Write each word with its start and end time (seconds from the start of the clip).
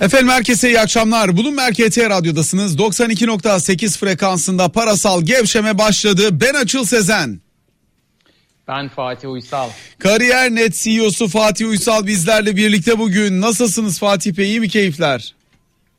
Efendim 0.00 0.28
herkese 0.28 0.68
iyi 0.68 0.80
akşamlar. 0.80 1.36
Bulun 1.36 1.54
Merkez 1.54 1.98
Radyo'dasınız. 1.98 2.76
92.8 2.76 3.98
frekansında 3.98 4.68
parasal 4.68 5.22
gevşeme 5.22 5.78
başladı. 5.78 6.40
Ben 6.40 6.54
Açıl 6.54 6.84
Sezen. 6.84 7.40
Ben 8.68 8.88
Fatih 8.88 9.30
Uysal. 9.30 9.68
Kariyer 9.98 10.50
Net 10.50 10.74
CEO'su 10.74 11.28
Fatih 11.28 11.68
Uysal 11.68 12.06
bizlerle 12.06 12.56
birlikte 12.56 12.98
bugün. 12.98 13.40
Nasılsınız 13.40 13.98
Fatih 13.98 14.36
Bey? 14.36 14.46
İyi 14.46 14.60
mi 14.60 14.68
keyifler? 14.68 15.34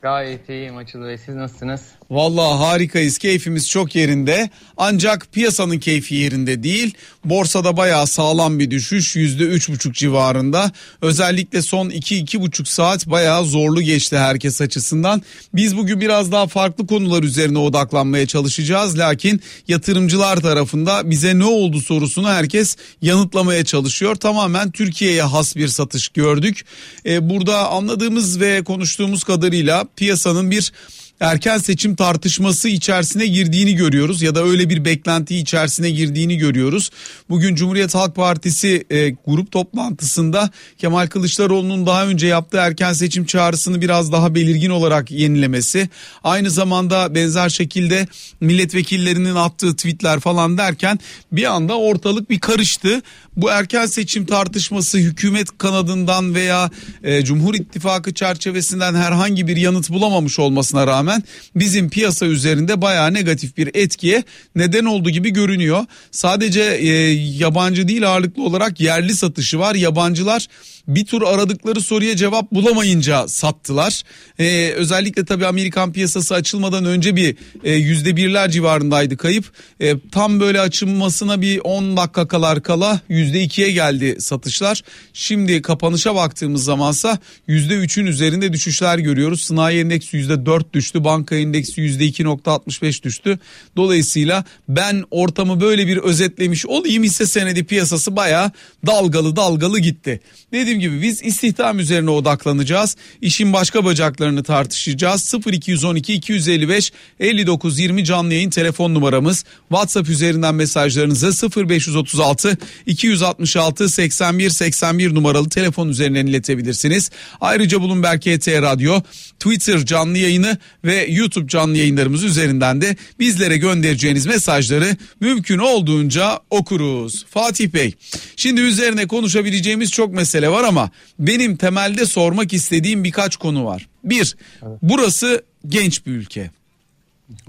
Gayet 0.02 0.48
iyiyim 0.48 0.76
Açıl 0.76 1.02
Bey. 1.02 1.18
Siz 1.18 1.34
nasılsınız? 1.34 1.80
Vallahi 2.10 2.58
harikayız. 2.58 3.18
Keyfimiz 3.18 3.70
çok 3.70 3.94
yerinde. 3.94 4.50
Ancak 4.76 5.32
piyasanın 5.32 5.78
keyfi 5.78 6.14
yerinde 6.14 6.62
değil. 6.62 6.94
Borsada 7.24 7.76
bayağı 7.76 8.06
sağlam 8.06 8.58
bir 8.58 8.70
düşüş. 8.70 9.16
Yüzde 9.16 9.44
üç 9.44 9.68
buçuk 9.68 9.94
civarında. 9.94 10.72
Özellikle 11.02 11.62
son 11.62 11.90
iki 11.90 12.16
iki 12.16 12.40
buçuk 12.40 12.68
saat 12.68 13.06
bayağı 13.06 13.44
zorlu 13.44 13.82
geçti 13.82 14.18
herkes 14.18 14.60
açısından. 14.60 15.22
Biz 15.54 15.76
bugün 15.76 16.00
biraz 16.00 16.32
daha 16.32 16.46
farklı 16.46 16.86
konular 16.86 17.22
üzerine 17.22 17.58
odaklanmaya 17.58 18.26
çalışacağız. 18.26 18.98
Lakin 18.98 19.40
yatırımcılar 19.68 20.36
tarafında 20.36 21.10
bize 21.10 21.38
ne 21.38 21.44
oldu 21.44 21.80
sorusunu 21.80 22.28
herkes 22.28 22.76
yanıtlamaya 23.02 23.64
çalışıyor. 23.64 24.14
Tamamen 24.14 24.70
Türkiye'ye 24.70 25.22
has 25.22 25.56
bir 25.56 25.68
satış 25.68 26.08
gördük. 26.08 26.64
Ee, 27.06 27.30
burada 27.30 27.68
anladığımız 27.70 28.40
ve 28.40 28.64
konuştuğumuz 28.64 29.24
kadarıyla 29.24 29.84
piyasanın 29.96 30.50
bir 30.50 30.72
erken 31.20 31.58
seçim 31.58 31.96
tartışması 31.96 32.68
içerisine 32.68 33.26
girdiğini 33.26 33.74
görüyoruz 33.74 34.22
ya 34.22 34.34
da 34.34 34.44
öyle 34.44 34.68
bir 34.68 34.84
beklenti 34.84 35.36
içerisine 35.36 35.90
girdiğini 35.90 36.36
görüyoruz. 36.36 36.90
Bugün 37.28 37.54
Cumhuriyet 37.54 37.94
Halk 37.94 38.16
Partisi 38.16 38.84
e, 38.90 39.10
grup 39.10 39.52
toplantısında 39.52 40.50
Kemal 40.78 41.06
Kılıçdaroğlu'nun 41.06 41.86
daha 41.86 42.06
önce 42.06 42.26
yaptığı 42.26 42.56
erken 42.56 42.92
seçim 42.92 43.24
çağrısını 43.24 43.80
biraz 43.80 44.12
daha 44.12 44.34
belirgin 44.34 44.70
olarak 44.70 45.10
yenilemesi, 45.10 45.88
aynı 46.24 46.50
zamanda 46.50 47.14
benzer 47.14 47.48
şekilde 47.48 48.06
milletvekillerinin 48.40 49.34
attığı 49.34 49.76
tweetler 49.76 50.20
falan 50.20 50.58
derken 50.58 50.98
bir 51.32 51.44
anda 51.44 51.78
ortalık 51.78 52.30
bir 52.30 52.40
karıştı. 52.40 53.02
Bu 53.36 53.50
erken 53.50 53.86
seçim 53.86 54.26
tartışması 54.26 54.98
hükümet 54.98 55.58
kanadından 55.58 56.34
veya 56.34 56.70
e, 57.02 57.24
Cumhur 57.24 57.54
İttifakı 57.54 58.14
çerçevesinden 58.14 58.94
herhangi 58.94 59.48
bir 59.48 59.56
yanıt 59.56 59.90
bulamamış 59.90 60.38
olmasına 60.38 60.86
rağmen 60.86 61.05
rağmen 61.06 61.22
bizim 61.56 61.90
piyasa 61.90 62.26
üzerinde 62.26 62.82
bayağı 62.82 63.14
negatif 63.14 63.56
bir 63.56 63.70
etkiye 63.74 64.24
neden 64.56 64.84
olduğu 64.84 65.10
gibi 65.10 65.30
görünüyor. 65.30 65.86
Sadece 66.10 66.62
e, 66.62 66.88
yabancı 67.14 67.88
değil 67.88 68.08
ağırlıklı 68.08 68.42
olarak 68.42 68.80
yerli 68.80 69.14
satışı 69.14 69.58
var. 69.58 69.74
Yabancılar 69.74 70.46
bir 70.88 71.04
tur 71.04 71.22
aradıkları 71.22 71.80
soruya 71.80 72.16
cevap 72.16 72.52
bulamayınca 72.52 73.28
sattılar. 73.28 74.02
Ee, 74.38 74.72
özellikle 74.76 75.24
tabii 75.24 75.46
Amerikan 75.46 75.92
piyasası 75.92 76.34
açılmadan 76.34 76.84
önce 76.84 77.16
bir 77.16 77.36
e, 77.64 77.72
yüzde 77.72 78.16
birler 78.16 78.50
civarındaydı 78.50 79.16
kayıp. 79.16 79.44
E, 79.80 79.94
tam 80.12 80.40
böyle 80.40 80.60
açılmasına 80.60 81.40
bir 81.40 81.60
10 81.64 81.96
dakika 81.96 82.28
kalar 82.28 82.62
kala 82.62 83.00
yüzde 83.08 83.42
ikiye 83.42 83.70
geldi 83.70 84.16
satışlar. 84.20 84.82
Şimdi 85.12 85.62
kapanışa 85.62 86.14
baktığımız 86.14 86.64
zamansa 86.64 87.18
yüzde 87.46 87.74
üçün 87.74 88.06
üzerinde 88.06 88.52
düşüşler 88.52 88.98
görüyoruz. 88.98 89.42
Sanayi 89.42 89.80
endeksi 89.80 90.16
yüzde 90.16 90.46
dört 90.46 90.74
düştü. 90.74 91.04
Banka 91.04 91.36
endeksi 91.36 91.80
yüzde 91.80 92.04
iki 92.04 92.24
nokta 92.24 92.52
altmış 92.52 92.82
beş 92.82 93.04
düştü. 93.04 93.38
Dolayısıyla 93.76 94.44
ben 94.68 95.04
ortamı 95.10 95.60
böyle 95.60 95.86
bir 95.86 95.96
özetlemiş 95.96 96.66
olayım 96.66 97.02
hisse 97.02 97.26
senedi 97.26 97.64
piyasası 97.64 98.16
baya 98.16 98.52
dalgalı 98.86 99.36
dalgalı 99.36 99.78
gitti. 99.78 100.20
Dediğim 100.52 100.75
dediğim 100.76 100.92
gibi 100.92 101.02
biz 101.02 101.22
istihdam 101.22 101.78
üzerine 101.78 102.10
odaklanacağız. 102.10 102.96
İşin 103.22 103.52
başka 103.52 103.84
bacaklarını 103.84 104.42
tartışacağız. 104.42 105.34
0212 105.46 106.14
255 106.14 106.92
59 107.20 107.78
20 107.78 108.04
canlı 108.04 108.34
yayın 108.34 108.50
telefon 108.50 108.94
numaramız. 108.94 109.44
WhatsApp 109.68 110.08
üzerinden 110.08 110.54
mesajlarınızı 110.54 111.50
0536 111.68 112.58
266 112.86 113.88
81 113.88 114.50
81 114.50 115.14
numaralı 115.14 115.48
telefon 115.48 115.88
üzerinden 115.88 116.26
iletebilirsiniz. 116.26 117.10
Ayrıca 117.40 117.82
Bloomberg 117.82 118.20
KT 118.20 118.48
Radyo, 118.48 119.00
Twitter 119.40 119.86
canlı 119.86 120.18
yayını 120.18 120.58
ve 120.84 121.06
YouTube 121.10 121.48
canlı 121.48 121.76
yayınlarımız 121.76 122.24
üzerinden 122.24 122.80
de 122.80 122.96
bizlere 123.20 123.56
göndereceğiniz 123.56 124.26
mesajları 124.26 124.96
mümkün 125.20 125.58
olduğunca 125.58 126.40
okuruz. 126.50 127.26
Fatih 127.30 127.68
Bey, 127.68 127.94
şimdi 128.36 128.60
üzerine 128.60 129.06
konuşabileceğimiz 129.06 129.90
çok 129.90 130.12
mesele 130.12 130.48
var 130.48 130.64
ama 130.64 130.90
benim 131.18 131.56
temelde 131.56 132.06
sormak 132.06 132.52
istediğim 132.52 133.04
birkaç 133.04 133.36
konu 133.36 133.64
var. 133.64 133.88
Bir, 134.04 134.36
burası 134.82 135.42
genç 135.68 136.06
bir 136.06 136.12
ülke. 136.12 136.50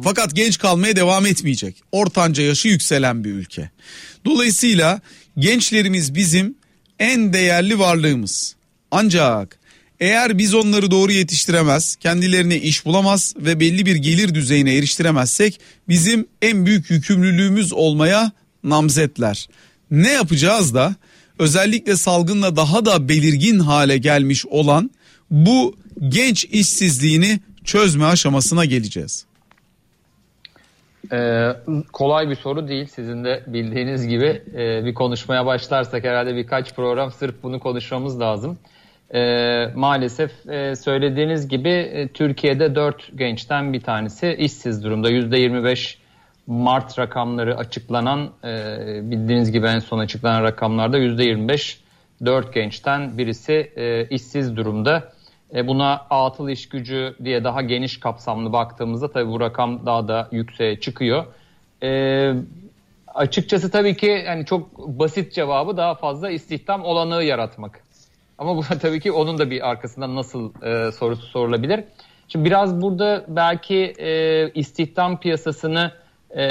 Fakat 0.03 0.35
genç 0.35 0.57
kalmaya 0.57 0.95
devam 0.95 1.25
etmeyecek. 1.25 1.75
Ortanca 1.91 2.43
yaşı 2.43 2.67
yükselen 2.67 3.23
bir 3.23 3.31
ülke. 3.31 3.69
Dolayısıyla 4.25 5.01
gençlerimiz 5.37 6.15
bizim 6.15 6.55
en 6.99 7.33
değerli 7.33 7.79
varlığımız. 7.79 8.55
Ancak 8.91 9.59
eğer 9.99 10.37
biz 10.37 10.53
onları 10.53 10.91
doğru 10.91 11.11
yetiştiremez, 11.11 11.95
kendilerine 11.95 12.55
iş 12.55 12.85
bulamaz 12.85 13.35
ve 13.37 13.59
belli 13.59 13.85
bir 13.85 13.95
gelir 13.95 14.35
düzeyine 14.35 14.77
eriştiremezsek 14.77 15.59
bizim 15.89 16.27
en 16.41 16.65
büyük 16.65 16.89
yükümlülüğümüz 16.89 17.73
olmaya 17.73 18.31
namzetler. 18.63 19.47
Ne 19.91 20.11
yapacağız 20.11 20.75
da 20.75 20.95
özellikle 21.39 21.95
salgınla 21.95 22.55
daha 22.55 22.85
da 22.85 23.09
belirgin 23.09 23.59
hale 23.59 23.97
gelmiş 23.97 24.45
olan 24.45 24.91
bu 25.31 25.75
genç 26.09 26.45
işsizliğini 26.45 27.39
çözme 27.63 28.05
aşamasına 28.05 28.65
geleceğiz. 28.65 29.25
Ee, 31.11 31.49
kolay 31.93 32.29
bir 32.29 32.35
soru 32.35 32.67
değil. 32.67 32.87
Sizin 32.95 33.23
de 33.23 33.43
bildiğiniz 33.47 34.07
gibi 34.07 34.41
e, 34.53 34.85
bir 34.85 34.93
konuşmaya 34.93 35.45
başlarsak 35.45 36.03
herhalde 36.03 36.35
birkaç 36.35 36.75
program 36.75 37.11
sırf 37.11 37.35
bunu 37.43 37.59
konuşmamız 37.59 38.19
lazım. 38.19 38.57
E, 39.13 39.71
maalesef 39.75 40.49
e, 40.49 40.75
söylediğiniz 40.75 41.47
gibi 41.47 41.69
e, 41.69 42.07
Türkiye'de 42.07 42.75
4 42.75 43.17
gençten 43.17 43.73
bir 43.73 43.81
tanesi 43.81 44.35
işsiz 44.39 44.83
durumda. 44.83 45.11
%25 45.11 45.97
Mart 46.47 46.99
rakamları 46.99 47.57
açıklanan 47.57 48.29
e, 48.43 48.77
bildiğiniz 49.11 49.51
gibi 49.51 49.67
en 49.67 49.79
son 49.79 49.99
açıklanan 49.99 50.43
rakamlarda 50.43 50.97
%25 50.97 51.77
4 52.25 52.53
gençten 52.53 53.17
birisi 53.17 53.71
e, 53.75 54.07
işsiz 54.09 54.55
durumda. 54.57 55.13
E, 55.55 55.67
buna 55.67 56.05
atıl 56.09 56.49
iş 56.49 56.69
gücü 56.69 57.15
diye 57.23 57.43
daha 57.43 57.61
geniş 57.61 57.99
kapsamlı 57.99 58.53
baktığımızda 58.53 59.11
tabii 59.11 59.31
bu 59.31 59.39
rakam 59.39 59.85
daha 59.85 60.07
da 60.07 60.27
yükseğe 60.31 60.79
çıkıyor. 60.79 61.25
E, 61.83 62.33
açıkçası 63.15 63.71
tabii 63.71 63.97
ki 63.97 64.23
yani 64.25 64.45
çok 64.45 64.77
basit 64.77 65.33
cevabı 65.33 65.77
daha 65.77 65.95
fazla 65.95 66.29
istihdam 66.29 66.83
olanağı 66.83 67.23
yaratmak. 67.23 67.86
Ama 68.37 68.57
bu 68.57 68.61
tabii 68.81 68.99
ki 68.99 69.11
onun 69.11 69.37
da 69.37 69.51
bir 69.51 69.69
arkasından 69.69 70.15
nasıl 70.15 70.53
e, 70.63 70.91
sorusu 70.91 71.25
sorulabilir. 71.25 71.83
Şimdi 72.27 72.45
biraz 72.45 72.81
burada 72.81 73.25
belki 73.27 73.93
e, 73.99 74.49
istihdam 74.53 75.19
piyasasını 75.19 75.91
e, 76.37 76.43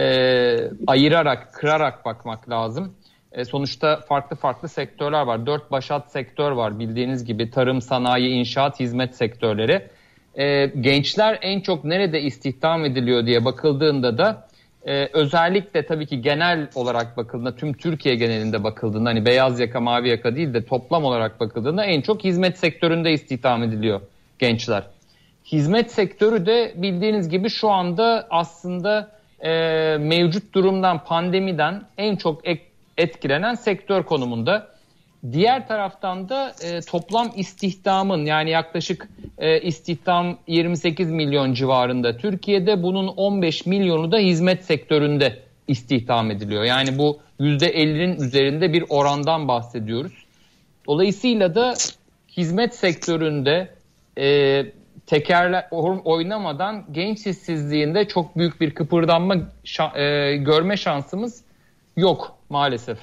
ayırarak, 0.86 1.52
kırarak 1.52 2.04
bakmak 2.04 2.50
lazım. 2.50 2.94
E, 3.32 3.44
sonuçta 3.44 4.00
farklı 4.00 4.36
farklı 4.36 4.68
sektörler 4.68 5.22
var. 5.22 5.46
Dört 5.46 5.70
başat 5.70 6.12
sektör 6.12 6.50
var 6.50 6.78
bildiğiniz 6.78 7.24
gibi 7.24 7.50
tarım, 7.50 7.80
sanayi, 7.80 8.30
inşaat, 8.30 8.80
hizmet 8.80 9.16
sektörleri. 9.16 9.88
E, 10.34 10.66
gençler 10.66 11.38
en 11.42 11.60
çok 11.60 11.84
nerede 11.84 12.20
istihdam 12.20 12.84
ediliyor 12.84 13.26
diye 13.26 13.44
bakıldığında 13.44 14.18
da 14.18 14.45
e, 14.86 15.08
özellikle 15.12 15.86
tabii 15.86 16.06
ki 16.06 16.22
genel 16.22 16.68
olarak 16.74 17.16
bakıldığında 17.16 17.56
tüm 17.56 17.72
Türkiye 17.72 18.14
genelinde 18.14 18.64
bakıldığında 18.64 19.08
hani 19.08 19.26
beyaz 19.26 19.60
yaka 19.60 19.80
mavi 19.80 20.08
yaka 20.08 20.36
değil 20.36 20.54
de 20.54 20.64
toplam 20.64 21.04
olarak 21.04 21.40
bakıldığında 21.40 21.84
en 21.84 22.00
çok 22.00 22.24
hizmet 22.24 22.58
sektöründe 22.58 23.12
istihdam 23.12 23.62
ediliyor 23.62 24.00
gençler. 24.38 24.82
Hizmet 25.44 25.92
sektörü 25.92 26.46
de 26.46 26.72
bildiğiniz 26.76 27.28
gibi 27.28 27.50
şu 27.50 27.70
anda 27.70 28.26
aslında 28.30 29.10
e, 29.40 29.50
mevcut 30.00 30.54
durumdan 30.54 31.04
pandemiden 31.04 31.82
en 31.98 32.16
çok 32.16 32.42
etkilenen 32.96 33.54
sektör 33.54 34.02
konumunda. 34.02 34.75
Diğer 35.32 35.68
taraftan 35.68 36.28
da 36.28 36.54
e, 36.62 36.80
toplam 36.80 37.32
istihdamın 37.36 38.24
yani 38.24 38.50
yaklaşık 38.50 39.08
e, 39.38 39.60
istihdam 39.60 40.38
28 40.46 41.10
milyon 41.10 41.52
civarında. 41.52 42.16
Türkiye'de 42.16 42.82
bunun 42.82 43.06
15 43.06 43.66
milyonu 43.66 44.12
da 44.12 44.18
hizmet 44.18 44.64
sektöründe 44.64 45.42
istihdam 45.68 46.30
ediliyor. 46.30 46.64
Yani 46.64 46.98
bu 46.98 47.18
%50'nin 47.40 48.20
üzerinde 48.20 48.72
bir 48.72 48.84
orandan 48.88 49.48
bahsediyoruz. 49.48 50.26
Dolayısıyla 50.86 51.54
da 51.54 51.74
hizmet 52.36 52.74
sektöründe 52.74 53.68
e, 54.18 54.62
tekerle 55.06 55.68
oynamadan 56.04 56.84
genç 56.92 57.26
işsizliğinde 57.26 58.08
çok 58.08 58.36
büyük 58.38 58.60
bir 58.60 58.74
kıpırdanma 58.74 59.36
şa- 59.64 59.98
e, 59.98 60.36
görme 60.36 60.76
şansımız 60.76 61.44
yok 61.96 62.36
maalesef. 62.50 62.98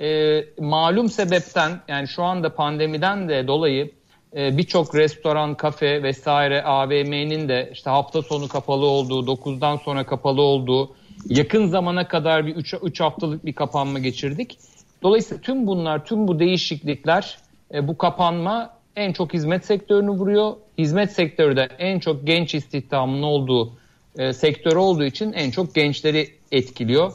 E, 0.00 0.44
malum 0.58 1.08
sebepten 1.08 1.80
yani 1.88 2.08
şu 2.08 2.22
anda 2.22 2.54
pandemiden 2.54 3.28
de 3.28 3.46
dolayı 3.46 3.90
e, 4.36 4.56
birçok 4.58 4.94
restoran, 4.94 5.54
kafe 5.54 6.02
vesaire 6.02 6.62
AVM'nin 6.62 7.48
de 7.48 7.70
işte 7.72 7.90
hafta 7.90 8.22
sonu 8.22 8.48
kapalı 8.48 8.86
olduğu, 8.86 9.26
9'dan 9.26 9.76
sonra 9.76 10.06
kapalı 10.06 10.42
olduğu, 10.42 10.94
yakın 11.28 11.66
zamana 11.66 12.08
kadar 12.08 12.46
bir 12.46 12.56
3 12.56 13.00
haftalık 13.00 13.46
bir 13.46 13.52
kapanma 13.52 13.98
geçirdik. 13.98 14.58
Dolayısıyla 15.02 15.42
tüm 15.42 15.66
bunlar, 15.66 16.04
tüm 16.04 16.28
bu 16.28 16.38
değişiklikler, 16.38 17.38
e, 17.74 17.88
bu 17.88 17.98
kapanma 17.98 18.70
en 18.96 19.12
çok 19.12 19.34
hizmet 19.34 19.64
sektörünü 19.64 20.10
vuruyor. 20.10 20.52
Hizmet 20.78 21.12
sektörü 21.12 21.56
de 21.56 21.68
en 21.78 21.98
çok 21.98 22.26
genç 22.26 22.54
istihdamın 22.54 23.22
olduğu 23.22 23.72
e, 24.18 24.32
sektör 24.32 24.76
olduğu 24.76 25.04
için 25.04 25.32
en 25.32 25.50
çok 25.50 25.74
gençleri 25.74 26.28
etkiliyor. 26.52 27.12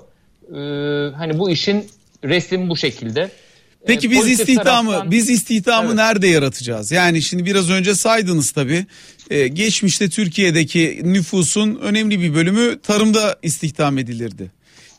E, 0.49 0.59
hani 1.15 1.39
bu 1.39 1.49
işin 1.49 1.85
resim 2.23 2.69
bu 2.69 2.77
şekilde. 2.77 3.31
Peki 3.87 4.11
biz 4.11 4.27
istihdamı 4.27 4.89
taraftan, 4.89 5.11
biz 5.11 5.29
istihdamı 5.29 5.87
evet. 5.87 5.95
nerede 5.95 6.27
yaratacağız? 6.27 6.91
Yani 6.91 7.21
şimdi 7.21 7.45
biraz 7.45 7.69
önce 7.69 7.95
saydınız 7.95 8.51
tabii. 8.51 8.85
Ee, 9.29 9.47
geçmişte 9.47 10.09
Türkiye'deki 10.09 11.01
nüfusun 11.03 11.75
önemli 11.75 12.21
bir 12.21 12.33
bölümü 12.35 12.79
tarımda 12.81 13.39
istihdam 13.43 13.97
edilirdi. 13.97 14.51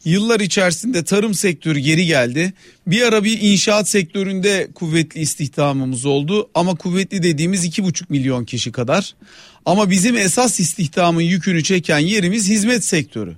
Yıllar 0.05 0.41
içerisinde 0.41 1.05
tarım 1.05 1.35
sektörü 1.35 1.79
geri 1.79 2.07
geldi. 2.07 2.53
Bir 2.87 3.03
ara 3.03 3.25
bir 3.25 3.41
inşaat 3.41 3.89
sektöründe 3.89 4.69
kuvvetli 4.75 5.21
istihdamımız 5.21 6.05
oldu 6.05 6.51
ama 6.55 6.75
kuvvetli 6.75 7.23
dediğimiz 7.23 7.65
iki 7.65 7.85
buçuk 7.85 8.11
milyon 8.11 8.45
kişi 8.45 8.73
kadar. 8.73 9.15
Ama 9.65 9.91
bizim 9.91 10.17
esas 10.17 10.61
istihdamın 10.61 11.21
yükünü 11.21 11.63
çeken 11.63 11.99
yerimiz 11.99 12.49
hizmet 12.49 12.85
sektörü. 12.85 13.37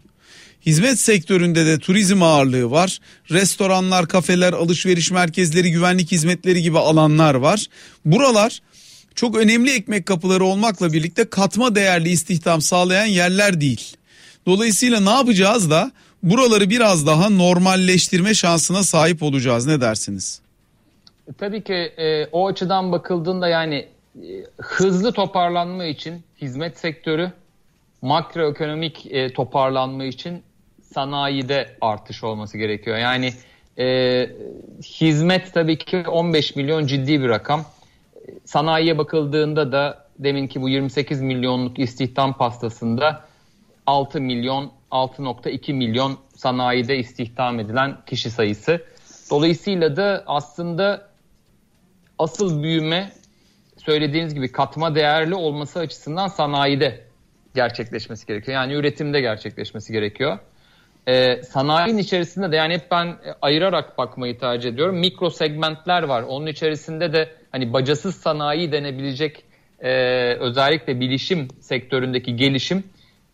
Hizmet 0.66 1.00
sektöründe 1.00 1.66
de 1.66 1.78
turizm 1.78 2.22
ağırlığı 2.22 2.70
var. 2.70 2.98
Restoranlar, 3.30 4.08
kafeler, 4.08 4.52
alışveriş 4.52 5.10
merkezleri, 5.10 5.70
güvenlik 5.70 6.12
hizmetleri 6.12 6.62
gibi 6.62 6.78
alanlar 6.78 7.34
var. 7.34 7.66
Buralar 8.04 8.60
çok 9.14 9.36
önemli 9.36 9.74
ekmek 9.74 10.06
kapıları 10.06 10.44
olmakla 10.44 10.92
birlikte 10.92 11.30
katma 11.30 11.74
değerli 11.74 12.08
istihdam 12.08 12.60
sağlayan 12.60 13.06
yerler 13.06 13.60
değil. 13.60 13.96
Dolayısıyla 14.46 15.00
ne 15.00 15.10
yapacağız 15.10 15.70
da 15.70 15.92
buraları 16.22 16.70
biraz 16.70 17.06
daha 17.06 17.30
normalleştirme 17.30 18.34
şansına 18.34 18.82
sahip 18.82 19.22
olacağız. 19.22 19.66
Ne 19.66 19.80
dersiniz? 19.80 20.40
E, 21.28 21.32
tabii 21.32 21.64
ki 21.64 21.74
e, 21.74 22.26
o 22.26 22.46
açıdan 22.46 22.92
bakıldığında 22.92 23.48
yani 23.48 23.88
e, 24.16 24.28
hızlı 24.58 25.12
toparlanma 25.12 25.84
için 25.84 26.22
hizmet 26.40 26.78
sektörü, 26.78 27.32
makroekonomik 28.02 29.06
e, 29.10 29.32
toparlanma 29.32 30.04
için 30.04 30.42
sanayide 30.94 31.76
artış 31.80 32.24
olması 32.24 32.58
gerekiyor. 32.58 32.98
Yani 32.98 33.32
e, 33.78 34.30
hizmet 34.82 35.54
tabii 35.54 35.78
ki 35.78 36.04
15 36.08 36.56
milyon 36.56 36.86
ciddi 36.86 37.20
bir 37.20 37.28
rakam. 37.28 37.64
Sanayiye 38.44 38.98
bakıldığında 38.98 39.72
da 39.72 40.08
deminki 40.18 40.62
bu 40.62 40.68
28 40.68 41.20
milyonluk 41.20 41.78
istihdam 41.78 42.36
pastasında 42.36 43.24
6 43.86 44.20
milyon 44.20 44.72
6.2 44.90 45.72
milyon 45.72 46.18
sanayide 46.36 46.98
istihdam 46.98 47.60
edilen 47.60 47.96
kişi 48.06 48.30
sayısı. 48.30 48.84
Dolayısıyla 49.30 49.96
da 49.96 50.24
aslında 50.26 51.08
asıl 52.18 52.62
büyüme 52.62 53.12
söylediğiniz 53.76 54.34
gibi 54.34 54.52
katma 54.52 54.94
değerli 54.94 55.34
olması 55.34 55.78
açısından 55.78 56.28
sanayide 56.28 57.04
gerçekleşmesi 57.54 58.26
gerekiyor. 58.26 58.54
Yani 58.54 58.72
üretimde 58.72 59.20
gerçekleşmesi 59.20 59.92
gerekiyor. 59.92 60.38
Ee, 61.06 61.42
sanayinin 61.42 61.98
içerisinde 61.98 62.52
de 62.52 62.56
yani 62.56 62.74
hep 62.74 62.90
ben 62.90 63.16
ayırarak 63.42 63.98
bakmayı 63.98 64.38
tercih 64.38 64.68
ediyorum. 64.70 64.98
Mikro 64.98 65.30
segmentler 65.30 66.02
var. 66.02 66.22
Onun 66.22 66.46
içerisinde 66.46 67.12
de 67.12 67.28
hani 67.52 67.72
bacasız 67.72 68.16
sanayi 68.16 68.72
denebilecek 68.72 69.44
e, 69.80 69.90
özellikle 70.34 71.00
bilişim 71.00 71.48
sektöründeki 71.60 72.36
gelişim 72.36 72.84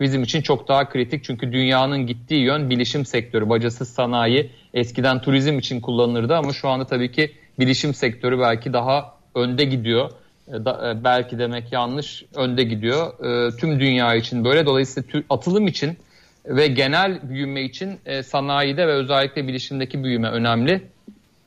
bizim 0.01 0.23
için 0.23 0.43
çok 0.43 0.69
daha 0.69 0.89
kritik. 0.89 1.25
Çünkü 1.25 1.53
dünyanın 1.53 2.07
gittiği 2.07 2.43
yön 2.43 2.71
bilişim 2.71 3.07
sektörü, 3.07 3.49
bacasız 3.49 3.89
sanayi. 3.89 4.51
Eskiden 4.75 5.21
turizm 5.21 5.59
için 5.59 5.81
kullanılırdı 5.81 6.35
ama 6.35 6.53
şu 6.53 6.69
anda 6.69 6.87
tabii 6.87 7.13
ki 7.13 7.33
bilişim 7.59 7.95
sektörü 7.95 8.39
belki 8.39 8.73
daha 8.73 9.15
önde 9.35 9.65
gidiyor. 9.65 10.11
E, 10.49 10.53
da, 10.65 10.91
e, 10.91 11.05
belki 11.05 11.39
demek 11.39 11.73
yanlış, 11.73 12.25
önde 12.35 12.65
gidiyor. 12.65 13.25
E, 13.25 13.57
tüm 13.57 13.81
dünya 13.81 14.15
için 14.15 14.45
böyle. 14.45 14.67
Dolayısıyla 14.67 15.23
atılım 15.31 15.67
için 15.67 15.99
ve 16.47 16.67
genel 16.67 17.29
büyüme 17.29 17.63
için 17.63 18.01
e, 18.07 18.23
sanayide 18.23 18.87
ve 18.87 18.93
özellikle 18.93 19.49
bilişimdeki 19.49 20.05
büyüme 20.05 20.29
önemli. 20.29 20.83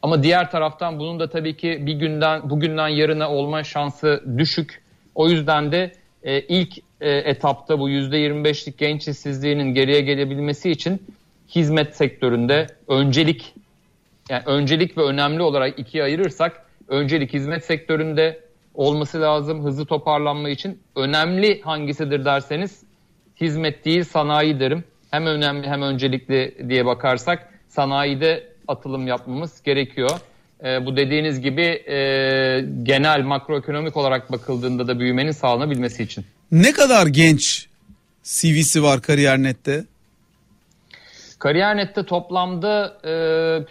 Ama 0.02 0.24
diğer 0.24 0.52
taraftan 0.52 1.00
bunun 1.00 1.20
da 1.20 1.30
tabii 1.30 1.58
ki 1.58 1.78
bir 1.82 1.94
günden 1.94 2.50
bugünden 2.50 2.88
yarına 2.88 3.32
olma 3.32 3.64
şansı 3.64 4.24
düşük. 4.38 4.82
O 5.16 5.30
yüzden 5.30 5.72
de 5.72 5.92
e, 6.24 6.42
ilk 6.42 6.78
e, 7.02 7.10
etapta 7.12 7.80
bu 7.80 7.90
%25'lik 7.90 8.78
genç 8.78 9.08
işsizliğinin 9.08 9.74
geriye 9.74 10.02
gelebilmesi 10.02 10.72
için 10.72 11.02
hizmet 11.56 11.96
sektöründe 11.96 12.68
öncelik 12.88 13.54
yani 14.30 14.44
öncelik 14.46 14.98
ve 14.98 15.02
önemli 15.02 15.42
olarak 15.42 15.80
ikiye 15.80 16.04
ayırırsak 16.04 16.66
öncelik 16.88 17.34
hizmet 17.34 17.66
sektöründe 17.66 18.40
olması 18.74 19.22
lazım 19.22 19.64
hızlı 19.64 19.86
toparlanma 19.86 20.50
için. 20.50 20.80
Önemli 20.96 21.62
hangisidir 21.62 22.26
derseniz 22.26 22.87
hizmet 23.42 23.86
değil 23.86 24.04
sanayi 24.04 24.60
derim. 24.60 24.84
Hem 25.12 25.26
önemli 25.26 25.68
hem 25.68 25.82
öncelikli 25.82 26.70
diye 26.70 26.86
bakarsak 26.86 27.54
sanayide 27.70 28.44
atılım 28.68 29.08
yapmamız 29.08 29.64
gerekiyor. 29.64 30.20
E, 30.64 30.86
bu 30.86 30.98
dediğiniz 30.98 31.42
gibi 31.42 31.62
e, 31.62 31.96
genel 32.84 33.22
makroekonomik 33.22 33.98
olarak 33.98 34.32
bakıldığında 34.32 34.88
da 34.88 35.00
büyümenin 35.00 35.32
sağlanabilmesi 35.32 36.04
için. 36.04 36.26
Ne 36.52 36.72
kadar 36.72 37.08
genç 37.08 37.68
CV'si 38.24 38.84
var 38.84 39.02
Kariyer.net'te? 39.02 39.86
Kariyer.net'te 41.40 42.04
toplamda 42.04 42.98
e, 43.04 43.12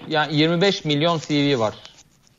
yani 0.09 0.37
25 0.37 0.85
milyon 0.85 1.19
CV 1.19 1.59
var. 1.59 1.75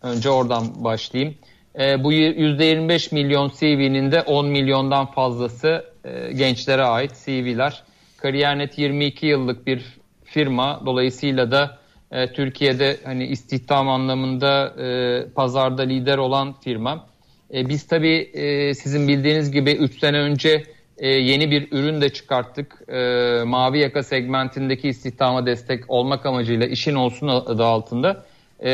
Önce 0.02 0.30
oradan 0.30 0.84
başlayayım. 0.84 1.36
E, 1.80 2.04
bu 2.04 2.14
%25 2.14 3.14
milyon 3.14 3.52
CV'nin 3.60 4.12
de 4.12 4.22
10 4.22 4.48
milyondan 4.48 5.12
fazlası 5.12 5.86
e, 6.08 6.34
gençlere 6.34 6.84
ait 6.84 7.12
CV'ler. 7.26 7.84
Kariyer.net 8.18 8.78
22 8.78 9.26
yıllık 9.26 9.68
bir 9.68 9.86
firma. 10.24 10.82
Dolayısıyla 10.86 11.52
da 11.52 11.78
e, 12.12 12.34
Türkiye'de 12.34 12.98
hani 13.04 13.26
istihdam 13.26 13.90
anlamında 13.90 14.74
e, 14.84 15.26
pazarda 15.30 15.82
lider 15.82 16.18
olan 16.18 16.54
firma. 16.54 17.08
E, 17.54 17.70
biz 17.70 17.88
tabii 17.88 18.30
e, 18.34 18.74
sizin 18.74 19.08
bildiğiniz 19.08 19.52
gibi 19.52 19.72
3 19.72 20.00
sene 20.00 20.18
önce 20.18 20.64
e, 20.98 21.08
yeni 21.08 21.52
bir 21.52 21.72
ürün 21.72 22.02
de 22.02 22.10
çıkarttık. 22.10 22.90
E, 22.90 23.44
mavi 23.46 23.80
yaka 23.80 24.04
segmentindeki 24.04 24.90
istihdama 24.90 25.46
destek 25.46 25.84
olmak 25.88 26.26
amacıyla 26.26 26.66
işin 26.66 26.96
olsun 26.96 27.28
adı 27.28 27.66
altında. 27.66 28.26
E, 28.64 28.72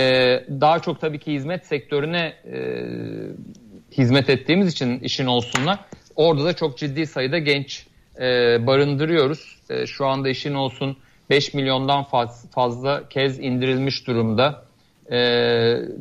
daha 0.61 0.79
çok 0.79 1.01
tabii 1.01 1.19
ki 1.19 1.33
hizmet 1.33 1.65
sektörüne 1.65 2.33
e, 2.53 2.57
hizmet 3.97 4.29
ettiğimiz 4.29 4.71
için 4.71 4.99
işin 4.99 5.25
olsunla 5.25 5.79
orada 6.15 6.45
da 6.45 6.53
çok 6.53 6.77
ciddi 6.77 7.07
sayıda 7.07 7.37
genç 7.37 7.87
e, 8.19 8.57
barındırıyoruz. 8.67 9.57
E, 9.69 9.85
şu 9.85 10.05
anda 10.05 10.29
işin 10.29 10.53
olsun 10.53 10.97
5 11.29 11.53
milyondan 11.53 12.03
faz, 12.03 12.51
fazla 12.51 13.09
kez 13.09 13.39
indirilmiş 13.39 14.07
durumda. 14.07 14.65
E, 15.11 15.17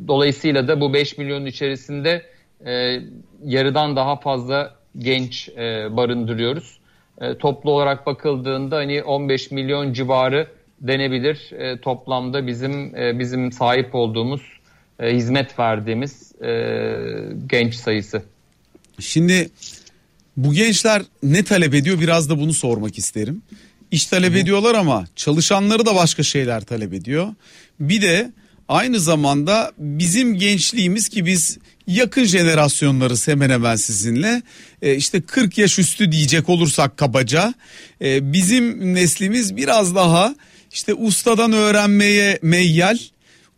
dolayısıyla 0.07 0.67
da 0.67 0.81
bu 0.81 0.93
5 0.93 1.17
milyonun 1.17 1.45
içerisinde 1.45 2.25
e, 2.65 2.99
yarıdan 3.45 3.95
daha 3.95 4.15
fazla 4.15 4.75
genç 4.97 5.49
e, 5.49 5.87
barındırıyoruz. 5.97 6.77
E, 7.21 7.37
toplu 7.37 7.71
olarak 7.71 8.05
bakıldığında 8.05 8.77
hani 8.77 9.03
15 9.03 9.51
milyon 9.51 9.93
civarı 9.93 10.47
denebilir 10.81 11.51
e, 11.51 11.81
toplamda 11.81 12.47
bizim 12.47 12.95
e, 12.95 13.19
bizim 13.19 13.51
sahip 13.51 13.95
olduğumuz 13.95 14.41
e, 14.99 15.15
hizmet 15.15 15.59
verdiğimiz 15.59 16.41
e, 16.41 16.95
genç 17.47 17.75
sayısı. 17.75 18.23
Şimdi 18.99 19.49
bu 20.37 20.53
gençler 20.53 21.01
ne 21.23 21.43
talep 21.43 21.73
ediyor 21.73 21.99
biraz 21.99 22.29
da 22.29 22.39
bunu 22.39 22.53
sormak 22.53 22.97
isterim. 22.97 23.41
İş 23.91 24.05
talep 24.05 24.35
ediyorlar 24.35 24.75
ama 24.75 25.05
çalışanları 25.15 25.85
da 25.85 25.95
başka 25.95 26.23
şeyler 26.23 26.61
talep 26.61 26.93
ediyor. 26.93 27.27
Bir 27.79 28.01
de 28.01 28.31
aynı 28.67 28.99
zamanda 28.99 29.71
bizim 29.77 30.35
gençliğimiz 30.35 31.09
ki 31.09 31.25
biz 31.25 31.57
yakın 31.87 32.23
jenerasyonlarız 32.23 33.27
hemen 33.27 33.49
hemen 33.49 33.75
sizinle. 33.75 34.41
E, 34.81 34.95
işte 34.95 35.21
40 35.21 35.57
yaş 35.57 35.79
üstü 35.79 36.11
diyecek 36.11 36.49
olursak 36.49 36.97
kabaca 36.97 37.53
e, 38.01 38.33
bizim 38.33 38.95
neslimiz 38.95 39.55
biraz 39.55 39.95
daha 39.95 40.35
işte 40.71 40.93
ustadan 40.93 41.53
öğrenmeye 41.53 42.39
meyyal. 42.41 42.97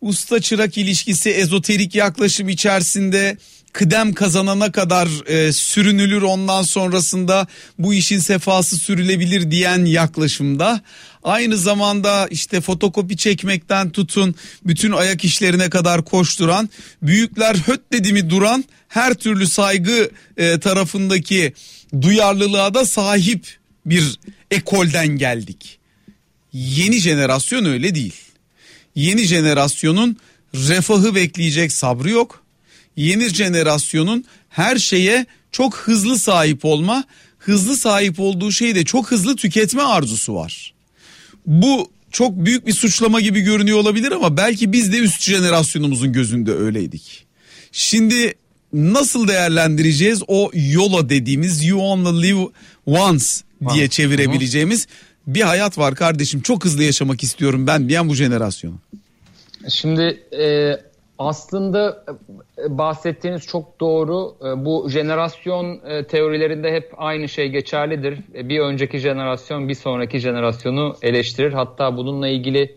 Usta 0.00 0.40
çırak 0.40 0.78
ilişkisi 0.78 1.30
ezoterik 1.30 1.94
yaklaşım 1.94 2.48
içerisinde 2.48 3.36
kıdem 3.76 4.14
kazanana 4.14 4.72
kadar 4.72 5.08
e, 5.26 5.52
sürünülür 5.52 6.22
ondan 6.22 6.62
sonrasında 6.62 7.46
bu 7.78 7.94
işin 7.94 8.18
sefası 8.18 8.76
sürülebilir 8.76 9.50
diyen 9.50 9.84
yaklaşımda 9.84 10.80
aynı 11.22 11.56
zamanda 11.56 12.28
işte 12.30 12.60
fotokopi 12.60 13.16
çekmekten 13.16 13.90
tutun 13.90 14.34
bütün 14.66 14.92
ayak 14.92 15.24
işlerine 15.24 15.70
kadar 15.70 16.04
koşturan 16.04 16.68
büyükler 17.02 17.54
höt 17.54 17.80
dedi 17.92 18.12
mi 18.12 18.30
duran 18.30 18.64
her 18.88 19.14
türlü 19.14 19.46
saygı 19.46 20.10
e, 20.36 20.60
tarafındaki 20.60 21.52
duyarlılığa 22.00 22.74
da 22.74 22.84
sahip 22.84 23.56
bir 23.86 24.18
ekolden 24.50 25.08
geldik. 25.08 25.78
Yeni 26.52 26.98
jenerasyon 26.98 27.64
öyle 27.64 27.94
değil. 27.94 28.14
Yeni 28.94 29.24
jenerasyonun 29.24 30.16
refahı 30.54 31.14
bekleyecek 31.14 31.72
sabrı 31.72 32.10
yok. 32.10 32.45
Yeni 32.96 33.28
jenerasyonun 33.28 34.24
her 34.48 34.76
şeye 34.76 35.26
çok 35.52 35.76
hızlı 35.76 36.18
sahip 36.18 36.64
olma, 36.64 37.04
hızlı 37.38 37.76
sahip 37.76 38.20
olduğu 38.20 38.52
şeyi 38.52 38.74
de 38.74 38.84
çok 38.84 39.10
hızlı 39.10 39.36
tüketme 39.36 39.82
arzusu 39.82 40.34
var. 40.34 40.74
Bu 41.46 41.90
çok 42.12 42.44
büyük 42.44 42.66
bir 42.66 42.72
suçlama 42.72 43.20
gibi 43.20 43.40
görünüyor 43.40 43.78
olabilir 43.78 44.12
ama 44.12 44.36
belki 44.36 44.72
biz 44.72 44.92
de 44.92 44.98
üst 44.98 45.22
jenerasyonumuzun 45.22 46.12
gözünde 46.12 46.52
öyleydik. 46.52 47.26
Şimdi 47.72 48.34
nasıl 48.72 49.28
değerlendireceğiz 49.28 50.22
o 50.28 50.50
yola 50.54 51.08
dediğimiz 51.08 51.64
you 51.64 51.80
only 51.80 52.28
live 52.28 52.48
once 52.86 53.26
diye 53.74 53.88
çevirebileceğimiz 53.88 54.86
bir 55.26 55.40
hayat 55.40 55.78
var 55.78 55.94
kardeşim 55.94 56.40
çok 56.40 56.64
hızlı 56.64 56.82
yaşamak 56.82 57.22
istiyorum 57.22 57.66
ben 57.66 57.88
diyen 57.88 58.08
bu 58.08 58.14
jenerasyonu. 58.14 58.78
Şimdi 59.68 60.02
e, 60.32 60.76
aslında 61.18 62.04
e, 62.58 62.78
bahsettiğiniz 62.78 63.46
çok 63.46 63.80
doğru. 63.80 64.36
E, 64.40 64.64
bu 64.64 64.88
jenerasyon 64.88 65.80
e, 65.86 66.04
teorilerinde 66.04 66.72
hep 66.72 66.92
aynı 66.96 67.28
şey 67.28 67.48
geçerlidir. 67.48 68.18
Bir 68.34 68.60
önceki 68.60 68.98
jenerasyon 68.98 69.68
bir 69.68 69.74
sonraki 69.74 70.18
jenerasyonu 70.18 70.96
eleştirir. 71.02 71.52
Hatta 71.52 71.96
bununla 71.96 72.28
ilgili 72.28 72.76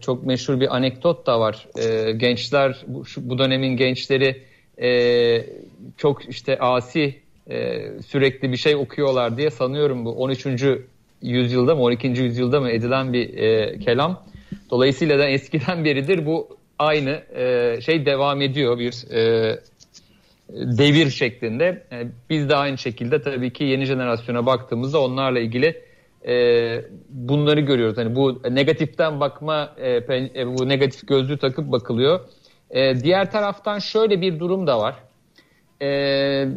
çok 0.00 0.26
meşhur 0.26 0.60
bir 0.60 0.76
anekdot 0.76 1.26
da 1.26 1.40
var. 1.40 1.68
Gençler, 2.16 2.84
bu 3.16 3.38
dönemin 3.38 3.76
gençleri 3.76 4.42
çok 5.96 6.28
işte 6.28 6.58
asi 6.58 7.14
sürekli 8.06 8.52
bir 8.52 8.56
şey 8.56 8.76
okuyorlar 8.76 9.36
diye 9.36 9.50
sanıyorum 9.50 10.04
bu 10.04 10.12
13. 10.12 10.46
yüzyılda 11.22 11.74
mı 11.74 11.82
12. 11.82 12.06
yüzyılda 12.06 12.60
mı 12.60 12.70
edilen 12.70 13.12
bir 13.12 13.30
kelam. 13.80 14.22
Dolayısıyla 14.70 15.18
da 15.18 15.28
eskiden 15.28 15.84
beridir 15.84 16.26
bu 16.26 16.59
aynı 16.80 17.22
e, 17.34 17.80
şey 17.80 18.06
devam 18.06 18.40
ediyor 18.40 18.78
bir 18.78 19.12
e, 19.12 19.58
devir 20.48 21.10
şeklinde. 21.10 21.86
E, 21.92 22.06
biz 22.30 22.48
de 22.48 22.56
aynı 22.56 22.78
şekilde 22.78 23.22
tabii 23.22 23.52
ki 23.52 23.64
yeni 23.64 23.84
jenerasyona 23.84 24.46
baktığımızda 24.46 25.00
onlarla 25.00 25.40
ilgili 25.40 25.82
e, 26.28 26.34
bunları 27.08 27.60
görüyoruz. 27.60 27.98
Hani 27.98 28.16
bu 28.16 28.42
negatiften 28.50 29.20
bakma, 29.20 29.74
e, 29.78 29.90
e, 29.90 30.46
bu 30.46 30.68
negatif 30.68 31.08
gözlüğü 31.08 31.38
takıp 31.38 31.72
bakılıyor. 31.72 32.20
E, 32.70 33.00
diğer 33.00 33.30
taraftan 33.30 33.78
şöyle 33.78 34.20
bir 34.20 34.38
durum 34.38 34.66
da 34.66 34.78
var. 34.80 34.94
E, 35.82 36.48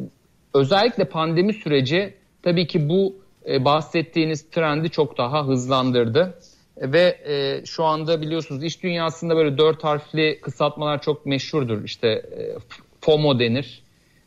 özellikle 0.53 1.05
pandemi 1.05 1.53
süreci 1.53 2.13
tabii 2.43 2.67
ki 2.67 2.89
bu 2.89 3.15
e, 3.49 3.65
bahsettiğiniz 3.65 4.49
trendi 4.49 4.89
çok 4.89 5.17
daha 5.17 5.47
hızlandırdı. 5.47 6.39
Ve 6.77 7.17
e, 7.25 7.65
şu 7.65 7.83
anda 7.83 8.21
biliyorsunuz 8.21 8.63
iş 8.63 8.83
dünyasında 8.83 9.35
böyle 9.35 9.57
dört 9.57 9.83
harfli 9.83 10.39
kısaltmalar 10.41 11.01
çok 11.01 11.25
meşhurdur. 11.25 11.83
İşte 11.83 12.07
e, 12.07 12.57
FOMO 13.01 13.39
denir. 13.39 13.83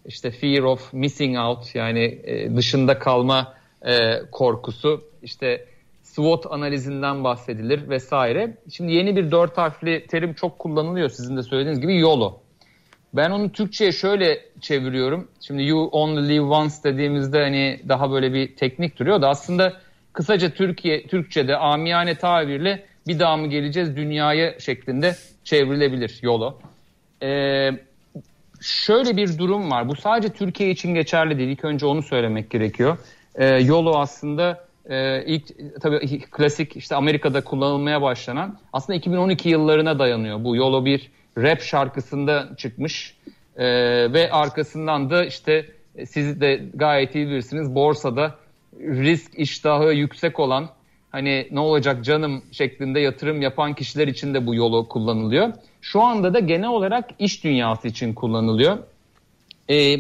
İşte 0.06 0.30
fear 0.30 0.62
of 0.62 0.92
missing 0.92 1.38
out 1.38 1.74
yani 1.74 2.20
e, 2.24 2.56
dışında 2.56 2.98
kalma 2.98 3.54
e, 3.86 4.20
korkusu. 4.32 5.04
İşte 5.22 5.66
SWOT 6.02 6.46
analizinden 6.50 7.24
bahsedilir 7.24 7.88
vesaire. 7.88 8.56
Şimdi 8.70 8.92
yeni 8.92 9.16
bir 9.16 9.30
dört 9.30 9.58
harfli 9.58 10.06
terim 10.06 10.34
çok 10.34 10.58
kullanılıyor 10.58 11.08
sizin 11.08 11.36
de 11.36 11.42
söylediğiniz 11.42 11.80
gibi 11.80 11.96
YOLO. 11.96 12.40
Ben 13.14 13.30
onu 13.30 13.52
Türkçe'ye 13.52 13.92
şöyle 13.92 14.40
çeviriyorum. 14.60 15.28
Şimdi 15.40 15.62
you 15.62 15.88
only 15.92 16.28
live 16.28 16.40
once 16.40 16.74
dediğimizde 16.84 17.42
hani 17.42 17.80
daha 17.88 18.10
böyle 18.10 18.32
bir 18.32 18.56
teknik 18.56 18.98
duruyor 18.98 19.22
da 19.22 19.28
aslında 19.28 19.72
kısaca 20.16 20.50
Türkiye 20.50 21.06
Türkçe'de 21.06 21.56
amiyane 21.56 22.14
tabirle 22.14 22.84
bir 23.06 23.18
daha 23.18 23.36
mı 23.36 23.46
geleceğiz 23.46 23.96
dünyaya 23.96 24.60
şeklinde 24.60 25.16
çevrilebilir 25.44 26.18
yolu. 26.22 26.58
Ee, 27.22 27.70
şöyle 28.60 29.16
bir 29.16 29.38
durum 29.38 29.70
var. 29.70 29.88
Bu 29.88 29.96
sadece 29.96 30.28
Türkiye 30.28 30.70
için 30.70 30.94
geçerli 30.94 31.38
değil. 31.38 31.48
İlk 31.48 31.64
önce 31.64 31.86
onu 31.86 32.02
söylemek 32.02 32.50
gerekiyor. 32.50 32.98
Ee, 33.34 33.46
yolu 33.46 33.98
aslında 33.98 34.66
e, 34.90 35.24
ilk 35.24 35.44
tabii 35.80 36.20
klasik 36.20 36.76
işte 36.76 36.94
Amerika'da 36.96 37.44
kullanılmaya 37.44 38.02
başlanan 38.02 38.58
aslında 38.72 38.96
2012 38.96 39.48
yıllarına 39.48 39.98
dayanıyor. 39.98 40.44
Bu 40.44 40.56
Yolo 40.56 40.84
bir 40.84 41.10
rap 41.38 41.60
şarkısında 41.60 42.48
çıkmış 42.56 43.16
ee, 43.56 43.64
ve 44.12 44.30
arkasından 44.32 45.10
da 45.10 45.24
işte 45.24 45.66
siz 46.06 46.40
de 46.40 46.62
gayet 46.74 47.14
iyi 47.14 47.26
bilirsiniz 47.26 47.74
borsada 47.74 48.34
risk 48.80 49.38
iştahı 49.38 49.92
yüksek 49.92 50.40
olan 50.40 50.68
hani 51.12 51.48
ne 51.50 51.60
olacak 51.60 52.04
canım 52.04 52.42
şeklinde 52.52 53.00
yatırım 53.00 53.42
yapan 53.42 53.74
kişiler 53.74 54.08
için 54.08 54.34
de 54.34 54.46
bu 54.46 54.54
yolu 54.54 54.88
kullanılıyor. 54.88 55.52
Şu 55.80 56.02
anda 56.02 56.34
da 56.34 56.38
genel 56.38 56.68
olarak 56.68 57.10
iş 57.18 57.44
dünyası 57.44 57.88
için 57.88 58.14
kullanılıyor. 58.14 58.78
Ee, 59.70 59.96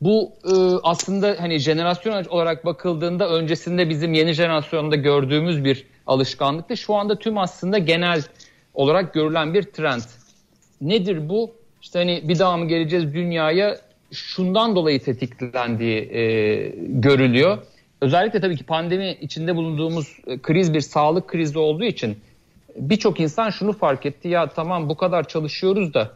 bu 0.00 0.32
e, 0.44 0.54
aslında 0.82 1.36
hani 1.38 1.58
jenerasyon 1.58 2.24
olarak 2.24 2.64
bakıldığında 2.64 3.28
öncesinde 3.30 3.88
bizim 3.88 4.14
yeni 4.14 4.32
jenerasyonda 4.32 4.96
gördüğümüz 4.96 5.64
bir 5.64 5.86
alışkanlıktı. 6.06 6.76
Şu 6.76 6.94
anda 6.94 7.18
tüm 7.18 7.38
aslında 7.38 7.78
genel 7.78 8.22
olarak 8.74 9.14
görülen 9.14 9.54
bir 9.54 9.62
trend. 9.62 10.02
Nedir 10.80 11.28
bu? 11.28 11.50
İşte 11.82 11.98
hani 11.98 12.22
bir 12.24 12.38
daha 12.38 12.56
mı 12.56 12.68
geleceğiz 12.68 13.14
dünyaya 13.14 13.76
şundan 14.12 14.76
dolayı 14.76 15.02
tetiklendiği 15.02 15.98
e, 15.98 16.22
görülüyor 16.78 17.58
özellikle 18.00 18.40
tabii 18.40 18.56
ki 18.56 18.64
pandemi 18.64 19.16
içinde 19.20 19.56
bulunduğumuz 19.56 20.18
e, 20.26 20.38
kriz 20.38 20.74
bir 20.74 20.80
sağlık 20.80 21.28
krizi 21.28 21.58
olduğu 21.58 21.84
için 21.84 22.18
birçok 22.76 23.20
insan 23.20 23.50
şunu 23.50 23.72
fark 23.72 24.06
etti. 24.06 24.28
Ya 24.28 24.48
tamam 24.48 24.88
bu 24.88 24.96
kadar 24.96 25.28
çalışıyoruz 25.28 25.94
da 25.94 26.12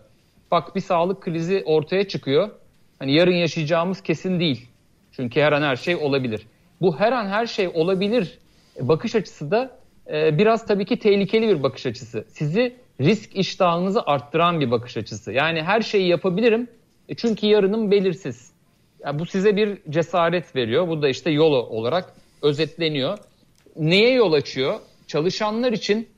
bak 0.51 0.77
bir 0.77 0.81
sağlık 0.81 1.23
krizi 1.23 1.63
ortaya 1.67 2.09
çıkıyor. 2.09 2.51
Hani 2.99 3.13
yarın 3.15 3.35
yaşayacağımız 3.35 4.03
kesin 4.03 4.41
değil. 4.41 4.69
Çünkü 5.13 5.41
her 5.41 5.53
an 5.53 5.63
her 5.63 5.77
şey 5.77 5.97
olabilir. 5.97 6.47
Bu 6.81 7.01
her 7.01 7.13
an 7.13 7.27
her 7.27 7.47
şey 7.47 7.69
olabilir 7.69 8.39
bakış 8.81 9.15
açısı 9.15 9.51
da 9.51 9.79
e, 10.13 10.39
biraz 10.39 10.67
tabii 10.67 10.85
ki 10.85 10.99
tehlikeli 10.99 11.49
bir 11.49 11.63
bakış 11.63 11.87
açısı. 11.87 12.25
Sizi 12.29 12.77
risk 13.01 13.37
iştahınızı 13.37 14.03
arttıran 14.07 14.61
bir 14.61 14.71
bakış 14.71 14.97
açısı. 14.97 15.33
Yani 15.33 15.63
her 15.63 15.81
şeyi 15.81 16.09
yapabilirim 16.09 16.69
e, 17.09 17.15
çünkü 17.15 17.47
yarının 17.47 17.91
belirsiz. 17.91 18.53
Yani 19.05 19.19
bu 19.19 19.27
size 19.27 19.57
bir 19.57 19.79
cesaret 19.91 20.57
veriyor. 20.57 20.89
Bu 20.89 21.03
da 21.03 21.09
işte 21.09 21.31
yol 21.31 21.53
olarak 21.53 22.15
özetleniyor. 22.43 23.19
Neye 23.77 24.13
yol 24.13 24.33
açıyor? 24.33 24.81
Çalışanlar 25.07 25.73
için 25.73 26.09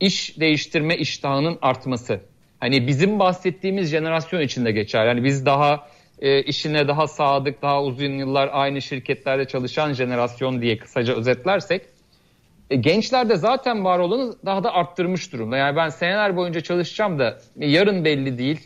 iş 0.00 0.40
değiştirme 0.40 0.96
iştahının 0.96 1.58
artması. 1.62 2.20
Hani 2.60 2.86
bizim 2.86 3.18
bahsettiğimiz 3.18 3.90
jenerasyon 3.90 4.40
için 4.40 4.64
de 4.64 4.72
geçer. 4.72 5.06
Yani 5.06 5.24
biz 5.24 5.46
daha 5.46 5.88
e, 6.20 6.42
işine 6.42 6.88
daha 6.88 7.06
sadık, 7.06 7.62
daha 7.62 7.82
uzun 7.82 8.12
yıllar 8.12 8.50
aynı 8.52 8.82
şirketlerde 8.82 9.44
çalışan 9.44 9.92
jenerasyon 9.92 10.62
diye 10.62 10.78
kısaca 10.78 11.14
özetlersek 11.14 11.82
e, 12.70 12.76
gençler 12.76 13.26
zaten 13.26 13.84
var 13.84 13.98
olanı 13.98 14.34
daha 14.46 14.64
da 14.64 14.72
arttırmış 14.72 15.32
durumda. 15.32 15.56
Yani 15.56 15.76
ben 15.76 15.88
seneler 15.88 16.36
boyunca 16.36 16.60
çalışacağım 16.60 17.18
da 17.18 17.38
yarın 17.56 18.04
belli 18.04 18.38
değil. 18.38 18.60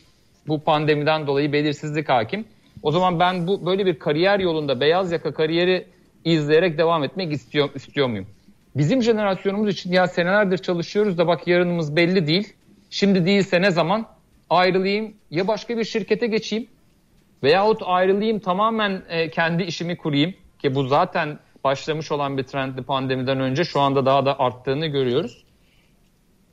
Bu 0.48 0.64
pandemiden 0.64 1.26
dolayı 1.26 1.52
belirsizlik 1.52 2.08
hakim. 2.08 2.44
O 2.86 2.90
zaman 2.90 3.20
ben 3.20 3.46
bu 3.46 3.66
böyle 3.66 3.86
bir 3.86 3.98
kariyer 3.98 4.40
yolunda 4.40 4.80
beyaz 4.80 5.12
yaka 5.12 5.34
kariyeri 5.34 5.86
izleyerek 6.24 6.78
devam 6.78 7.04
etmek 7.04 7.32
istiyor, 7.32 7.68
istiyor 7.74 8.08
muyum? 8.08 8.26
Bizim 8.76 9.02
jenerasyonumuz 9.02 9.68
için 9.68 9.92
ya 9.92 10.06
senelerdir 10.06 10.58
çalışıyoruz 10.58 11.18
da 11.18 11.26
bak 11.26 11.46
yarınımız 11.46 11.96
belli 11.96 12.26
değil. 12.26 12.52
Şimdi 12.90 13.26
değilse 13.26 13.62
ne 13.62 13.70
zaman 13.70 14.06
ayrılayım 14.50 15.14
ya 15.30 15.48
başka 15.48 15.78
bir 15.78 15.84
şirkete 15.84 16.26
geçeyim 16.26 16.66
veyahut 17.42 17.82
ayrılayım 17.84 18.38
tamamen 18.38 19.02
e, 19.08 19.30
kendi 19.30 19.62
işimi 19.62 19.96
kurayım 19.96 20.34
ki 20.58 20.74
bu 20.74 20.86
zaten 20.86 21.38
başlamış 21.64 22.12
olan 22.12 22.38
bir 22.38 22.42
trendli 22.42 22.82
pandemiden 22.82 23.40
önce 23.40 23.64
şu 23.64 23.80
anda 23.80 24.06
daha 24.06 24.26
da 24.26 24.38
arttığını 24.38 24.86
görüyoruz. 24.86 25.44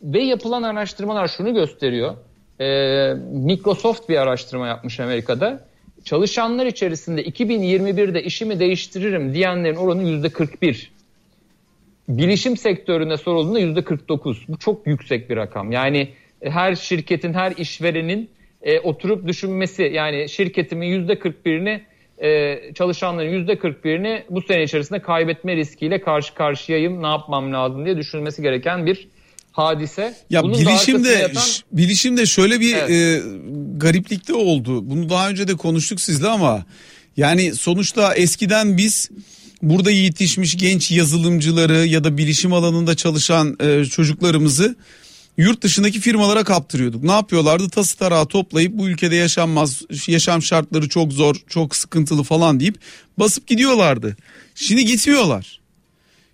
Ve 0.01 0.23
yapılan 0.23 0.63
araştırmalar 0.63 1.27
şunu 1.27 1.53
gösteriyor. 1.53 2.17
E, 2.59 2.65
Microsoft 3.31 4.09
bir 4.09 4.17
araştırma 4.17 4.67
yapmış 4.67 4.99
Amerika'da 4.99 5.72
çalışanlar 6.03 6.65
içerisinde 6.65 7.23
2021'de 7.23 8.23
işimi 8.23 8.59
değiştiririm 8.59 9.33
diyenlerin 9.33 9.75
oranı 9.75 10.03
%41. 10.03 10.87
Bilişim 12.09 12.57
sektörüne 12.57 13.17
sorulduğunda 13.17 13.59
%49. 13.59 14.37
Bu 14.47 14.57
çok 14.57 14.87
yüksek 14.87 15.29
bir 15.29 15.35
rakam. 15.35 15.71
Yani 15.71 16.09
e, 16.41 16.49
her 16.49 16.75
şirketin, 16.75 17.33
her 17.33 17.51
işverenin 17.51 18.29
e, 18.61 18.79
oturup 18.79 19.27
düşünmesi 19.27 19.83
yani 19.83 20.29
şirketimin 20.29 21.07
%41'ini 21.07 21.81
e, 22.17 22.59
çalışanların 22.73 23.47
%41'ini 23.47 24.23
bu 24.29 24.41
sene 24.41 24.63
içerisinde 24.63 24.99
kaybetme 24.99 25.55
riskiyle 25.55 26.01
karşı 26.01 26.33
karşıyayım 26.33 27.03
ne 27.03 27.07
yapmam 27.07 27.53
lazım 27.53 27.85
diye 27.85 27.97
düşünmesi 27.97 28.41
gereken 28.41 28.85
bir 28.85 29.07
hadise. 29.51 30.13
Ya 30.29 30.43
Bunun 30.43 30.59
bilişimde 30.59 31.09
yatan... 31.09 31.43
bilişimde 31.71 32.25
şöyle 32.25 32.59
bir 32.59 32.75
evet. 32.75 32.89
e, 32.89 33.21
gariplikte 33.83 34.33
oldu. 34.33 34.89
Bunu 34.89 35.09
daha 35.09 35.29
önce 35.29 35.47
de 35.47 35.55
konuştuk 35.55 36.01
sizle 36.01 36.27
ama 36.27 36.65
yani 37.17 37.55
sonuçta 37.55 38.13
eskiden 38.15 38.77
biz 38.77 39.09
burada 39.61 39.91
yetişmiş 39.91 40.57
genç 40.57 40.91
yazılımcıları 40.91 41.85
ya 41.85 42.03
da 42.03 42.17
bilişim 42.17 42.53
alanında 42.53 42.95
çalışan 42.95 43.57
e, 43.59 43.85
çocuklarımızı 43.85 44.75
yurt 45.37 45.61
dışındaki 45.61 45.99
firmalara 45.99 46.43
kaptırıyorduk. 46.43 47.03
Ne 47.03 47.11
yapıyorlardı? 47.11 47.69
Tası 47.69 47.97
tarağı 47.97 48.25
toplayıp 48.25 48.73
bu 48.73 48.87
ülkede 48.89 49.15
yaşanmaz, 49.15 49.81
yaşam 50.07 50.41
şartları 50.41 50.89
çok 50.89 51.13
zor, 51.13 51.35
çok 51.47 51.75
sıkıntılı 51.75 52.23
falan 52.23 52.59
deyip 52.59 52.75
basıp 53.19 53.47
gidiyorlardı. 53.47 54.17
Şimdi 54.55 54.85
gitmiyorlar. 54.85 55.59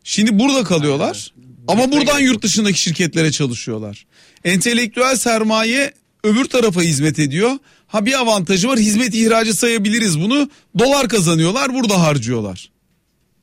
Şimdi 0.03 0.39
burada 0.39 0.63
kalıyorlar. 0.63 1.34
Ama 1.68 1.91
buradan 1.91 2.20
yurt 2.20 2.44
dışındaki 2.44 2.82
şirketlere 2.82 3.32
çalışıyorlar. 3.32 4.06
Entelektüel 4.44 5.15
sermaye 5.15 5.94
öbür 6.24 6.46
tarafa 6.46 6.82
hizmet 6.82 7.20
ediyor. 7.20 7.52
Ha 7.88 8.06
bir 8.06 8.20
avantajı 8.20 8.68
var 8.68 8.78
hizmet 8.78 9.16
ihracı 9.16 9.54
sayabiliriz 9.54 10.22
bunu. 10.22 10.50
Dolar 10.80 11.08
kazanıyorlar 11.08 11.74
burada 11.74 12.02
harcıyorlar. 12.02 12.70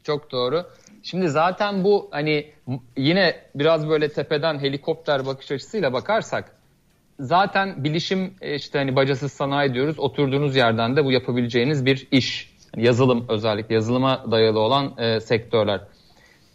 Çok 0.04 0.32
doğru. 0.32 0.66
Şimdi 1.02 1.28
zaten 1.28 1.84
bu 1.84 2.08
hani 2.10 2.50
yine 2.96 3.40
biraz 3.54 3.88
böyle 3.88 4.08
tepeden 4.08 4.58
helikopter 4.58 5.26
bakış 5.26 5.50
açısıyla 5.50 5.92
bakarsak 5.92 6.56
zaten 7.20 7.84
bilişim 7.84 8.34
e, 8.40 8.54
işte 8.54 8.78
hani 8.78 8.96
bacasız 8.96 9.32
sanayi 9.32 9.74
diyoruz. 9.74 9.98
Oturduğunuz 9.98 10.56
yerden 10.56 10.96
de 10.96 11.04
bu 11.04 11.12
yapabileceğiniz 11.12 11.86
bir 11.86 12.08
iş. 12.10 12.56
Yani 12.76 12.86
yazılım 12.86 13.24
özellikle 13.28 13.74
yazılıma 13.74 14.24
dayalı 14.30 14.58
olan 14.60 14.94
e, 14.98 15.20
sektörler. 15.20 15.80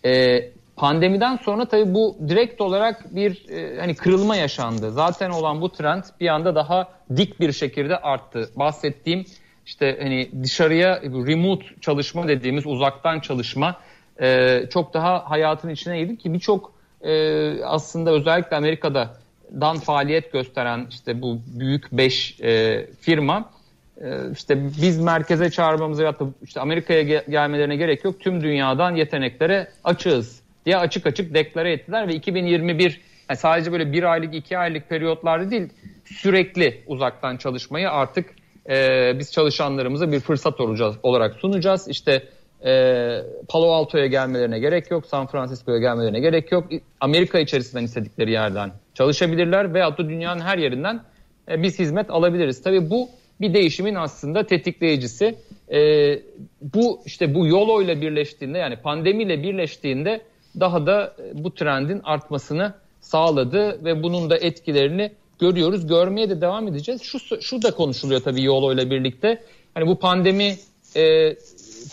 E, 0.06 0.42
pandemiden 0.82 1.36
sonra 1.36 1.66
tabii 1.66 1.94
bu 1.94 2.18
direkt 2.28 2.62
olarak 2.62 3.16
bir 3.16 3.50
e, 3.50 3.80
hani 3.80 3.96
kırılma 3.96 4.36
yaşandı. 4.36 4.92
Zaten 4.92 5.30
olan 5.30 5.62
bu 5.62 5.72
trend 5.72 6.04
bir 6.20 6.28
anda 6.28 6.56
daha 6.56 6.88
dik 7.18 7.40
bir 7.40 7.52
şekilde 7.52 7.98
arttı. 7.98 8.50
Bahsettiğim 8.56 9.26
işte 9.66 9.98
hani 10.02 10.30
dışarıya 10.44 11.02
remote 11.02 11.66
çalışma 11.82 12.28
dediğimiz 12.28 12.68
uzaktan 12.68 13.20
çalışma 13.20 13.76
e, 14.22 14.60
çok 14.74 14.94
daha 14.94 15.30
hayatın 15.30 15.70
içine 15.70 16.00
girdi 16.00 16.18
ki 16.18 16.34
birçok 16.34 16.74
e, 17.02 17.64
aslında 17.64 18.12
özellikle 18.12 18.56
Amerika'da 18.56 19.14
dan 19.62 19.78
faaliyet 19.78 20.34
gösteren 20.34 20.88
işte 20.90 21.22
bu 21.22 21.40
büyük 21.60 21.92
5 21.92 22.42
e, 22.42 22.86
firma 23.02 23.50
e, 24.02 24.32
işte 24.34 24.64
biz 24.82 25.00
merkeze 25.00 25.52
çağırmamıza 25.52 26.04
ya 26.04 26.20
da 26.20 26.26
işte 26.44 26.60
Amerika'ya 26.60 27.02
gelmelerine 27.30 27.76
gerek 27.76 28.04
yok. 28.04 28.20
Tüm 28.20 28.44
dünyadan 28.44 28.96
yeteneklere 28.96 29.68
açığız 29.84 30.41
diye 30.66 30.78
açık 30.78 31.06
açık 31.06 31.34
deklare 31.34 31.74
ettiler 31.74 32.08
ve 32.08 32.14
2021 32.14 33.02
yani 33.30 33.38
sadece 33.38 33.72
böyle 33.72 33.92
bir 33.92 34.04
aylık 34.04 34.36
iki 34.36 34.58
aylık 34.58 34.90
periyotlarda 34.90 35.52
değil 35.52 35.70
sürekli 36.06 36.84
uzaktan 36.88 37.38
çalışmayı 37.38 37.92
artık 37.92 38.30
e, 38.70 39.12
biz 39.20 39.32
çalışanlarımıza 39.32 40.12
bir 40.12 40.20
fırsat 40.20 40.62
olacağız, 40.62 40.96
olarak 41.04 41.36
sunacağız. 41.36 41.88
İşte 41.88 42.24
e, 42.66 42.72
Palo 43.50 43.72
Alto'ya 43.72 44.06
gelmelerine 44.06 44.60
gerek 44.60 44.92
yok, 44.92 45.06
San 45.06 45.28
Francisco'ya 45.28 45.78
gelmelerine 45.78 46.20
gerek 46.20 46.52
yok. 46.52 46.68
Amerika 47.00 47.40
içerisinden 47.40 47.84
istedikleri 47.84 48.32
yerden 48.32 48.72
çalışabilirler 48.94 49.74
veyahut 49.74 50.00
da 50.00 50.10
dünyanın 50.10 50.42
her 50.42 50.58
yerinden 50.58 51.04
e, 51.52 51.64
biz 51.64 51.80
hizmet 51.80 52.10
alabiliriz. 52.10 52.64
Tabii 52.64 52.90
bu 52.90 53.10
bir 53.42 53.54
değişimin 53.54 53.96
aslında 53.96 54.46
tetikleyicisi. 54.46 55.36
E, 55.72 55.80
bu 56.62 57.02
işte 57.06 57.36
bu 57.36 57.48
YOLO 57.48 57.82
ile 57.82 58.02
birleştiğinde 58.02 58.58
yani 58.58 58.76
pandemiyle 58.76 59.44
birleştiğinde 59.44 60.22
daha 60.60 60.86
da 60.86 61.16
e, 61.20 61.44
bu 61.44 61.56
trendin 61.56 62.02
artmasını 62.04 62.74
sağladı 63.02 63.86
ve 63.86 64.04
bunun 64.04 64.30
da 64.30 64.38
etkilerini 64.38 65.12
görüyoruz. 65.40 65.88
Görmeye 65.88 66.30
de 66.30 66.42
devam 66.42 66.68
edeceğiz. 66.68 67.02
Şu, 67.02 67.42
şu 67.42 67.62
da 67.62 67.72
konuşuluyor 67.72 68.22
tabii 68.22 68.44
YOLO 68.44 68.74
ile 68.74 68.90
birlikte. 68.90 69.42
Hani 69.74 69.88
bu 69.88 70.00
pandemi 70.00 70.56
e, 70.96 71.36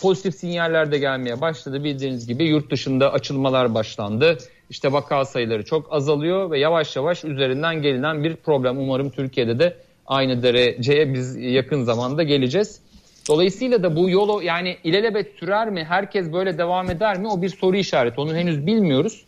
pozitif 0.03 0.35
sinyaller 0.35 0.93
de 0.93 0.99
gelmeye 0.99 1.41
başladı. 1.41 1.85
Bildiğiniz 1.85 2.27
gibi 2.27 2.45
yurt 2.45 2.71
dışında 2.71 3.13
açılmalar 3.13 3.75
başlandı. 3.75 4.39
İşte 4.71 4.93
vaka 4.93 5.25
sayıları 5.25 5.65
çok 5.65 5.93
azalıyor 5.93 6.51
ve 6.51 6.59
yavaş 6.59 6.97
yavaş 6.97 7.25
üzerinden 7.25 7.83
gelinen 7.83 8.25
bir 8.25 8.37
problem. 8.37 8.79
Umarım 8.79 9.11
Türkiye'de 9.11 9.59
de 9.59 9.77
aynı 10.07 10.43
dereceye 10.43 11.15
biz 11.15 11.37
yakın 11.37 11.83
zamanda 11.83 12.23
geleceğiz. 12.23 12.81
Dolayısıyla 13.29 13.83
da 13.83 13.97
bu 13.97 14.11
yolu 14.11 14.43
yani 14.43 14.77
ilelebet 14.85 15.39
sürer 15.39 15.71
mi? 15.71 15.85
Herkes 15.85 16.33
böyle 16.33 16.59
devam 16.59 16.91
eder 16.91 17.19
mi? 17.19 17.29
O 17.29 17.43
bir 17.43 17.49
soru 17.49 17.77
işareti. 17.77 18.21
Onu 18.21 18.35
henüz 18.37 18.67
bilmiyoruz. 18.67 19.25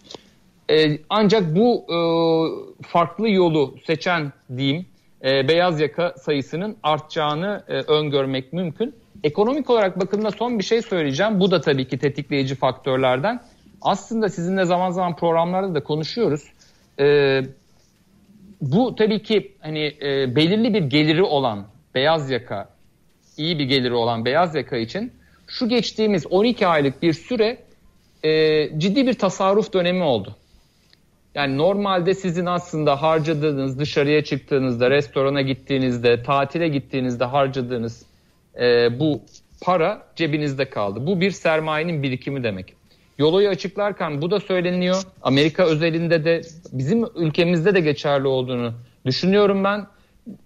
Ee, 0.71 0.99
ancak 1.09 1.57
bu 1.57 1.85
e, 1.89 1.97
farklı 2.83 3.31
yolu 3.31 3.75
seçen 3.87 4.33
diyeyim 4.57 4.87
e, 5.25 5.49
beyaz 5.49 5.81
yaka 5.81 6.15
sayısının 6.17 6.77
artacağını 6.83 7.65
e, 7.69 7.73
öngörmek 7.73 8.53
mümkün. 8.53 8.95
Ekonomik 9.25 9.71
olarak 9.71 10.01
bakımda 10.01 10.31
son 10.31 10.59
bir 10.59 10.65
şey 10.65 10.83
söyleyeceğim. 10.83 11.41
Bu 11.41 11.51
da 11.51 11.61
tabii 11.61 11.89
ki 11.89 11.99
tetikleyici 11.99 12.55
faktörlerden. 12.55 13.41
Aslında 13.83 14.29
sizinle 14.29 14.65
zaman 14.65 14.91
zaman 14.91 15.17
programlarda 15.17 15.75
da 15.75 15.85
konuşuyoruz. 15.85 16.43
Ee, 17.01 17.43
bu 18.61 18.95
tabii 18.95 19.23
ki 19.23 19.57
hani 19.61 19.95
e, 20.03 20.37
belirli 20.37 20.75
bir 20.75 20.83
geliri 20.83 21.23
olan 21.23 21.67
beyaz 21.95 22.31
yaka, 22.31 22.69
iyi 23.40 23.59
bir 23.59 23.64
geliri 23.64 23.94
olan 23.94 24.24
beyaz 24.24 24.55
yaka 24.55 24.76
için 24.76 25.12
şu 25.46 25.68
geçtiğimiz 25.68 26.26
12 26.26 26.66
aylık 26.66 27.03
bir 27.03 27.12
süre 27.12 27.59
e, 28.22 28.31
ciddi 28.79 29.07
bir 29.07 29.14
tasarruf 29.14 29.72
dönemi 29.72 30.03
oldu. 30.03 30.37
Yani 31.35 31.57
normalde 31.57 32.14
sizin 32.14 32.46
aslında 32.46 33.03
harcadığınız, 33.03 33.79
dışarıya 33.79 34.24
çıktığınızda, 34.24 34.90
restorana 34.90 35.42
gittiğinizde, 35.42 36.22
tatile 36.22 36.68
gittiğinizde 36.68 37.24
harcadığınız 37.24 38.03
e, 38.61 38.98
bu 39.00 39.22
para 39.62 40.03
cebinizde 40.16 40.70
kaldı. 40.70 41.07
Bu 41.07 41.20
bir 41.20 41.31
sermayenin 41.31 42.03
birikimi 42.03 42.42
demek. 42.42 42.74
Yoloyu 43.18 43.48
açıklarken 43.48 44.22
bu 44.22 44.31
da 44.31 44.40
söyleniyor. 44.40 45.03
Amerika 45.22 45.64
özelinde 45.64 46.24
de 46.24 46.40
bizim 46.72 47.05
ülkemizde 47.14 47.74
de 47.74 47.81
geçerli 47.81 48.26
olduğunu 48.26 48.74
düşünüyorum 49.07 49.64
ben. 49.64 49.87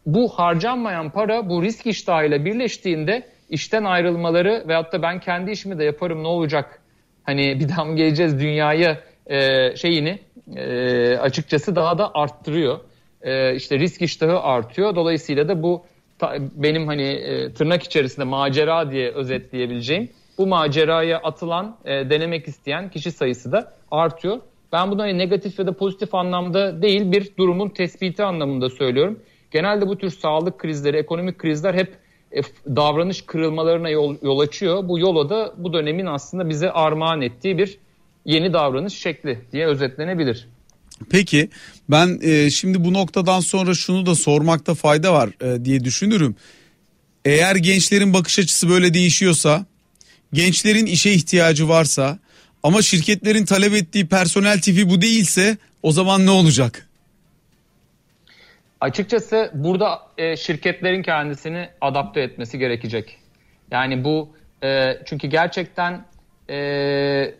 Bu 0.06 0.28
harcanmayan 0.28 1.10
para 1.10 1.48
bu 1.48 1.62
risk 1.62 1.86
iştahıyla 1.86 2.44
birleştiğinde 2.44 3.26
işten 3.50 3.84
ayrılmaları 3.84 4.64
veyahut 4.68 4.92
da 4.92 5.02
ben 5.02 5.20
kendi 5.20 5.50
işimi 5.50 5.78
de 5.78 5.84
yaparım 5.84 6.22
ne 6.22 6.26
olacak? 6.26 6.80
Hani 7.22 7.60
bir 7.60 7.68
daha 7.68 7.84
mı 7.84 7.96
geleceğiz 7.96 8.40
dünyaya 8.40 8.98
e, 9.26 9.76
şeyini 9.76 10.18
e, 10.56 11.16
açıkçası 11.16 11.76
daha 11.76 11.98
da 11.98 12.10
arttırıyor. 12.14 12.78
E, 13.22 13.54
işte 13.54 13.78
risk 13.78 14.02
iştahı 14.02 14.40
artıyor. 14.40 14.96
Dolayısıyla 14.96 15.48
da 15.48 15.62
bu 15.62 15.84
ta, 16.18 16.36
benim 16.54 16.86
hani 16.86 17.02
e, 17.02 17.52
tırnak 17.52 17.82
içerisinde 17.82 18.24
macera 18.24 18.90
diye 18.90 19.10
özetleyebileceğim 19.10 20.08
bu 20.38 20.46
maceraya 20.46 21.18
atılan, 21.18 21.76
e, 21.84 22.10
denemek 22.10 22.48
isteyen 22.48 22.90
kişi 22.90 23.10
sayısı 23.10 23.52
da 23.52 23.72
artıyor. 23.90 24.40
Ben 24.72 24.90
bunu 24.90 25.02
hani 25.02 25.18
negatif 25.18 25.58
ya 25.58 25.66
da 25.66 25.72
pozitif 25.72 26.14
anlamda 26.14 26.82
değil 26.82 27.12
bir 27.12 27.36
durumun 27.36 27.68
tespiti 27.68 28.24
anlamında 28.24 28.70
söylüyorum. 28.70 29.18
Genelde 29.54 29.86
bu 29.86 29.98
tür 29.98 30.10
sağlık 30.10 30.58
krizleri, 30.58 30.96
ekonomik 30.96 31.38
krizler 31.38 31.74
hep 31.74 31.92
e, 32.36 32.42
davranış 32.76 33.22
kırılmalarına 33.22 33.88
yol, 33.88 34.16
yol 34.22 34.38
açıyor. 34.38 34.88
Bu 34.88 34.98
yola 34.98 35.30
da 35.30 35.54
bu 35.58 35.72
dönemin 35.72 36.06
aslında 36.06 36.48
bize 36.48 36.70
armağan 36.70 37.22
ettiği 37.22 37.58
bir 37.58 37.78
yeni 38.24 38.52
davranış 38.52 38.94
şekli 38.94 39.38
diye 39.52 39.66
özetlenebilir. 39.66 40.48
Peki 41.10 41.50
ben 41.90 42.18
e, 42.22 42.50
şimdi 42.50 42.84
bu 42.84 42.92
noktadan 42.92 43.40
sonra 43.40 43.74
şunu 43.74 44.06
da 44.06 44.14
sormakta 44.14 44.74
fayda 44.74 45.12
var 45.12 45.30
e, 45.40 45.64
diye 45.64 45.84
düşünürüm. 45.84 46.36
Eğer 47.24 47.56
gençlerin 47.56 48.14
bakış 48.14 48.38
açısı 48.38 48.68
böyle 48.68 48.94
değişiyorsa, 48.94 49.66
gençlerin 50.32 50.86
işe 50.86 51.10
ihtiyacı 51.10 51.68
varsa 51.68 52.18
ama 52.62 52.82
şirketlerin 52.82 53.44
talep 53.44 53.74
ettiği 53.74 54.06
personel 54.06 54.60
tipi 54.60 54.90
bu 54.90 55.02
değilse 55.02 55.56
o 55.82 55.92
zaman 55.92 56.26
ne 56.26 56.30
olacak? 56.30 56.88
Açıkçası 58.84 59.50
burada 59.54 60.02
e, 60.18 60.36
şirketlerin 60.36 61.02
kendisini 61.02 61.68
adapte 61.80 62.20
etmesi 62.20 62.58
gerekecek. 62.58 63.18
Yani 63.70 64.04
bu 64.04 64.28
e, 64.62 64.98
çünkü 65.04 65.28
gerçekten 65.28 66.04
e, 66.50 67.34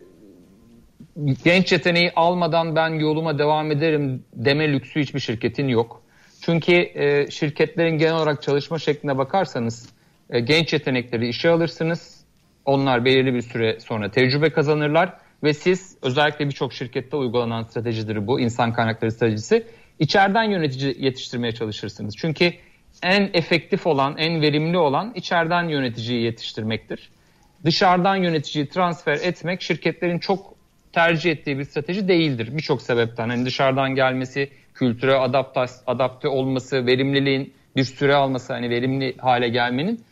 genç 1.43 1.71
yeteneği 1.71 2.11
almadan 2.15 2.75
ben 2.75 2.89
yoluma 2.89 3.39
devam 3.39 3.71
ederim 3.71 4.23
deme 4.33 4.73
lüksü 4.73 4.99
hiçbir 4.99 5.19
şirketin 5.19 5.67
yok. 5.67 6.01
Çünkü 6.41 6.73
e, 6.73 7.31
şirketlerin 7.31 7.97
genel 7.97 8.15
olarak 8.15 8.41
çalışma 8.41 8.79
şekline 8.79 9.17
bakarsanız 9.17 9.89
e, 10.29 10.39
genç 10.39 10.73
yetenekleri 10.73 11.27
işe 11.27 11.49
alırsınız. 11.49 12.25
Onlar 12.65 13.05
belirli 13.05 13.33
bir 13.33 13.41
süre 13.41 13.79
sonra 13.79 14.11
tecrübe 14.11 14.49
kazanırlar 14.49 15.13
ve 15.43 15.53
siz 15.53 15.97
özellikle 16.01 16.45
birçok 16.45 16.73
şirkette 16.73 17.17
uygulanan 17.17 17.63
stratejidir 17.63 18.27
bu 18.27 18.39
insan 18.39 18.73
kaynakları 18.73 19.11
stratejisi. 19.11 19.67
İçeriden 19.99 20.43
yönetici 20.43 20.95
yetiştirmeye 20.99 21.51
çalışırsınız. 21.51 22.15
Çünkü 22.17 22.53
en 23.03 23.29
efektif 23.33 23.87
olan, 23.87 24.17
en 24.17 24.41
verimli 24.41 24.77
olan 24.77 25.11
içeriden 25.15 25.69
yöneticiyi 25.69 26.23
yetiştirmektir. 26.23 27.09
Dışarıdan 27.65 28.15
yöneticiyi 28.15 28.69
transfer 28.69 29.13
etmek 29.13 29.61
şirketlerin 29.61 30.19
çok 30.19 30.55
tercih 30.93 31.31
ettiği 31.31 31.59
bir 31.59 31.63
strateji 31.63 32.07
değildir. 32.07 32.49
Birçok 32.57 32.81
sebepten. 32.81 33.29
Hani 33.29 33.45
dışarıdan 33.45 33.95
gelmesi, 33.95 34.49
kültüre 34.73 35.15
adapte, 35.15 35.65
adapte 35.87 36.27
olması, 36.27 36.85
verimliliğin 36.85 37.53
bir 37.75 37.83
süre 37.83 38.15
alması, 38.15 38.53
hani 38.53 38.69
verimli 38.69 39.17
hale 39.17 39.49
gelmenin. 39.49 40.03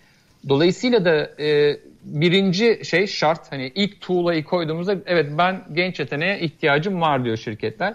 Dolayısıyla 0.49 1.05
da 1.05 1.41
e, 1.43 1.77
birinci 2.03 2.81
şey 2.85 3.07
şart 3.07 3.51
hani 3.51 3.71
ilk 3.75 4.01
tuğlayı 4.01 4.43
koyduğumuzda 4.43 4.95
evet 5.05 5.29
ben 5.37 5.63
genç 5.73 5.99
yeteneğe 5.99 6.39
ihtiyacım 6.39 7.01
var 7.01 7.25
diyor 7.25 7.37
şirketler. 7.37 7.93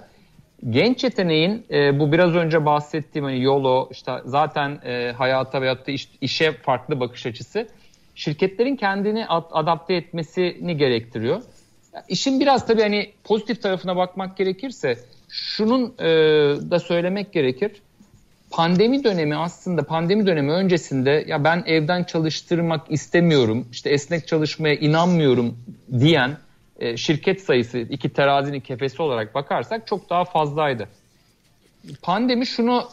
Genç 0.70 1.04
yeteneğin 1.04 1.66
e, 1.70 1.98
bu 1.98 2.12
biraz 2.12 2.34
önce 2.34 2.64
bahsettiğim 2.64 3.24
hani 3.24 3.42
YOLO 3.42 3.88
işte 3.90 4.12
zaten 4.24 4.80
e, 4.84 5.12
hayata 5.12 5.62
veyahut 5.62 5.86
da 5.86 5.92
iş, 5.92 6.08
işe 6.20 6.52
farklı 6.52 7.00
bakış 7.00 7.26
açısı 7.26 7.68
şirketlerin 8.14 8.76
kendini 8.76 9.26
adapte 9.28 9.94
etmesini 9.94 10.76
gerektiriyor. 10.76 11.42
İşin 12.08 12.40
biraz 12.40 12.66
tabii 12.66 12.82
hani 12.82 13.12
pozitif 13.24 13.62
tarafına 13.62 13.96
bakmak 13.96 14.36
gerekirse 14.36 14.98
şunun 15.28 15.94
e, 15.98 16.04
da 16.70 16.80
söylemek 16.80 17.32
gerekir. 17.32 17.72
Pandemi 18.50 19.04
dönemi 19.04 19.36
aslında 19.36 19.82
pandemi 19.82 20.26
dönemi 20.26 20.52
öncesinde 20.52 21.24
ya 21.28 21.44
ben 21.44 21.62
evden 21.66 22.04
çalıştırmak 22.04 22.90
istemiyorum, 22.90 23.68
işte 23.72 23.90
esnek 23.90 24.26
çalışmaya 24.26 24.74
inanmıyorum 24.74 25.58
diyen 26.00 26.36
e, 26.78 26.96
şirket 26.96 27.40
sayısı 27.40 27.78
iki 27.78 28.08
terazinin 28.08 28.60
kefesi 28.60 29.02
olarak 29.02 29.34
bakarsak 29.34 29.86
çok 29.86 30.10
daha 30.10 30.24
fazlaydı. 30.24 30.88
Pandemi 32.02 32.46
şunu 32.46 32.88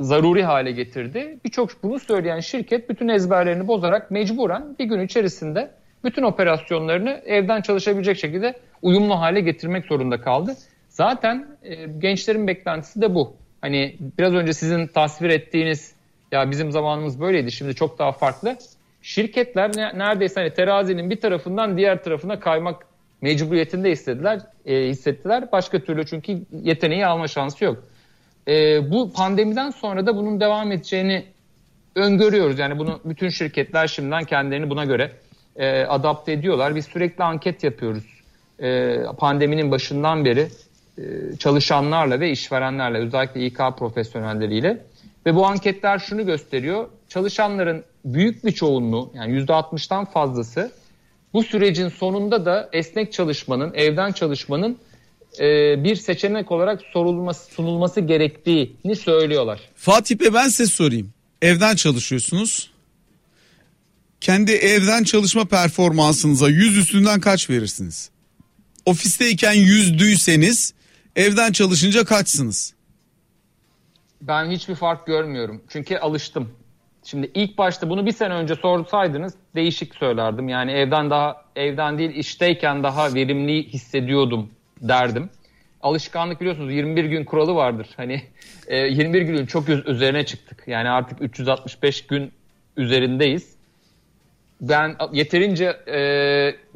zaruri 0.00 0.42
hale 0.42 0.72
getirdi. 0.72 1.38
Birçok 1.44 1.82
bunu 1.82 1.98
söyleyen 1.98 2.40
şirket 2.40 2.90
bütün 2.90 3.08
ezberlerini 3.08 3.68
bozarak 3.68 4.10
mecburen 4.10 4.76
bir 4.78 4.84
gün 4.84 5.00
içerisinde 5.00 5.70
bütün 6.04 6.22
operasyonlarını 6.22 7.22
evden 7.26 7.60
çalışabilecek 7.60 8.18
şekilde 8.18 8.60
uyumlu 8.82 9.20
hale 9.20 9.40
getirmek 9.40 9.86
zorunda 9.86 10.20
kaldı. 10.20 10.56
Zaten 10.88 11.46
e, 11.62 11.86
gençlerin 11.86 12.46
beklentisi 12.46 13.00
de 13.00 13.14
bu. 13.14 13.34
Hani 13.60 13.96
biraz 14.18 14.34
önce 14.34 14.52
sizin 14.52 14.86
tasvir 14.86 15.30
ettiğiniz 15.30 15.94
ya 16.32 16.50
bizim 16.50 16.72
zamanımız 16.72 17.20
böyleydi 17.20 17.52
şimdi 17.52 17.74
çok 17.74 17.98
daha 17.98 18.12
farklı. 18.12 18.56
Şirketler 19.02 19.76
ne, 19.76 19.98
neredeyse 19.98 20.40
hani 20.40 20.54
terazinin 20.54 21.10
bir 21.10 21.20
tarafından 21.20 21.76
diğer 21.76 22.04
tarafına 22.04 22.40
kaymak 22.40 22.86
mecburiyetinde 23.22 23.90
istediler, 23.90 24.40
e, 24.66 24.88
hissettiler. 24.88 25.52
Başka 25.52 25.78
türlü 25.78 26.06
çünkü 26.06 26.42
yeteneği 26.62 27.06
alma 27.06 27.28
şansı 27.28 27.64
yok. 27.64 27.84
E, 28.48 28.90
bu 28.90 29.12
pandemiden 29.12 29.70
sonra 29.70 30.06
da 30.06 30.16
bunun 30.16 30.40
devam 30.40 30.72
edeceğini 30.72 31.24
öngörüyoruz. 31.94 32.58
Yani 32.58 32.78
bunu 32.78 33.00
bütün 33.04 33.28
şirketler 33.28 33.86
şimdiden 33.86 34.24
kendilerini 34.24 34.70
buna 34.70 34.84
göre 34.84 35.12
e, 35.56 35.82
adapte 35.82 36.32
ediyorlar. 36.32 36.74
Biz 36.74 36.84
sürekli 36.86 37.24
anket 37.24 37.64
yapıyoruz. 37.64 38.04
E, 38.62 38.96
pandeminin 39.18 39.70
başından 39.70 40.24
beri 40.24 40.48
e, 40.98 41.02
çalışanlarla 41.38 42.20
ve 42.20 42.30
işverenlerle 42.30 42.98
özellikle 42.98 43.46
İK 43.46 43.58
profesyonelleriyle 43.78 44.78
ve 45.26 45.34
bu 45.34 45.46
anketler 45.46 45.98
şunu 45.98 46.26
gösteriyor. 46.26 46.88
Çalışanların 47.08 47.84
büyük 48.04 48.44
bir 48.44 48.52
çoğunluğu 48.52 49.10
yani 49.14 49.38
%60'tan 49.38 50.06
fazlası 50.06 50.72
bu 51.34 51.42
sürecin 51.42 51.88
sonunda 51.88 52.44
da 52.44 52.70
esnek 52.72 53.12
çalışmanın, 53.12 53.74
evden 53.74 54.12
çalışmanın 54.12 54.78
e, 55.38 55.44
bir 55.84 55.96
seçenek 55.96 56.52
olarak 56.52 56.82
sorulması, 56.92 57.52
sunulması 57.54 58.00
gerektiğini 58.00 58.96
söylüyorlar. 58.96 59.60
Fatih 59.76 60.18
Bey 60.18 60.34
ben 60.34 60.48
size 60.48 60.66
sorayım. 60.66 61.12
Evden 61.42 61.76
çalışıyorsunuz. 61.76 62.70
Kendi 64.20 64.52
evden 64.52 65.04
çalışma 65.04 65.44
performansınıza 65.44 66.48
100 66.48 66.78
üstünden 66.78 67.20
kaç 67.20 67.50
verirsiniz? 67.50 68.10
Ofisteyken 68.86 69.52
yüzdüyseniz 69.52 70.74
evden 71.16 71.52
çalışınca 71.52 72.04
kaçsınız? 72.04 72.74
Ben 74.20 74.50
hiçbir 74.50 74.74
fark 74.74 75.06
görmüyorum. 75.06 75.62
Çünkü 75.68 75.96
alıştım. 75.96 76.48
Şimdi 77.04 77.30
ilk 77.34 77.58
başta 77.58 77.90
bunu 77.90 78.06
bir 78.06 78.12
sene 78.12 78.34
önce 78.34 78.54
sorsaydınız 78.54 79.34
değişik 79.54 79.94
söylerdim. 79.94 80.48
Yani 80.48 80.72
evden 80.72 81.10
daha 81.10 81.44
evden 81.56 81.98
değil 81.98 82.10
işteyken 82.10 82.82
daha 82.82 83.14
verimli 83.14 83.66
hissediyordum 83.66 84.50
derdim. 84.80 85.30
Alışkanlık 85.82 86.40
biliyorsunuz 86.40 86.72
21 86.72 87.04
gün 87.04 87.24
kuralı 87.24 87.54
vardır. 87.54 87.88
Hani 87.96 88.22
e, 88.66 88.76
21 88.76 89.22
günün 89.22 89.46
çok 89.46 89.68
üzerine 89.68 90.26
çıktık. 90.26 90.62
Yani 90.66 90.88
artık 90.88 91.22
365 91.22 92.06
gün 92.06 92.32
üzerindeyiz. 92.76 93.52
Ben 94.60 94.96
yeterince 95.12 95.64
e, 95.88 95.98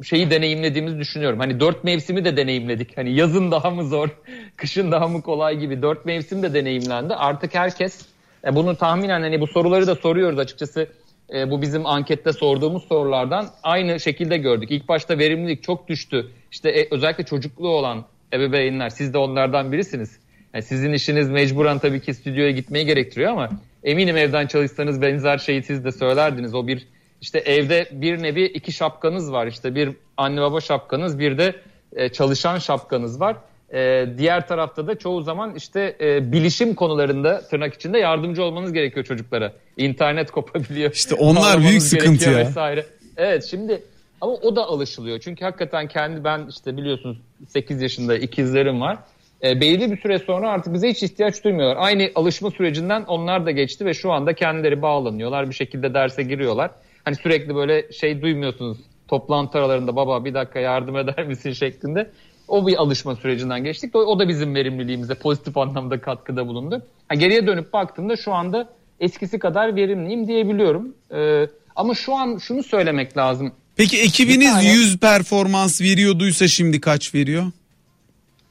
şeyi 0.03 0.31
deneyimlediğimizi 0.31 0.99
düşünüyorum. 0.99 1.39
Hani 1.39 1.59
dört 1.59 1.83
mevsimi 1.83 2.25
de 2.25 2.37
deneyimledik. 2.37 2.97
Hani 2.97 3.13
yazın 3.15 3.51
daha 3.51 3.69
mı 3.69 3.83
zor, 3.83 4.09
kışın 4.55 4.91
daha 4.91 5.07
mı 5.07 5.21
kolay 5.21 5.57
gibi 5.57 5.81
dört 5.81 6.05
mevsim 6.05 6.43
de 6.43 6.53
deneyimlendi. 6.53 7.13
Artık 7.13 7.55
herkes 7.55 8.16
e, 8.45 8.55
bunu 8.55 8.75
tahminen 8.75 9.21
hani 9.21 9.41
bu 9.41 9.47
soruları 9.47 9.87
da 9.87 9.95
soruyoruz 9.95 10.39
açıkçası. 10.39 10.87
E, 11.33 11.51
bu 11.51 11.61
bizim 11.61 11.85
ankette 11.85 12.33
sorduğumuz 12.33 12.83
sorulardan 12.83 13.47
aynı 13.63 13.99
şekilde 13.99 14.37
gördük. 14.37 14.71
İlk 14.71 14.87
başta 14.87 15.17
verimlilik 15.17 15.63
çok 15.63 15.87
düştü. 15.87 16.31
İşte 16.51 16.69
e, 16.69 16.87
özellikle 16.91 17.23
çocuklu 17.23 17.69
olan 17.69 18.05
ebeveynler 18.33 18.89
siz 18.89 19.13
de 19.13 19.17
onlardan 19.17 19.71
birisiniz. 19.71 20.19
Yani 20.53 20.63
sizin 20.63 20.93
işiniz 20.93 21.29
mecburen 21.29 21.79
tabii 21.79 22.01
ki 22.01 22.13
stüdyoya 22.13 22.51
gitmeyi 22.51 22.85
gerektiriyor 22.85 23.31
ama 23.31 23.49
eminim 23.83 24.17
evden 24.17 24.47
çalışsanız 24.47 25.01
benzer 25.01 25.37
şeyi 25.37 25.63
siz 25.63 25.85
de 25.85 25.91
söylerdiniz. 25.91 26.55
O 26.55 26.67
bir 26.67 26.87
işte 27.21 27.39
evde 27.39 27.87
bir 27.91 28.23
nevi 28.23 28.45
iki 28.45 28.71
şapkanız 28.71 29.31
var. 29.31 29.47
İşte 29.47 29.75
bir 29.75 29.89
anne 30.17 30.41
baba 30.41 30.61
şapkanız 30.61 31.19
bir 31.19 31.37
de 31.37 31.55
e, 31.95 32.09
çalışan 32.09 32.57
şapkanız 32.57 33.19
var. 33.19 33.37
E, 33.73 34.05
diğer 34.17 34.47
tarafta 34.47 34.87
da 34.87 34.97
çoğu 34.97 35.21
zaman 35.21 35.55
işte 35.55 35.95
e, 36.01 36.31
bilişim 36.31 36.75
konularında 36.75 37.41
tırnak 37.41 37.73
içinde 37.73 37.97
yardımcı 37.97 38.43
olmanız 38.43 38.73
gerekiyor 38.73 39.05
çocuklara. 39.05 39.53
İnternet 39.77 40.31
kopabiliyor. 40.31 40.91
İşte 40.93 41.15
onlar 41.15 41.61
büyük 41.61 41.81
sıkıntı 41.81 42.29
ya. 42.29 42.37
Vesaire. 42.37 42.85
Evet 43.17 43.45
şimdi 43.45 43.83
ama 44.21 44.33
o 44.33 44.55
da 44.55 44.65
alışılıyor. 44.65 45.19
Çünkü 45.19 45.45
hakikaten 45.45 45.87
kendi 45.87 46.23
ben 46.23 46.47
işte 46.49 46.77
biliyorsunuz 46.77 47.17
8 47.47 47.81
yaşında 47.81 48.17
ikizlerim 48.17 48.81
var. 48.81 48.97
E, 49.43 49.61
belirli 49.61 49.91
bir 49.91 50.01
süre 50.01 50.19
sonra 50.19 50.49
artık 50.49 50.73
bize 50.73 50.89
hiç 50.89 51.03
ihtiyaç 51.03 51.43
duymuyorlar. 51.43 51.77
Aynı 51.79 52.11
alışma 52.15 52.51
sürecinden 52.51 53.03
onlar 53.03 53.45
da 53.45 53.51
geçti 53.51 53.85
ve 53.85 53.93
şu 53.93 54.11
anda 54.11 54.33
kendileri 54.33 54.81
bağlanıyorlar. 54.81 55.49
Bir 55.49 55.55
şekilde 55.55 55.93
derse 55.93 56.23
giriyorlar. 56.23 56.71
Hani 57.05 57.15
sürekli 57.15 57.55
böyle 57.55 57.91
şey 57.91 58.21
duymuyorsunuz 58.21 58.77
toplantı 59.07 59.57
aralarında 59.57 59.95
baba 59.95 60.25
bir 60.25 60.33
dakika 60.33 60.59
yardım 60.59 60.97
eder 60.97 61.27
misin 61.27 61.51
şeklinde. 61.51 62.09
O 62.47 62.67
bir 62.67 62.75
alışma 62.75 63.15
sürecinden 63.15 63.63
geçtik. 63.63 63.95
O, 63.95 63.99
o 63.99 64.19
da 64.19 64.27
bizim 64.29 64.55
verimliliğimize 64.55 65.15
pozitif 65.15 65.57
anlamda 65.57 66.01
katkıda 66.01 66.47
bulundu. 66.47 66.85
Yani 67.11 67.19
geriye 67.19 67.47
dönüp 67.47 67.73
baktığımda 67.73 68.15
şu 68.15 68.33
anda 68.33 68.69
eskisi 68.99 69.39
kadar 69.39 69.75
verimliyim 69.75 70.27
diyebiliyorum. 70.27 70.95
Ee, 71.13 71.47
ama 71.75 71.95
şu 71.95 72.15
an 72.15 72.37
şunu 72.37 72.63
söylemek 72.63 73.17
lazım. 73.17 73.51
Peki 73.75 74.01
ekibiniz 74.01 74.53
tane, 74.53 74.71
100 74.71 74.97
performans 74.97 75.81
veriyorduysa 75.81 76.47
şimdi 76.47 76.81
kaç 76.81 77.15
veriyor? 77.15 77.43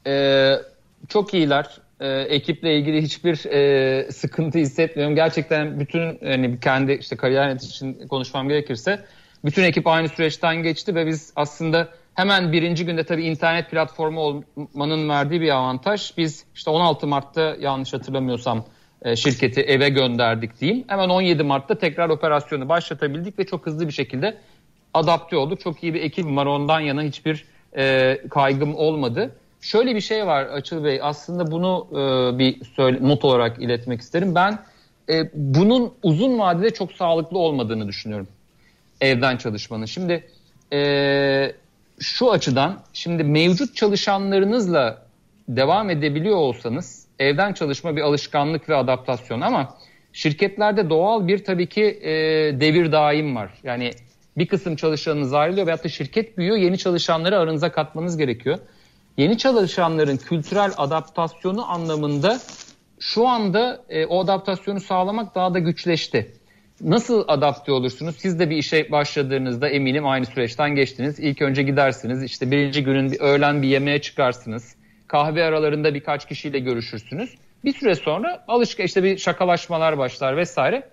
Ee, 0.06 0.54
çok 1.08 1.34
iyiler. 1.34 1.66
Ee, 2.00 2.08
ekiple 2.08 2.78
ilgili 2.78 3.02
hiçbir 3.02 3.44
e, 3.44 4.12
sıkıntı 4.12 4.58
hissetmiyorum. 4.58 5.14
Gerçekten 5.14 5.80
bütün 5.80 6.18
yani 6.22 6.60
kendi 6.60 6.92
işte 6.92 7.16
kariyer 7.16 7.56
için 7.56 8.08
konuşmam 8.08 8.48
gerekirse 8.48 9.04
bütün 9.44 9.62
ekip 9.62 9.86
aynı 9.86 10.08
süreçten 10.08 10.62
geçti 10.62 10.94
ve 10.94 11.06
biz 11.06 11.32
aslında 11.36 11.88
hemen 12.16 12.52
birinci 12.52 12.86
günde 12.86 13.04
tabii 13.04 13.24
internet 13.24 13.70
platformu 13.70 14.20
olmanın 14.20 15.08
verdiği 15.08 15.40
bir 15.40 15.50
avantaj. 15.50 16.16
Biz 16.16 16.44
işte 16.54 16.70
16 16.70 17.06
Mart'ta 17.06 17.56
yanlış 17.60 17.92
hatırlamıyorsam 17.92 18.64
e, 19.02 19.16
şirketi 19.16 19.60
eve 19.60 19.88
gönderdik 19.88 20.60
diyeyim. 20.60 20.84
Hemen 20.88 21.08
17 21.08 21.42
Mart'ta 21.42 21.78
tekrar 21.78 22.08
operasyonu 22.08 22.68
başlatabildik 22.68 23.38
ve 23.38 23.46
çok 23.46 23.66
hızlı 23.66 23.86
bir 23.88 23.92
şekilde 23.92 24.36
adapte 24.94 25.36
olduk. 25.36 25.60
Çok 25.60 25.82
iyi 25.82 25.94
bir 25.94 26.00
ekip 26.00 26.26
var 26.26 26.46
ondan 26.46 26.80
yana 26.80 27.02
hiçbir 27.02 27.44
e, 27.76 28.18
kaygım 28.30 28.74
olmadı. 28.74 29.36
Şöyle 29.60 29.94
bir 29.94 30.00
şey 30.00 30.26
var 30.26 30.44
Açıl 30.44 30.84
Bey 30.84 31.00
aslında 31.02 31.50
bunu 31.50 31.86
e, 31.92 32.38
bir 32.38 32.64
söyle, 32.64 32.98
not 33.02 33.24
olarak 33.24 33.62
iletmek 33.62 34.00
isterim. 34.00 34.34
Ben 34.34 34.58
e, 35.08 35.30
bunun 35.34 35.92
uzun 36.02 36.38
vadede 36.38 36.70
çok 36.70 36.92
sağlıklı 36.92 37.38
olmadığını 37.38 37.88
düşünüyorum 37.88 38.28
evden 39.00 39.36
çalışmanın. 39.36 39.86
Şimdi 39.86 40.26
e, 40.72 41.52
şu 42.00 42.32
açıdan 42.32 42.80
şimdi 42.92 43.24
mevcut 43.24 43.76
çalışanlarınızla 43.76 45.06
devam 45.48 45.90
edebiliyor 45.90 46.36
olsanız 46.36 47.06
evden 47.18 47.52
çalışma 47.52 47.96
bir 47.96 48.00
alışkanlık 48.00 48.68
ve 48.68 48.76
adaptasyon 48.76 49.40
ama 49.40 49.74
şirketlerde 50.12 50.90
doğal 50.90 51.28
bir 51.28 51.44
tabii 51.44 51.68
ki 51.68 51.82
e, 51.82 52.10
devir 52.60 52.92
daim 52.92 53.36
var. 53.36 53.50
Yani 53.64 53.90
bir 54.36 54.46
kısım 54.46 54.76
çalışanınız 54.76 55.34
ayrılıyor 55.34 55.66
veyahut 55.66 55.84
da 55.84 55.88
şirket 55.88 56.38
büyüyor 56.38 56.56
yeni 56.56 56.78
çalışanları 56.78 57.38
aranıza 57.38 57.72
katmanız 57.72 58.16
gerekiyor. 58.16 58.58
Yeni 59.16 59.38
çalışanların 59.38 60.16
kültürel 60.16 60.70
adaptasyonu 60.76 61.70
anlamında 61.70 62.38
şu 62.98 63.28
anda 63.28 63.84
e, 63.88 64.06
o 64.06 64.24
adaptasyonu 64.24 64.80
sağlamak 64.80 65.34
daha 65.34 65.54
da 65.54 65.58
güçleşti. 65.58 66.35
Nasıl 66.80 67.24
adapte 67.28 67.72
olursunuz? 67.72 68.16
Siz 68.18 68.38
de 68.38 68.50
bir 68.50 68.56
işe 68.56 68.90
başladığınızda 68.90 69.68
eminim 69.68 70.06
aynı 70.06 70.26
süreçten 70.26 70.74
geçtiniz. 70.74 71.20
İlk 71.20 71.42
önce 71.42 71.62
gidersiniz. 71.62 72.22
İşte 72.22 72.50
birinci 72.50 72.84
günün 72.84 73.12
bir 73.12 73.20
öğlen 73.20 73.62
bir 73.62 73.68
yemeğe 73.68 74.00
çıkarsınız. 74.00 74.76
Kahve 75.06 75.44
aralarında 75.44 75.94
birkaç 75.94 76.28
kişiyle 76.28 76.58
görüşürsünüz. 76.58 77.34
Bir 77.64 77.72
süre 77.72 77.94
sonra 77.94 78.44
alışka 78.48 78.82
işte 78.82 79.02
bir 79.02 79.18
şakalaşmalar 79.18 79.98
başlar 79.98 80.36
vesaire. 80.36 80.88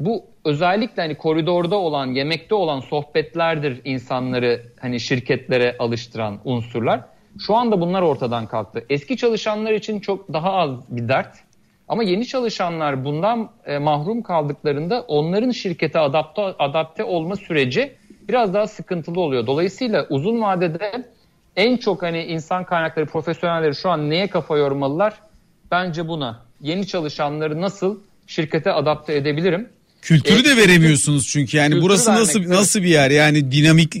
Bu 0.00 0.24
özellikle 0.44 1.02
hani 1.02 1.14
koridorda 1.14 1.76
olan, 1.76 2.06
yemekte 2.06 2.54
olan 2.54 2.80
sohbetlerdir 2.80 3.80
insanları 3.84 4.62
hani 4.80 5.00
şirketlere 5.00 5.76
alıştıran 5.78 6.40
unsurlar. 6.44 7.00
Şu 7.46 7.54
anda 7.54 7.80
bunlar 7.80 8.02
ortadan 8.02 8.46
kalktı. 8.46 8.84
Eski 8.90 9.16
çalışanlar 9.16 9.72
için 9.72 10.00
çok 10.00 10.32
daha 10.32 10.52
az 10.52 10.70
bir 10.88 11.08
dert. 11.08 11.36
Ama 11.88 12.02
yeni 12.02 12.26
çalışanlar 12.26 13.04
bundan 13.04 13.50
e, 13.66 13.78
mahrum 13.78 14.22
kaldıklarında 14.22 15.04
onların 15.08 15.50
şirkete 15.50 15.98
adapte, 15.98 16.42
adapte 16.42 17.04
olma 17.04 17.36
süreci 17.36 17.92
biraz 18.28 18.54
daha 18.54 18.66
sıkıntılı 18.66 19.20
oluyor. 19.20 19.46
Dolayısıyla 19.46 20.06
uzun 20.10 20.40
vadede 20.40 21.04
en 21.56 21.76
çok 21.76 22.02
hani 22.02 22.24
insan 22.24 22.64
kaynakları 22.64 23.06
profesyonelleri 23.06 23.74
şu 23.74 23.90
an 23.90 24.10
neye 24.10 24.26
kafa 24.26 24.56
yormalılar? 24.56 25.14
Bence 25.70 26.08
buna. 26.08 26.42
Yeni 26.60 26.86
çalışanları 26.86 27.60
nasıl 27.60 27.98
şirkete 28.26 28.72
adapte 28.72 29.14
edebilirim? 29.14 29.68
Kültürü 30.02 30.44
de 30.44 30.56
veremiyorsunuz 30.56 31.26
çünkü 31.26 31.56
yani 31.56 31.82
burası 31.82 32.10
nasıl 32.10 32.48
nasıl 32.48 32.82
bir 32.82 32.88
yer 32.88 33.10
yani 33.10 33.52
dinamik 33.52 33.94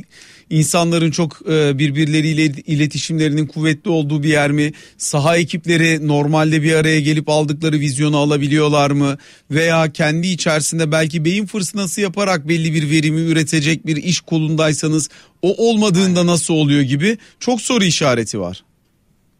insanların 0.50 1.10
çok 1.10 1.38
e, 1.50 1.78
birbirleriyle 1.78 2.42
iletişimlerinin 2.44 3.46
kuvvetli 3.46 3.90
olduğu 3.90 4.22
bir 4.22 4.28
yer 4.28 4.50
mi? 4.50 4.72
Saha 4.96 5.36
ekipleri 5.36 6.08
normalde 6.08 6.62
bir 6.62 6.74
araya 6.74 7.00
gelip 7.00 7.28
aldıkları 7.28 7.80
vizyonu 7.80 8.16
alabiliyorlar 8.16 8.90
mı? 8.90 9.18
Veya 9.50 9.92
kendi 9.92 10.26
içerisinde 10.26 10.92
belki 10.92 11.24
beyin 11.24 11.46
fırtınası 11.46 12.00
yaparak 12.00 12.48
belli 12.48 12.74
bir 12.74 12.90
verimi 12.90 13.20
üretecek 13.20 13.86
bir 13.86 13.96
iş 13.96 14.20
kolundaysanız 14.20 15.10
o 15.42 15.68
olmadığında 15.68 16.26
nasıl 16.26 16.54
oluyor 16.54 16.82
gibi 16.82 17.18
çok 17.40 17.60
soru 17.60 17.84
işareti 17.84 18.40
var. 18.40 18.64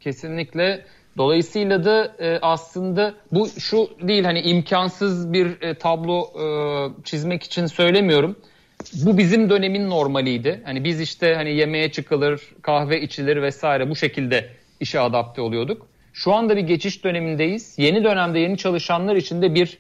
Kesinlikle. 0.01 0.87
Dolayısıyla 1.17 1.85
da 1.85 2.15
e, 2.19 2.39
aslında 2.43 3.15
bu 3.33 3.49
şu 3.59 3.89
değil 4.03 4.25
hani 4.25 4.41
imkansız 4.41 5.33
bir 5.33 5.63
e, 5.63 5.75
tablo 5.75 6.21
e, 6.21 6.47
çizmek 7.05 7.43
için 7.43 7.67
söylemiyorum 7.67 8.37
bu 8.95 9.19
bizim 9.19 9.51
dönemin 9.51 9.91
normaliydi. 9.91 10.61
Hani 10.65 10.85
biz 10.85 11.01
işte 11.01 11.35
hani 11.35 11.55
yemeğe 11.55 11.93
çıkılır, 11.93 12.41
kahve 12.63 13.01
içilir 13.01 13.43
vesaire 13.43 13.91
bu 13.91 13.97
şekilde 13.97 14.49
işe 14.81 15.01
adapte 15.01 15.41
oluyorduk. 15.41 15.87
Şu 16.13 16.33
anda 16.33 16.57
bir 16.57 16.61
geçiş 16.61 17.05
dönemindeyiz. 17.05 17.75
Yeni 17.79 18.05
dönemde 18.05 18.39
yeni 18.39 18.59
çalışanlar 18.59 19.17
için 19.17 19.43
de 19.43 19.55
bir 19.55 19.79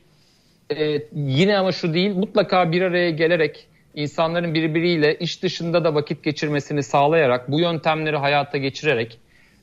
e, 0.76 1.02
yine 1.12 1.58
ama 1.58 1.72
şu 1.72 1.94
değil 1.94 2.14
mutlaka 2.14 2.72
bir 2.72 2.82
araya 2.82 3.10
gelerek 3.10 3.66
insanların 3.94 4.54
birbiriyle 4.54 5.18
iş 5.18 5.42
dışında 5.42 5.84
da 5.84 5.94
vakit 5.94 6.24
geçirmesini 6.24 6.82
sağlayarak 6.82 7.50
bu 7.50 7.60
yöntemleri 7.60 8.16
hayata 8.16 8.58
geçirerek 8.58 9.18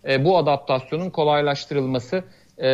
e, 0.08 0.26
bu 0.26 0.38
adaptasyonun 0.38 1.10
kolaylaştırılması 1.10 2.24
e, 2.58 2.70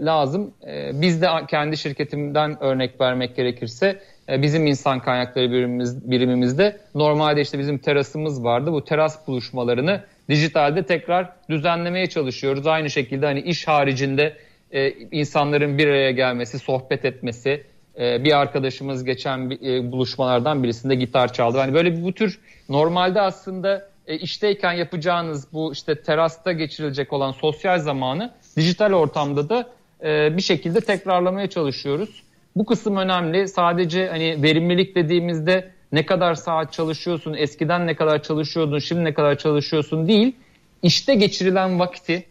lazım. 0.00 0.54
E, 0.66 0.90
biz 1.00 1.22
de 1.22 1.28
kendi 1.48 1.76
şirketimden 1.76 2.62
örnek 2.62 3.00
vermek 3.00 3.36
gerekirse 3.36 4.00
bizim 4.28 4.66
insan 4.66 5.00
kaynakları 5.00 5.50
birimimiz, 5.50 6.10
birimimizde 6.10 6.80
normalde 6.94 7.40
işte 7.40 7.58
bizim 7.58 7.78
terasımız 7.78 8.44
vardı. 8.44 8.72
Bu 8.72 8.84
teras 8.84 9.26
buluşmalarını 9.26 10.00
dijitalde 10.28 10.82
tekrar 10.82 11.32
düzenlemeye 11.50 12.06
çalışıyoruz. 12.06 12.66
Aynı 12.66 12.90
şekilde 12.90 13.26
hani 13.26 13.40
iş 13.40 13.68
haricinde 13.68 14.36
e, 14.72 14.90
insanların 14.92 15.78
bir 15.78 15.86
araya 15.86 16.10
gelmesi, 16.10 16.58
sohbet 16.58 17.04
etmesi. 17.04 17.64
E, 17.98 18.24
bir 18.24 18.38
arkadaşımız 18.38 19.04
geçen 19.04 19.50
e, 19.50 19.92
buluşmalardan 19.92 20.62
birisinde 20.62 20.94
gitar 20.94 21.32
çaldı. 21.32 21.58
Hani 21.58 21.74
böyle 21.74 22.04
bu 22.04 22.12
tür 22.12 22.40
normalde 22.68 23.20
aslında 23.20 23.88
e, 24.06 24.16
işteyken 24.18 24.72
yapacağınız 24.72 25.52
bu 25.52 25.72
işte 25.72 26.02
terasta 26.02 26.52
geçirilecek 26.52 27.12
olan 27.12 27.32
sosyal 27.32 27.78
zamanı 27.78 28.30
dijital 28.56 28.92
ortamda 28.92 29.48
da 29.48 29.68
e, 30.04 30.36
bir 30.36 30.42
şekilde 30.42 30.80
tekrarlamaya 30.80 31.50
çalışıyoruz. 31.50 32.22
Bu 32.56 32.66
kısım 32.66 32.96
önemli. 32.96 33.48
Sadece 33.48 34.08
hani 34.08 34.42
verimlilik 34.42 34.94
dediğimizde 34.94 35.70
ne 35.92 36.06
kadar 36.06 36.34
saat 36.34 36.72
çalışıyorsun, 36.72 37.34
eskiden 37.34 37.86
ne 37.86 37.96
kadar 37.96 38.22
çalışıyordun, 38.22 38.78
şimdi 38.78 39.04
ne 39.04 39.14
kadar 39.14 39.38
çalışıyorsun 39.38 40.08
değil. 40.08 40.36
İşte 40.82 41.14
geçirilen 41.14 41.78
vakti 41.78 42.26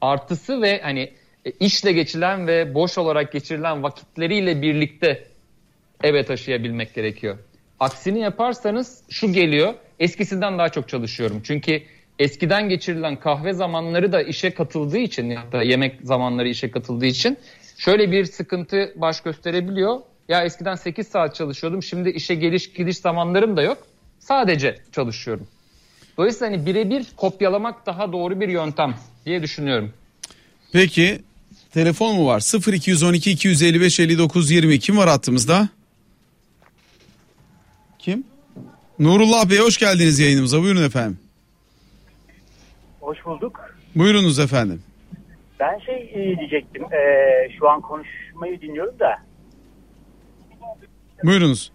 artısı 0.00 0.62
ve 0.62 0.80
hani 0.82 1.12
işle 1.60 1.92
geçirilen 1.92 2.46
ve 2.46 2.74
boş 2.74 2.98
olarak 2.98 3.32
geçirilen 3.32 3.82
vakitleriyle 3.82 4.62
birlikte 4.62 5.24
eve 6.02 6.24
taşıyabilmek 6.24 6.94
gerekiyor. 6.94 7.38
Aksini 7.80 8.20
yaparsanız 8.20 9.02
şu 9.10 9.32
geliyor. 9.32 9.74
Eskisinden 10.00 10.58
daha 10.58 10.68
çok 10.68 10.88
çalışıyorum. 10.88 11.40
Çünkü 11.44 11.82
eskiden 12.18 12.68
geçirilen 12.68 13.16
kahve 13.16 13.52
zamanları 13.52 14.12
da 14.12 14.22
işe 14.22 14.50
katıldığı 14.50 14.98
için 14.98 15.30
ya 15.30 15.52
da 15.52 15.62
yemek 15.62 16.00
zamanları 16.02 16.48
işe 16.48 16.70
katıldığı 16.70 17.06
için 17.06 17.38
şöyle 17.84 18.12
bir 18.12 18.24
sıkıntı 18.24 18.92
baş 18.96 19.20
gösterebiliyor. 19.20 20.00
Ya 20.28 20.44
eskiden 20.44 20.74
8 20.74 21.08
saat 21.08 21.34
çalışıyordum. 21.34 21.82
Şimdi 21.82 22.10
işe 22.10 22.34
geliş 22.34 22.72
gidiş 22.72 22.98
zamanlarım 22.98 23.56
da 23.56 23.62
yok. 23.62 23.78
Sadece 24.18 24.78
çalışıyorum. 24.92 25.46
Dolayısıyla 26.18 26.52
hani 26.52 26.66
birebir 26.66 27.06
kopyalamak 27.16 27.86
daha 27.86 28.12
doğru 28.12 28.40
bir 28.40 28.48
yöntem 28.48 28.94
diye 29.26 29.42
düşünüyorum. 29.42 29.92
Peki 30.72 31.22
telefon 31.70 32.16
mu 32.16 32.26
var? 32.26 32.72
0212 32.72 33.30
255 33.30 34.00
59 34.00 34.50
20 34.50 34.78
kim 34.78 34.96
var 34.96 35.08
hattımızda? 35.08 35.68
Kim? 37.98 38.24
Nurullah 38.98 39.50
Bey 39.50 39.58
hoş 39.58 39.78
geldiniz 39.78 40.18
yayınımıza. 40.18 40.62
Buyurun 40.62 40.84
efendim. 40.84 41.18
Hoş 43.00 43.24
bulduk. 43.24 43.60
Buyurunuz 43.94 44.38
efendim. 44.38 44.82
Ben 45.62 45.78
şey 45.78 46.10
e, 46.14 46.38
diyecektim. 46.38 46.82
E, 46.82 46.98
şu 47.58 47.70
an 47.70 47.80
konuşmayı 47.80 48.60
dinliyorum 48.60 48.98
da. 48.98 49.16
Buyurunuz. 51.24 51.72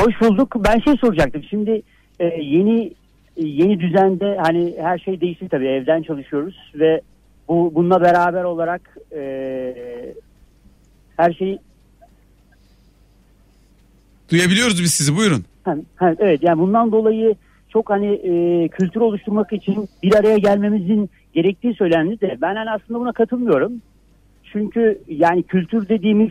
Hoş 0.00 0.20
bulduk. 0.20 0.56
Ben 0.58 0.80
şey 0.80 0.96
soracaktım. 0.96 1.42
Şimdi 1.50 1.82
e, 2.20 2.24
yeni 2.26 2.92
yeni 3.36 3.80
düzende 3.80 4.36
hani 4.42 4.74
her 4.80 4.98
şey 4.98 5.20
değişti 5.20 5.48
tabii. 5.48 5.68
Evden 5.68 6.02
çalışıyoruz 6.02 6.72
ve 6.74 7.00
bu 7.48 7.72
bununla 7.74 8.00
beraber 8.00 8.44
olarak 8.44 8.96
e, 9.12 9.74
her 11.16 11.32
şeyi 11.32 11.58
Duyabiliyoruz 14.30 14.82
biz 14.82 14.90
sizi 14.90 15.16
buyurun. 15.16 15.44
Ha, 15.62 15.76
ha, 15.96 16.14
evet 16.18 16.42
yani 16.42 16.58
bundan 16.60 16.92
dolayı 16.92 17.34
çok 17.68 17.90
hani 17.90 18.12
e, 18.14 18.68
kültür 18.68 19.00
oluşturmak 19.00 19.52
için 19.52 19.88
bir 20.02 20.14
araya 20.14 20.38
gelmemizin 20.38 21.10
gerektiği 21.34 21.74
söylendi 21.74 22.20
de 22.20 22.38
ben 22.40 22.56
hani 22.56 22.70
aslında 22.70 23.00
buna 23.00 23.12
katılmıyorum. 23.12 23.72
Çünkü 24.52 25.02
yani 25.08 25.42
kültür 25.42 25.88
dediğimiz 25.88 26.30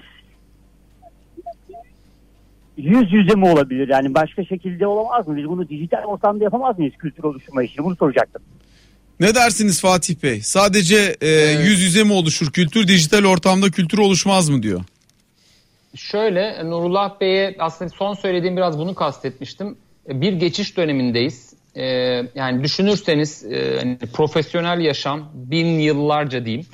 yüz 2.77 3.13
yüze 3.13 3.35
mi 3.35 3.49
olabilir? 3.49 3.87
Yani 3.87 4.13
başka 4.13 4.45
şekilde 4.45 4.87
olamaz 4.87 5.27
mı? 5.27 5.37
Biz 5.37 5.45
bunu 5.45 5.69
dijital 5.69 6.03
ortamda 6.03 6.43
yapamaz 6.43 6.79
mıyız 6.79 6.93
kültür 6.99 7.23
oluşturma 7.23 7.63
işini? 7.63 7.85
Bunu 7.85 7.95
soracaktım. 7.95 8.41
Ne 9.19 9.35
dersiniz 9.35 9.81
Fatih 9.81 10.15
Bey? 10.23 10.41
Sadece 10.41 10.95
e, 11.21 11.27
evet. 11.27 11.67
yüz 11.67 11.81
yüze 11.81 12.03
mi 12.03 12.13
oluşur? 12.13 12.51
Kültür 12.51 12.87
dijital 12.87 13.25
ortamda 13.25 13.71
kültür 13.71 13.97
oluşmaz 13.97 14.49
mı 14.49 14.63
diyor? 14.63 14.81
Şöyle 15.95 16.65
Nurullah 16.65 17.19
Bey'e 17.21 17.55
aslında 17.59 17.89
son 17.89 18.13
söylediğim 18.13 18.57
biraz 18.57 18.77
bunu 18.77 18.95
kastetmiştim. 18.95 19.77
Bir 20.07 20.33
geçiş 20.33 20.77
dönemindeyiz 20.77 21.48
e, 21.79 21.85
yani 22.35 22.63
düşünürseniz 22.63 23.45
e, 23.51 23.77
hani 23.77 23.97
profesyonel 23.97 24.79
yaşam 24.79 25.29
bin 25.33 25.67
yıllarca 25.67 26.45
diyeyim 26.45 26.65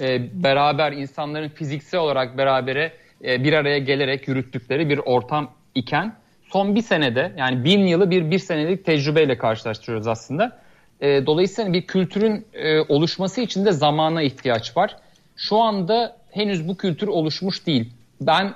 e, 0.00 0.28
beraber 0.42 0.92
insanların 0.92 1.48
fiziksel 1.48 2.00
olarak 2.00 2.38
berabere 2.38 2.92
e, 3.24 3.44
bir 3.44 3.52
araya 3.52 3.78
gelerek 3.78 4.28
yürüttükleri 4.28 4.88
bir 4.88 4.98
ortam 4.98 5.50
iken 5.74 6.14
son 6.52 6.74
bir 6.74 6.82
senede 6.82 7.32
yani 7.36 7.64
bin 7.64 7.86
yılı 7.86 8.10
bir 8.10 8.30
bir 8.30 8.38
senelik 8.38 8.84
tecrübeyle 8.84 9.38
karşılaştırıyoruz 9.38 10.06
aslında. 10.06 10.62
E, 11.00 11.26
dolayısıyla 11.26 11.72
bir 11.72 11.82
kültürün 11.82 12.46
e, 12.54 12.80
oluşması 12.80 13.40
için 13.40 13.64
de 13.64 13.72
zamana 13.72 14.22
ihtiyaç 14.22 14.76
var. 14.76 14.96
Şu 15.36 15.56
anda 15.56 16.16
henüz 16.30 16.68
bu 16.68 16.76
kültür 16.76 17.08
oluşmuş 17.08 17.66
değil. 17.66 17.92
Ben 18.20 18.54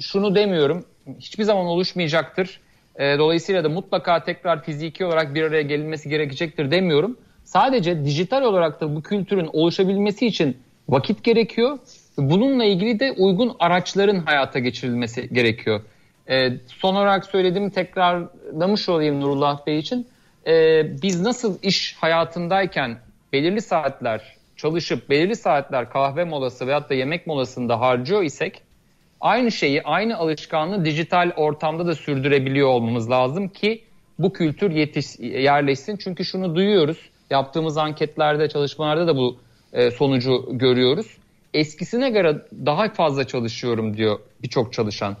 şunu 0.00 0.34
demiyorum, 0.34 0.84
hiçbir 1.20 1.44
zaman 1.44 1.66
oluşmayacaktır 1.66 2.60
e, 2.98 3.18
dolayısıyla 3.18 3.64
da 3.64 3.68
mutlaka 3.68 4.24
tekrar 4.24 4.62
fiziki 4.62 5.04
olarak 5.04 5.34
bir 5.34 5.42
araya 5.42 5.62
gelinmesi 5.62 6.08
gerekecektir 6.08 6.70
demiyorum. 6.70 7.16
Sadece 7.44 8.04
dijital 8.04 8.42
olarak 8.42 8.80
da 8.80 8.96
bu 8.96 9.02
kültürün 9.02 9.50
oluşabilmesi 9.52 10.26
için 10.26 10.56
vakit 10.88 11.24
gerekiyor. 11.24 11.78
Bununla 12.18 12.64
ilgili 12.64 13.00
de 13.00 13.12
uygun 13.12 13.56
araçların 13.58 14.18
hayata 14.18 14.58
geçirilmesi 14.58 15.28
gerekiyor. 15.34 15.80
E, 16.28 16.50
son 16.66 16.94
olarak 16.94 17.26
söylediğimi 17.26 17.70
tekrarlamış 17.70 18.88
olayım 18.88 19.20
Nurullah 19.20 19.66
Bey 19.66 19.78
için. 19.78 20.06
E, 20.46 20.52
biz 21.02 21.20
nasıl 21.20 21.58
iş 21.62 21.96
hayatındayken 22.00 22.98
belirli 23.32 23.60
saatler 23.60 24.36
çalışıp 24.56 25.10
belirli 25.10 25.36
saatler 25.36 25.90
kahve 25.90 26.24
molası 26.24 26.66
veyahut 26.66 26.90
da 26.90 26.94
yemek 26.94 27.26
molasında 27.26 27.80
harcıyor 27.80 28.22
isek 28.22 28.62
Aynı 29.24 29.52
şeyi, 29.52 29.82
aynı 29.82 30.16
alışkanlığı 30.16 30.84
dijital 30.84 31.30
ortamda 31.36 31.86
da 31.86 31.94
sürdürebiliyor 31.94 32.68
olmamız 32.68 33.10
lazım 33.10 33.48
ki 33.48 33.84
bu 34.18 34.32
kültür 34.32 34.70
yetiş, 34.70 35.18
yerleşsin. 35.18 35.96
Çünkü 35.96 36.24
şunu 36.24 36.54
duyuyoruz. 36.54 36.98
Yaptığımız 37.30 37.76
anketlerde, 37.78 38.48
çalışmalarda 38.48 39.06
da 39.06 39.16
bu 39.16 39.36
e, 39.72 39.90
sonucu 39.90 40.48
görüyoruz. 40.52 41.16
Eskisine 41.54 42.10
göre 42.10 42.42
daha 42.66 42.88
fazla 42.88 43.26
çalışıyorum 43.26 43.96
diyor 43.96 44.18
birçok 44.42 44.72
çalışan. 44.72 45.16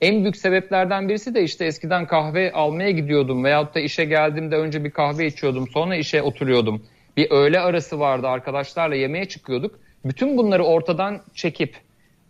En 0.00 0.20
büyük 0.20 0.36
sebeplerden 0.36 1.08
birisi 1.08 1.34
de 1.34 1.42
işte 1.42 1.64
eskiden 1.64 2.06
kahve 2.06 2.52
almaya 2.52 2.90
gidiyordum 2.90 3.44
veyahut 3.44 3.74
da 3.74 3.80
işe 3.80 4.04
geldiğimde 4.04 4.56
önce 4.56 4.84
bir 4.84 4.90
kahve 4.90 5.26
içiyordum 5.26 5.68
sonra 5.68 5.96
işe 5.96 6.22
oturuyordum. 6.22 6.82
Bir 7.16 7.30
öğle 7.30 7.60
arası 7.60 8.00
vardı 8.00 8.28
arkadaşlarla 8.28 8.94
yemeğe 8.94 9.24
çıkıyorduk. 9.24 9.78
Bütün 10.04 10.38
bunları 10.38 10.64
ortadan 10.64 11.20
çekip 11.34 11.74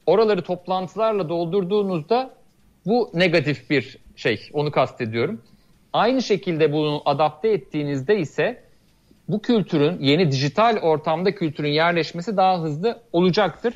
oraları 0.07 0.43
toplantılarla 0.43 1.29
doldurduğunuzda 1.29 2.31
bu 2.87 3.11
negatif 3.15 3.71
bir 3.71 3.99
şey 4.17 4.49
onu 4.53 4.71
kastediyorum. 4.71 5.43
Aynı 5.93 6.23
şekilde 6.23 6.73
bunu 6.73 7.03
adapte 7.05 7.49
ettiğinizde 7.49 8.19
ise 8.19 8.63
bu 9.29 9.43
kültürün 9.43 9.99
yeni 10.01 10.31
dijital 10.31 10.77
ortamda 10.77 11.35
kültürün 11.35 11.69
yerleşmesi 11.69 12.37
daha 12.37 12.61
hızlı 12.61 13.01
olacaktır. 13.13 13.75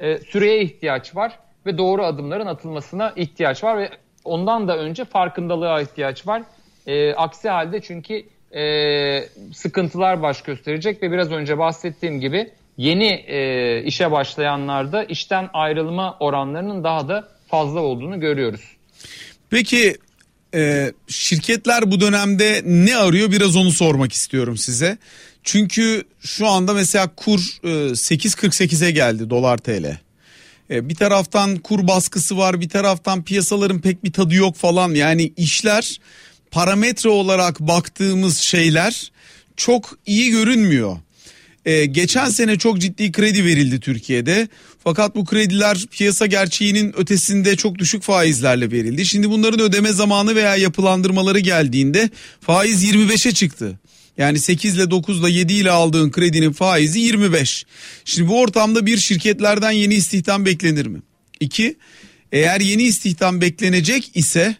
Ee, 0.00 0.18
süreye 0.18 0.62
ihtiyaç 0.62 1.16
var 1.16 1.38
ve 1.66 1.78
doğru 1.78 2.04
adımların 2.04 2.46
atılmasına 2.46 3.12
ihtiyaç 3.16 3.64
var 3.64 3.78
ve 3.78 3.90
ondan 4.24 4.68
da 4.68 4.78
önce 4.78 5.04
farkındalığa 5.04 5.80
ihtiyaç 5.80 6.26
var. 6.26 6.42
Ee, 6.86 7.14
aksi 7.14 7.48
halde 7.48 7.80
çünkü 7.80 8.22
e, 8.54 9.24
sıkıntılar 9.52 10.22
baş 10.22 10.42
gösterecek 10.42 11.02
ve 11.02 11.10
biraz 11.12 11.32
önce 11.32 11.58
bahsettiğim 11.58 12.20
gibi 12.20 12.50
yeni 12.76 13.24
e, 13.26 13.82
işe 13.84 14.10
başlayanlarda 14.10 15.04
işten 15.04 15.50
ayrılma 15.52 16.16
oranlarının 16.20 16.84
daha 16.84 17.08
da 17.08 17.28
fazla 17.48 17.80
olduğunu 17.80 18.20
görüyoruz. 18.20 18.60
Peki 19.50 19.96
e, 20.54 20.92
şirketler 21.08 21.90
bu 21.90 22.00
dönemde 22.00 22.62
ne 22.64 22.96
arıyor 22.96 23.30
biraz 23.30 23.56
onu 23.56 23.70
sormak 23.70 24.12
istiyorum 24.12 24.56
size. 24.56 24.98
Çünkü 25.42 26.02
şu 26.20 26.46
anda 26.46 26.74
mesela 26.74 27.10
kur 27.16 27.40
e, 27.64 27.68
8.48'e 27.68 28.90
geldi 28.90 29.30
dolar 29.30 29.58
TL. 29.58 29.98
E, 30.70 30.88
bir 30.88 30.94
taraftan 30.94 31.56
kur 31.56 31.86
baskısı 31.86 32.38
var 32.38 32.60
bir 32.60 32.68
taraftan 32.68 33.22
piyasaların 33.22 33.80
pek 33.80 34.04
bir 34.04 34.12
tadı 34.12 34.34
yok 34.34 34.56
falan 34.56 34.94
yani 34.94 35.32
işler 35.36 36.00
parametre 36.50 37.08
olarak 37.08 37.60
baktığımız 37.60 38.38
şeyler 38.38 39.12
çok 39.56 39.98
iyi 40.06 40.30
görünmüyor. 40.30 40.96
Ee, 41.66 41.84
geçen 41.84 42.28
sene 42.28 42.58
çok 42.58 42.78
ciddi 42.78 43.12
kredi 43.12 43.44
verildi 43.44 43.80
Türkiye'de. 43.80 44.48
Fakat 44.84 45.16
bu 45.16 45.24
krediler 45.24 45.84
piyasa 45.90 46.26
gerçeğinin 46.26 46.94
ötesinde 46.96 47.56
çok 47.56 47.78
düşük 47.78 48.02
faizlerle 48.02 48.70
verildi. 48.70 49.06
Şimdi 49.06 49.30
bunların 49.30 49.60
ödeme 49.60 49.92
zamanı 49.92 50.34
veya 50.34 50.56
yapılandırmaları 50.56 51.38
geldiğinde 51.38 52.10
faiz 52.40 52.84
25'e 52.84 53.32
çıktı. 53.32 53.78
Yani 54.18 54.38
8 54.38 54.74
ile 54.74 54.90
9 54.90 55.20
ile 55.20 55.30
7 55.30 55.52
ile 55.52 55.70
aldığın 55.70 56.10
kredinin 56.10 56.52
faizi 56.52 57.00
25. 57.00 57.66
Şimdi 58.04 58.28
bu 58.28 58.40
ortamda 58.40 58.86
bir 58.86 58.98
şirketlerden 58.98 59.70
yeni 59.70 59.94
istihdam 59.94 60.46
beklenir 60.46 60.86
mi? 60.86 61.02
İki, 61.40 61.76
eğer 62.32 62.60
yeni 62.60 62.82
istihdam 62.82 63.40
beklenecek 63.40 64.10
ise 64.14 64.56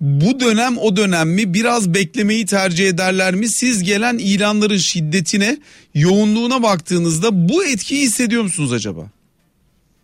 bu 0.00 0.40
dönem 0.40 0.78
o 0.78 0.96
dönem 0.96 1.28
mi 1.28 1.54
biraz 1.54 1.94
beklemeyi 1.94 2.46
tercih 2.46 2.88
ederler 2.88 3.34
mi? 3.34 3.48
Siz 3.48 3.82
gelen 3.82 4.18
ilanların 4.18 4.76
şiddetine, 4.76 5.58
yoğunluğuna 5.94 6.62
baktığınızda 6.62 7.48
bu 7.48 7.64
etkiyi 7.64 8.02
hissediyor 8.02 8.42
musunuz 8.42 8.72
acaba? 8.72 9.00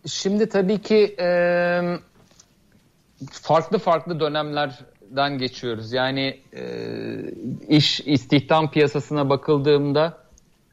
Şimdi 0.07 0.49
tabii 0.49 0.81
ki 0.81 1.15
e, 1.19 1.27
farklı 3.31 3.79
farklı 3.79 4.19
dönemlerden 4.19 5.37
geçiyoruz. 5.37 5.93
Yani 5.93 6.39
e, 6.53 6.63
iş 7.67 7.99
istihdam 7.99 8.71
piyasasına 8.71 9.29
bakıldığımda 9.29 10.17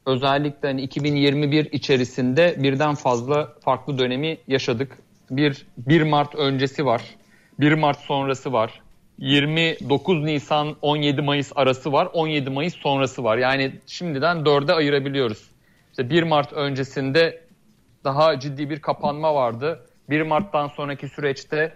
özellikle 0.06 0.68
hani 0.68 0.82
2021 0.82 1.72
içerisinde 1.72 2.56
birden 2.58 2.94
fazla 2.94 3.52
farklı 3.60 3.98
dönemi 3.98 4.38
yaşadık. 4.48 4.98
Bir 5.30 5.66
1 5.78 6.02
Mart 6.02 6.34
öncesi 6.34 6.86
var. 6.86 7.02
1 7.60 7.72
Mart 7.72 7.98
sonrası 7.98 8.52
var. 8.52 8.83
29 9.18 10.24
Nisan 10.24 10.76
17 10.82 11.22
Mayıs 11.22 11.52
arası 11.54 11.92
var. 11.92 12.08
17 12.12 12.50
Mayıs 12.50 12.74
sonrası 12.74 13.24
var. 13.24 13.36
Yani 13.36 13.72
şimdiden 13.86 14.36
4'e 14.36 14.72
ayırabiliyoruz. 14.72 15.50
İşte 15.90 16.10
1 16.10 16.22
Mart 16.22 16.52
öncesinde 16.52 17.40
daha 18.04 18.40
ciddi 18.40 18.70
bir 18.70 18.80
kapanma 18.80 19.34
vardı. 19.34 19.86
1 20.10 20.22
Mart'tan 20.22 20.68
sonraki 20.68 21.08
süreçte 21.08 21.72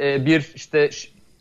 e, 0.00 0.26
bir 0.26 0.52
işte 0.54 0.90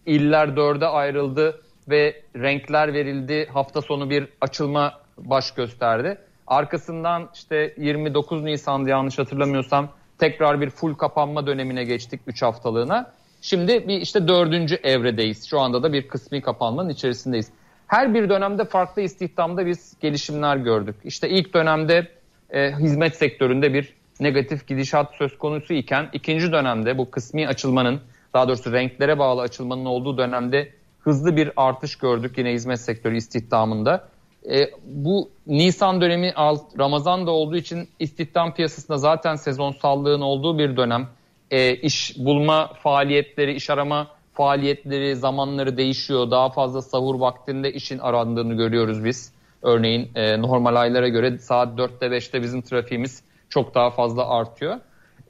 iller 0.05 0.47
4'e 0.47 0.85
ayrıldı 0.85 1.61
ve 1.89 2.21
renkler 2.35 2.93
verildi. 2.93 3.49
Hafta 3.53 3.81
sonu 3.81 4.09
bir 4.09 4.27
açılma 4.41 5.01
baş 5.17 5.51
gösterdi. 5.51 6.17
Arkasından 6.47 7.29
işte 7.33 7.73
29 7.77 8.43
Nisan'da 8.43 8.89
yanlış 8.89 9.19
hatırlamıyorsam 9.19 9.89
tekrar 10.17 10.61
bir 10.61 10.69
full 10.69 10.93
kapanma 10.93 11.47
dönemine 11.47 11.83
geçtik 11.83 12.21
3 12.27 12.41
haftalığına. 12.41 13.13
Şimdi 13.41 13.87
bir 13.87 14.01
işte 14.01 14.27
dördüncü 14.27 14.75
evredeyiz. 14.75 15.49
Şu 15.49 15.59
anda 15.59 15.83
da 15.83 15.93
bir 15.93 16.07
kısmi 16.07 16.41
kapanmanın 16.41 16.89
içerisindeyiz. 16.89 17.51
Her 17.87 18.13
bir 18.13 18.29
dönemde 18.29 18.65
farklı 18.65 19.01
istihdamda 19.01 19.65
biz 19.65 19.93
gelişimler 20.01 20.57
gördük. 20.57 20.95
İşte 21.03 21.29
ilk 21.29 21.53
dönemde 21.53 22.07
e, 22.49 22.71
hizmet 22.71 23.15
sektöründe 23.15 23.73
bir 23.73 23.93
negatif 24.19 24.67
gidişat 24.67 25.15
söz 25.15 25.37
konusu 25.37 25.73
iken 25.73 26.09
ikinci 26.13 26.51
dönemde 26.51 26.97
bu 26.97 27.11
kısmi 27.11 27.47
açılmanın 27.47 28.01
daha 28.33 28.47
doğrusu 28.47 28.71
renklere 28.71 29.19
bağlı 29.19 29.41
açılmanın 29.41 29.85
olduğu 29.85 30.17
dönemde 30.17 30.71
hızlı 30.99 31.35
bir 31.35 31.51
artış 31.55 31.95
gördük 31.95 32.37
yine 32.37 32.53
hizmet 32.53 32.81
sektörü 32.81 33.17
istihdamında. 33.17 34.07
E, 34.51 34.69
bu 34.85 35.29
Nisan 35.47 36.01
dönemi 36.01 36.33
Ramazan 36.79 37.27
da 37.27 37.31
olduğu 37.31 37.57
için 37.57 37.89
istihdam 37.99 38.53
piyasasında 38.53 38.97
zaten 38.97 39.35
sezonsallığın 39.35 40.21
olduğu 40.21 40.57
bir 40.57 40.77
dönem 40.77 41.07
e, 41.51 41.75
iş 41.75 42.15
bulma 42.17 42.73
faaliyetleri, 42.83 43.53
iş 43.53 43.69
arama 43.69 44.07
faaliyetleri, 44.33 45.15
zamanları 45.15 45.77
değişiyor. 45.77 46.31
Daha 46.31 46.49
fazla 46.49 46.81
sahur 46.81 47.19
vaktinde 47.19 47.73
işin 47.73 47.99
arandığını 47.99 48.53
görüyoruz 48.53 49.05
biz. 49.05 49.33
Örneğin 49.61 50.11
e, 50.15 50.41
normal 50.41 50.75
aylara 50.75 51.07
göre 51.07 51.37
saat 51.37 51.79
4'te 51.79 52.05
5'te 52.05 52.41
bizim 52.41 52.61
trafiğimiz 52.61 53.23
çok 53.49 53.75
daha 53.75 53.89
fazla 53.89 54.29
artıyor. 54.29 54.79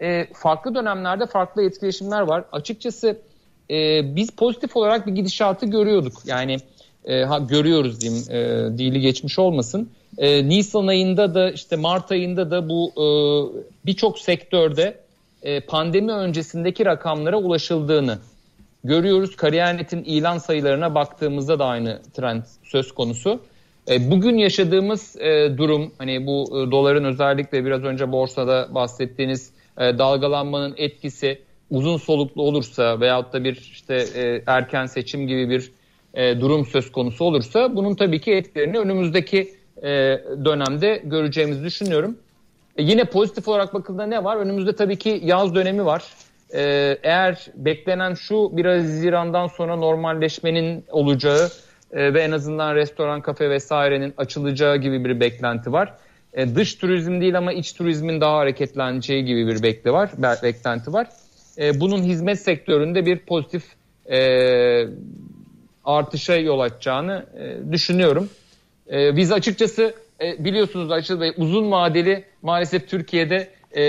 E, 0.02 0.28
farklı 0.34 0.76
dönemlerde 0.76 1.26
farklı 1.26 1.64
etkileşimler 1.64 2.22
var. 2.22 2.44
Açıkçası 2.52 3.18
e, 3.70 4.02
biz 4.16 4.32
pozitif 4.32 4.78
olarak 4.78 5.08
bir 5.08 5.12
gidişatı 5.12 5.66
görüyorduk. 5.66 6.14
Yani 6.26 6.58
e, 7.06 7.24
ha, 7.24 7.40
görüyoruz 7.40 8.02
diyeyim, 8.02 8.24
e, 8.30 8.38
dili 8.78 9.00
geçmiş 9.00 9.40
olmasın. 9.40 9.90
E, 10.18 10.50
Nisan 10.50 10.88
ayında 10.88 11.36
da 11.36 11.52
işte 11.52 11.76
Mart 11.76 12.12
ayında 12.12 12.52
da 12.52 12.70
bu 12.70 12.92
e, 12.98 13.06
birçok 13.86 14.20
sektörde 14.20 15.01
e, 15.44 15.60
pandemi 15.60 16.12
öncesindeki 16.12 16.86
rakamlara 16.86 17.38
ulaşıldığını 17.38 18.18
görüyoruz. 18.84 19.36
Kariyernet'in 19.36 20.04
ilan 20.04 20.38
sayılarına 20.38 20.96
baktığımızda 20.96 21.60
da 21.60 21.66
aynı 21.66 22.02
trend 22.14 22.44
söz 22.64 22.92
konusu. 22.92 23.40
E, 23.90 24.12
bugün 24.12 24.38
yaşadığımız 24.38 25.16
e, 25.16 25.58
durum 25.58 25.92
hani 25.98 26.26
bu 26.26 26.68
doların 26.72 27.04
özellikle 27.04 27.66
biraz 27.66 27.84
önce 27.84 28.12
borsada 28.12 28.68
bahsettiğiniz 28.76 29.52
dalgalanmanın 29.78 30.74
etkisi 30.78 31.42
uzun 31.70 31.98
soluklu 31.98 32.42
olursa 32.42 33.00
veyahut 33.00 33.34
da 33.34 33.44
bir 33.44 33.56
işte 33.56 34.06
erken 34.48 34.86
seçim 34.86 35.28
gibi 35.28 35.50
bir 35.50 35.72
durum 36.42 36.66
söz 36.66 36.92
konusu 36.92 37.26
olursa 37.26 37.76
bunun 37.76 37.96
tabii 37.96 38.22
ki 38.22 38.32
etkilerini 38.32 38.80
önümüzdeki 38.80 39.54
dönemde 40.46 41.02
göreceğimizi 41.06 41.64
düşünüyorum. 41.64 42.18
E 42.82 42.84
yine 42.84 43.04
pozitif 43.04 43.48
olarak 43.48 43.74
bakıldığında 43.74 44.06
ne 44.06 44.24
var? 44.24 44.38
Önümüzde 44.38 44.76
tabii 44.76 44.98
ki 44.98 45.22
yaz 45.24 45.56
dönemi 45.56 45.86
var. 45.86 46.04
Ee, 46.54 46.98
eğer 47.04 47.48
beklenen 47.56 48.14
şu 48.14 48.58
biraz 48.58 48.84
Haziran'dan 48.84 49.48
sonra 49.48 49.76
normalleşmenin 49.76 50.86
olacağı 50.90 51.50
e, 51.92 52.14
ve 52.14 52.22
en 52.22 52.32
azından 52.32 52.76
restoran, 52.76 53.22
kafe 53.22 53.50
vesairenin 53.50 54.14
açılacağı 54.18 54.78
gibi 54.78 55.06
bir 55.06 55.20
beklenti 55.20 55.72
var. 55.72 55.94
E, 56.34 56.56
dış 56.56 56.76
turizm 56.76 57.22
değil 57.22 57.38
ama 57.38 57.54
iç 57.54 57.74
turizmin 57.74 58.22
daha 58.22 58.38
hareketleneceği 58.38 59.26
gibi 59.26 59.48
bir 59.48 59.64
bekle 59.64 59.92
var, 59.92 60.10
beklenti 60.44 60.94
var. 60.94 61.08
E, 61.58 61.80
bunun 61.80 62.04
hizmet 62.04 62.40
sektöründe 62.40 63.06
bir 63.06 63.20
pozitif 63.20 63.64
e, 64.12 64.20
artışa 65.86 66.36
yol 66.36 66.60
açacağını 66.60 67.26
e, 67.40 67.72
düşünüyorum. 67.72 68.30
E, 68.92 69.16
biz 69.18 69.32
açıkçası 69.32 69.94
e, 70.22 70.46
biliyorsunuz 70.46 70.92
Açıl 70.92 71.22
Bey 71.22 71.34
uzun 71.38 71.72
vadeli 71.72 72.24
maalesef 72.42 72.90
Türkiye'de 72.90 73.50
e, 73.76 73.84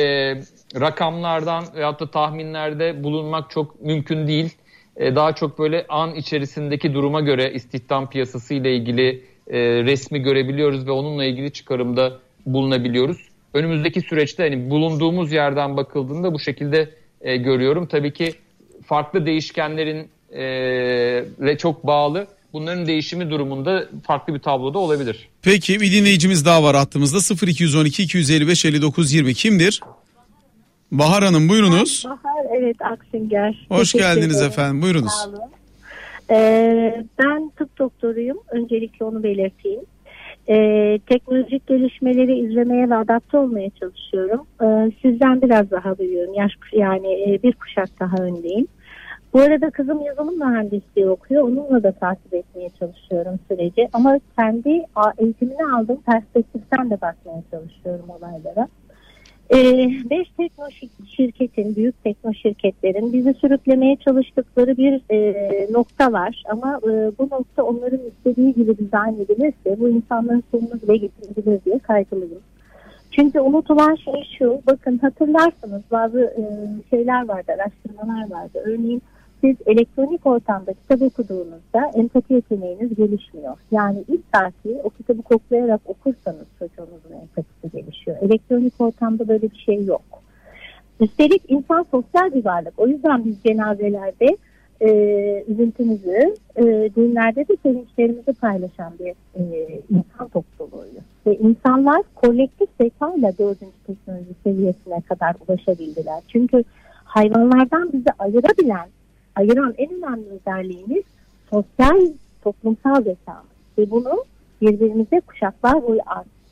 rakamlardan 0.80 1.64
veyahut 1.76 2.00
da 2.00 2.10
tahminlerde 2.10 3.04
bulunmak 3.04 3.50
çok 3.50 3.82
mümkün 3.82 4.26
değil. 4.26 4.56
E, 4.96 5.14
daha 5.14 5.32
çok 5.32 5.58
böyle 5.58 5.86
an 5.88 6.14
içerisindeki 6.14 6.94
duruma 6.94 7.20
göre 7.20 7.52
istihdam 7.52 8.10
piyasası 8.10 8.54
ile 8.54 8.76
ilgili 8.76 9.24
e, 9.50 9.58
resmi 9.60 10.22
görebiliyoruz 10.22 10.86
ve 10.86 10.90
onunla 10.90 11.24
ilgili 11.24 11.52
çıkarımda 11.52 12.18
bulunabiliyoruz. 12.46 13.28
Önümüzdeki 13.54 14.00
süreçte 14.00 14.42
hani 14.42 14.70
bulunduğumuz 14.70 15.32
yerden 15.32 15.76
bakıldığında 15.76 16.34
bu 16.34 16.38
şekilde 16.38 16.90
e, 17.20 17.36
görüyorum. 17.36 17.86
Tabii 17.86 18.12
ki 18.12 18.32
farklı 18.86 19.26
değişkenlerin 19.26 20.08
e, 20.34 21.56
çok 21.58 21.86
bağlı. 21.86 22.26
Bunların 22.52 22.86
değişimi 22.86 23.30
durumunda 23.30 23.84
farklı 24.06 24.34
bir 24.34 24.38
tabloda 24.38 24.78
olabilir. 24.78 25.28
Peki 25.42 25.80
bir 25.80 25.92
dinleyicimiz 25.92 26.46
daha 26.46 26.62
var 26.62 26.76
hattımızda 26.76 27.46
0212 27.46 28.02
255 28.02 28.64
59 28.64 29.12
20 29.12 29.34
kimdir? 29.34 29.80
Bahar 30.92 31.24
Hanım 31.24 31.48
buyurunuz. 31.48 32.04
Bahar 32.04 32.46
evet 32.58 32.76
Aksinger. 32.82 33.66
Hoş 33.68 33.92
geldiniz 33.92 34.36
ederim. 34.36 34.50
efendim 34.50 34.82
buyurunuz. 34.82 35.12
Sağ 35.12 35.28
olun. 35.28 35.38
Ee, 36.30 37.04
ben 37.18 37.52
tıp 37.56 37.78
doktoruyum. 37.78 38.38
Öncelikle 38.48 39.04
onu 39.04 39.22
belirteyim. 39.22 39.80
Ee, 40.48 40.98
teknolojik 41.06 41.66
gelişmeleri 41.66 42.38
izlemeye 42.38 42.90
ve 42.90 42.94
adapte 42.94 43.38
olmaya 43.38 43.70
çalışıyorum. 43.80 44.46
Ee, 44.62 44.92
sizden 45.02 45.42
biraz 45.42 45.70
daha 45.70 45.98
büyüğüm. 45.98 46.34
Yaş 46.34 46.52
yani 46.72 47.08
e, 47.08 47.42
bir 47.42 47.52
kuşak 47.52 47.88
daha 48.00 48.16
öndeyim. 48.16 48.66
Bu 49.32 49.40
arada 49.40 49.70
kızım 49.70 50.00
yazılım 50.00 50.38
mühendisliği 50.38 51.08
okuyor. 51.08 51.42
Onunla 51.42 51.82
da 51.82 51.92
takip 51.92 52.34
etmeye 52.34 52.70
çalışıyorum 52.78 53.38
süreci. 53.48 53.88
Ama 53.92 54.20
kendi 54.38 54.84
eğitimini 55.18 55.64
aldığım 55.74 56.02
perspektiften 56.02 56.90
de 56.90 57.00
bakmaya 57.00 57.42
çalışıyorum 57.50 58.10
olaylara. 58.10 58.68
Ee, 59.54 59.90
beş 60.10 60.28
tekno 60.36 60.64
şirketin, 61.06 61.76
büyük 61.76 62.04
tekno 62.04 62.32
şirketlerin 62.34 63.12
bizi 63.12 63.34
sürüklemeye 63.34 63.96
çalıştıkları 63.96 64.76
bir 64.76 65.00
e, 65.10 65.72
nokta 65.72 66.12
var. 66.12 66.42
Ama 66.50 66.80
e, 66.84 66.90
bu 67.18 67.28
nokta 67.30 67.62
onların 67.62 68.00
istediği 68.08 68.54
gibi 68.54 68.78
dizayn 68.78 69.14
edilirse 69.14 69.80
bu 69.80 69.88
insanların 69.88 70.44
sonunu 70.50 70.82
bile 70.82 70.96
getirebilir 70.96 71.64
diye 71.64 71.78
kaygılıyım. 71.78 72.40
Çünkü 73.10 73.40
unutulan 73.40 73.94
şey 73.94 74.24
şu, 74.38 74.60
bakın 74.66 74.98
hatırlarsınız 74.98 75.82
bazı 75.90 76.20
e, 76.20 76.42
şeyler 76.90 77.28
vardı, 77.28 77.52
araştırmalar 77.52 78.30
vardı. 78.30 78.62
Örneğin 78.64 79.02
siz 79.42 79.56
elektronik 79.66 80.26
ortamda 80.26 80.72
kitap 80.72 81.02
okuduğunuzda 81.02 81.90
empati 81.94 82.34
yeteneğiniz 82.34 82.94
gelişmiyor. 82.94 83.56
Yani 83.70 84.04
ilk 84.08 84.20
saati 84.34 84.80
o 84.84 84.90
kitabı 84.90 85.22
koklayarak 85.22 85.80
okursanız 85.84 86.46
çocuğunuzun 86.58 87.12
empatisi 87.22 87.76
gelişiyor. 87.76 88.16
Elektronik 88.20 88.80
ortamda 88.80 89.28
böyle 89.28 89.42
bir 89.42 89.62
şey 89.66 89.84
yok. 89.84 90.02
Üstelik 91.00 91.42
insan 91.48 91.86
sosyal 91.90 92.34
bir 92.34 92.44
varlık. 92.44 92.78
O 92.78 92.86
yüzden 92.86 93.24
biz 93.24 93.42
cenazelerde 93.42 94.36
e, 94.80 95.44
üzüntümüzü, 95.48 96.34
e, 96.56 96.62
dinlerde 96.96 97.48
de 97.48 97.56
sevinçlerimizi 97.62 98.32
paylaşan 98.32 98.92
bir 98.98 99.14
e, 99.40 99.68
insan 99.90 100.28
topluluğuyuz. 100.28 101.04
Ve 101.26 101.36
insanlar 101.36 102.02
kolektif 102.14 102.68
zekayla 102.80 103.38
dördüncü 103.38 103.76
teknoloji 103.86 104.34
seviyesine 104.44 105.00
kadar 105.00 105.34
ulaşabildiler. 105.48 106.20
Çünkü 106.28 106.64
hayvanlardan 107.04 107.92
bizi 107.92 108.10
ayırabilen 108.18 108.88
ayıran 109.36 109.74
en 109.78 109.90
önemli 109.90 110.26
özelliğimiz 110.28 111.04
sosyal 111.50 112.12
toplumsal 112.42 113.02
zekamız. 113.02 113.46
Ve 113.78 113.90
bunu 113.90 114.24
birbirimize 114.62 115.20
kuşaklar 115.20 115.82
boyu 115.82 116.00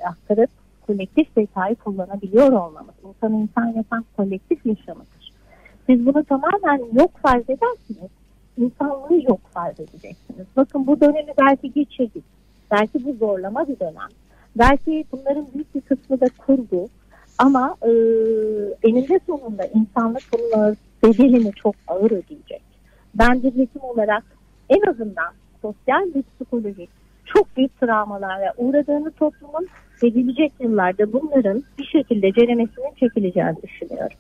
aktarıp 0.05 0.51
kolektif 0.87 1.29
zekayı 1.35 1.75
kullanabiliyor 1.75 2.53
olmamız. 2.53 2.95
İnsanı 3.09 3.37
insan 3.37 3.67
yapan 3.67 4.05
kolektif 4.17 4.67
yaşamıdır. 4.67 5.33
Siz 5.87 6.07
bunu 6.07 6.25
tamamen 6.25 6.85
yok 6.93 7.11
farz 7.23 7.45
edersiniz. 7.51 8.11
İnsanlığı 8.57 9.23
yok 9.29 9.41
farz 9.55 9.81
edeceksiniz. 9.81 10.47
Bakın 10.57 10.87
bu 10.87 11.01
dönemi 11.01 11.33
belki 11.39 11.73
geçirdik. 11.73 12.25
Belki 12.71 13.05
bu 13.05 13.13
zorlama 13.13 13.69
bir 13.69 13.81
dönem. 13.81 14.09
Belki 14.57 15.05
bunların 15.13 15.47
büyük 15.55 15.75
bir 15.75 15.81
kısmı 15.81 16.21
da 16.21 16.27
kurgu. 16.47 16.89
Ama 17.39 17.77
e, 17.83 17.91
eninde 18.83 19.21
sonunda 19.27 19.65
insanlık 19.67 20.23
bunun 20.33 20.77
bedelini 21.03 21.53
çok 21.53 21.75
ağır 21.89 22.11
ödeyecek 22.11 22.70
ben 23.15 23.43
bir 23.43 23.53
hekim 23.53 23.83
olarak 23.83 24.25
en 24.69 24.91
azından 24.91 25.33
sosyal 25.63 26.15
ve 26.15 26.23
psikolojik 26.23 26.91
çok 27.25 27.57
büyük 27.57 27.81
travmalara 27.81 28.55
uğradığını 28.57 29.11
toplumun 29.11 29.69
ve 30.03 30.09
gelecek 30.09 30.53
yıllarda 30.61 31.13
bunların 31.13 31.63
bir 31.79 31.85
şekilde 31.85 32.33
ceremesinin 32.33 32.95
çekileceğini 33.01 33.63
düşünüyorum. 33.63 34.17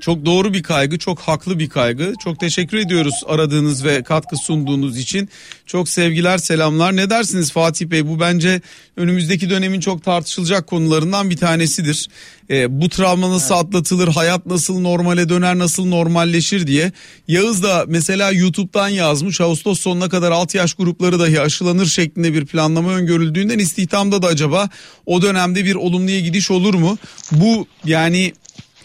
Çok 0.00 0.26
doğru 0.26 0.52
bir 0.52 0.62
kaygı, 0.62 0.98
çok 0.98 1.18
haklı 1.18 1.58
bir 1.58 1.68
kaygı. 1.68 2.12
Çok 2.24 2.40
teşekkür 2.40 2.76
ediyoruz 2.76 3.14
aradığınız 3.26 3.84
ve 3.84 4.02
katkı 4.02 4.36
sunduğunuz 4.36 4.98
için. 4.98 5.28
Çok 5.66 5.88
sevgiler, 5.88 6.38
selamlar. 6.38 6.96
Ne 6.96 7.10
dersiniz 7.10 7.52
Fatih 7.52 7.86
Bey? 7.86 8.06
Bu 8.06 8.20
bence 8.20 8.60
önümüzdeki 8.96 9.50
dönemin 9.50 9.80
çok 9.80 10.04
tartışılacak 10.04 10.66
konularından 10.66 11.30
bir 11.30 11.36
tanesidir. 11.36 12.08
E, 12.50 12.80
bu 12.80 12.88
travma 12.88 13.30
nasıl 13.30 13.54
evet. 13.54 13.64
atlatılır, 13.64 14.08
hayat 14.08 14.46
nasıl 14.46 14.80
normale 14.80 15.28
döner, 15.28 15.58
nasıl 15.58 15.86
normalleşir 15.86 16.66
diye. 16.66 16.92
Yağız 17.28 17.62
da 17.62 17.84
mesela 17.88 18.30
YouTube'dan 18.32 18.88
yazmış. 18.88 19.40
Ağustos 19.40 19.80
sonuna 19.80 20.08
kadar 20.08 20.32
alt 20.32 20.54
yaş 20.54 20.74
grupları 20.74 21.20
dahi 21.20 21.40
aşılanır 21.40 21.86
şeklinde 21.86 22.34
bir 22.34 22.46
planlama 22.46 22.92
öngörüldüğünden 22.92 23.58
istihdamda 23.58 24.22
da 24.22 24.26
acaba 24.26 24.68
o 25.06 25.22
dönemde 25.22 25.64
bir 25.64 25.74
olumluya 25.74 26.20
gidiş 26.20 26.50
olur 26.50 26.74
mu? 26.74 26.98
Bu 27.32 27.66
yani 27.84 28.32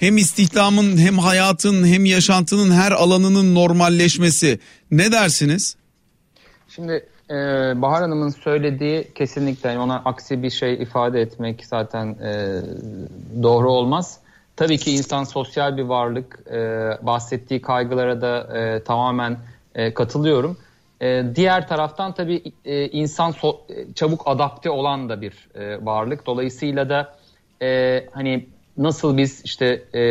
hem 0.02 0.18
istihdamın 0.18 0.98
hem 0.98 1.18
hayatın 1.18 1.86
hem 1.86 2.06
yaşantının 2.06 2.72
her 2.72 2.92
alanının 2.92 3.56
normalleşmesi 3.56 4.60
ne 4.92 5.12
dersiniz? 5.12 5.76
Şimdi 6.68 7.06
e, 7.30 7.36
Bahar 7.82 8.02
Hanım'ın 8.02 8.30
söylediği 8.30 9.08
kesinlikle 9.16 9.70
yani 9.70 9.80
ona 9.80 9.96
aksi 10.06 10.44
bir 10.44 10.50
şey 10.50 10.74
ifade 10.74 11.22
etmek 11.22 11.66
zaten 11.66 12.08
e, 12.08 12.62
doğru 13.44 13.72
olmaz. 13.72 14.18
Tabii 14.56 14.78
ki 14.78 14.92
insan 14.92 15.24
sosyal 15.24 15.78
bir 15.78 15.84
varlık. 15.84 16.40
E, 16.52 16.58
bahsettiği 17.02 17.62
kaygılara 17.62 18.22
da 18.22 18.58
e, 18.58 18.84
tamamen 18.84 19.38
e, 19.76 19.94
katılıyorum. 19.94 20.58
E, 21.02 21.24
diğer 21.36 21.68
taraftan 21.68 22.14
tabii 22.14 22.44
e, 22.66 22.88
insan 22.88 23.32
so, 23.32 23.62
çabuk 23.96 24.22
adapte 24.26 24.70
olan 24.70 25.10
da 25.10 25.22
bir 25.22 25.50
e, 25.56 25.86
varlık. 25.86 26.26
Dolayısıyla 26.26 26.90
da 26.90 27.16
e, 27.62 28.06
hani 28.12 28.48
nasıl 28.78 29.18
biz 29.18 29.42
işte 29.46 29.84
e, 29.94 30.02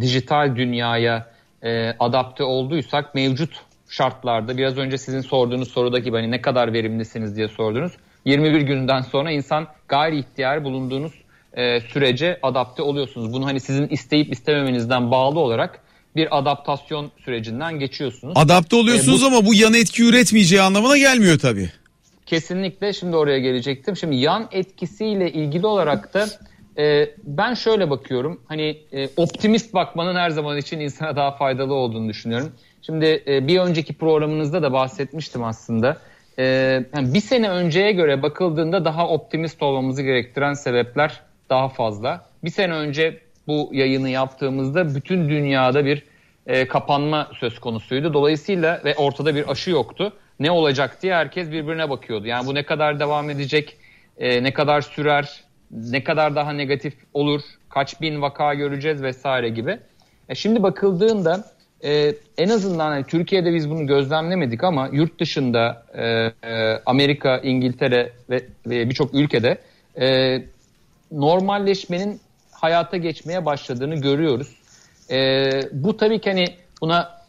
dijital 0.00 0.56
dünyaya 0.56 1.30
e, 1.62 1.90
adapte 1.98 2.44
olduysak 2.44 3.14
mevcut 3.14 3.50
şartlarda 3.88 4.56
biraz 4.56 4.78
önce 4.78 4.98
sizin 4.98 5.20
sorduğunuz 5.20 5.68
soruda 5.68 5.98
gibi 5.98 6.16
hani 6.16 6.30
ne 6.30 6.42
kadar 6.42 6.72
verimlisiniz 6.72 7.36
diye 7.36 7.48
sordunuz. 7.48 7.92
21 8.24 8.60
günden 8.60 9.00
sonra 9.00 9.30
insan 9.30 9.66
gayri 9.88 10.18
ihtiyar 10.18 10.64
bulunduğunuz 10.64 11.12
e, 11.52 11.80
sürece 11.80 12.38
adapte 12.42 12.82
oluyorsunuz. 12.82 13.32
Bunu 13.32 13.46
hani 13.46 13.60
sizin 13.60 13.88
isteyip 13.88 14.32
istememenizden 14.32 15.10
bağlı 15.10 15.38
olarak 15.40 15.80
bir 16.16 16.38
adaptasyon 16.38 17.10
sürecinden 17.24 17.78
geçiyorsunuz. 17.78 18.34
Adapte 18.36 18.76
oluyorsunuz 18.76 19.22
e, 19.22 19.24
bu, 19.24 19.26
ama 19.26 19.46
bu 19.46 19.54
yan 19.54 19.74
etki 19.74 20.04
üretmeyeceği 20.04 20.62
anlamına 20.62 20.98
gelmiyor 20.98 21.38
tabii. 21.38 21.70
Kesinlikle 22.26 22.92
şimdi 22.92 23.16
oraya 23.16 23.38
gelecektim. 23.38 23.96
Şimdi 23.96 24.16
yan 24.16 24.48
etkisiyle 24.52 25.32
ilgili 25.32 25.66
olarak 25.66 26.14
da 26.14 26.28
e, 26.80 27.10
ben 27.24 27.54
şöyle 27.54 27.90
bakıyorum. 27.90 28.40
Hani 28.48 28.78
e, 28.92 29.08
optimist 29.16 29.74
bakmanın 29.74 30.16
her 30.16 30.30
zaman 30.30 30.56
için 30.56 30.80
insana 30.80 31.16
daha 31.16 31.30
faydalı 31.30 31.74
olduğunu 31.74 32.08
düşünüyorum. 32.08 32.52
Şimdi 32.82 33.22
e, 33.26 33.46
bir 33.46 33.58
önceki 33.58 33.94
programınızda 33.94 34.62
da 34.62 34.72
bahsetmiştim 34.72 35.44
aslında. 35.44 35.96
E, 36.38 36.44
yani 36.96 37.14
bir 37.14 37.20
sene 37.20 37.50
önceye 37.50 37.92
göre 37.92 38.22
bakıldığında 38.22 38.84
daha 38.84 39.08
optimist 39.08 39.62
olmamızı 39.62 40.02
gerektiren 40.02 40.52
sebepler 40.52 41.20
daha 41.50 41.68
fazla. 41.68 42.26
Bir 42.44 42.50
sene 42.50 42.72
önce 42.72 43.20
bu 43.46 43.70
yayını 43.72 44.08
yaptığımızda 44.08 44.94
bütün 44.94 45.28
dünyada 45.28 45.84
bir 45.84 46.02
e, 46.46 46.68
kapanma 46.68 47.30
söz 47.40 47.58
konusuydu. 47.58 48.14
Dolayısıyla 48.14 48.80
ve 48.84 48.94
ortada 48.94 49.34
bir 49.34 49.50
aşı 49.50 49.70
yoktu. 49.70 50.12
Ne 50.40 50.50
olacak 50.50 51.02
diye 51.02 51.14
herkes 51.14 51.50
birbirine 51.50 51.90
bakıyordu. 51.90 52.26
Yani 52.26 52.46
bu 52.46 52.54
ne 52.54 52.62
kadar 52.62 53.00
devam 53.00 53.30
edecek, 53.30 53.76
e, 54.18 54.42
ne 54.42 54.52
kadar 54.52 54.80
sürer, 54.80 55.44
ne 55.70 56.04
kadar 56.04 56.36
daha 56.36 56.52
negatif 56.52 56.94
olur, 57.14 57.40
kaç 57.68 58.00
bin 58.00 58.22
vaka 58.22 58.54
göreceğiz 58.54 59.02
vesaire 59.02 59.48
gibi. 59.48 59.78
E 60.28 60.34
şimdi 60.34 60.62
bakıldığında 60.62 61.44
e, 61.84 62.14
en 62.38 62.48
azından 62.48 62.90
hani 62.90 63.04
Türkiye'de 63.04 63.54
biz 63.54 63.70
bunu 63.70 63.86
gözlemlemedik 63.86 64.64
ama 64.64 64.88
yurt 64.92 65.20
dışında 65.20 65.86
e, 65.94 66.04
e, 66.50 66.80
Amerika, 66.86 67.38
İngiltere 67.38 68.12
ve, 68.30 68.44
ve 68.66 68.88
birçok 68.90 69.14
ülkede 69.14 69.58
e, 70.00 70.38
normalleşmenin 71.12 72.20
hayata 72.52 72.96
geçmeye 72.96 73.44
başladığını 73.44 73.94
görüyoruz. 73.94 74.48
E, 75.10 75.50
bu 75.72 75.96
tabii 75.96 76.20
ki 76.20 76.30
hani 76.30 76.44
buna 76.80 77.20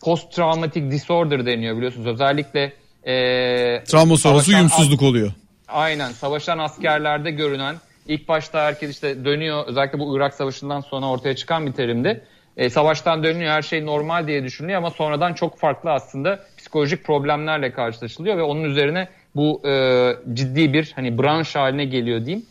post 0.00 0.32
traumatic 0.32 0.90
disorder 0.90 1.46
deniyor 1.46 1.76
biliyorsunuz. 1.76 2.06
Özellikle 2.06 2.72
e, 3.04 3.84
travma 3.84 4.16
sonrası 4.16 4.50
uyumsuzluk 4.50 5.02
oluyor. 5.02 5.32
Aynen 5.68 6.12
savaşan 6.12 6.58
askerlerde 6.58 7.30
görünen 7.30 7.76
ilk 8.08 8.28
başta 8.28 8.64
herkes 8.64 8.90
işte 8.90 9.24
dönüyor 9.24 9.66
özellikle 9.66 9.98
bu 9.98 10.16
Irak 10.16 10.34
Savaşı'ndan 10.34 10.80
sonra 10.80 11.06
ortaya 11.06 11.36
çıkan 11.36 11.66
bir 11.66 11.72
terimdi. 11.72 12.24
E, 12.56 12.70
savaştan 12.70 13.24
dönüyor 13.24 13.50
her 13.50 13.62
şey 13.62 13.86
normal 13.86 14.26
diye 14.26 14.44
düşünülüyor 14.44 14.78
ama 14.78 14.90
sonradan 14.90 15.34
çok 15.34 15.58
farklı 15.58 15.92
aslında 15.92 16.44
psikolojik 16.58 17.04
problemlerle 17.04 17.72
karşılaşılıyor 17.72 18.36
ve 18.36 18.42
onun 18.42 18.64
üzerine 18.64 19.08
bu 19.36 19.68
e, 19.68 20.12
ciddi 20.32 20.72
bir 20.72 20.92
hani 20.96 21.18
branş 21.18 21.56
haline 21.56 21.84
geliyor 21.84 22.26
diyeyim. 22.26 22.46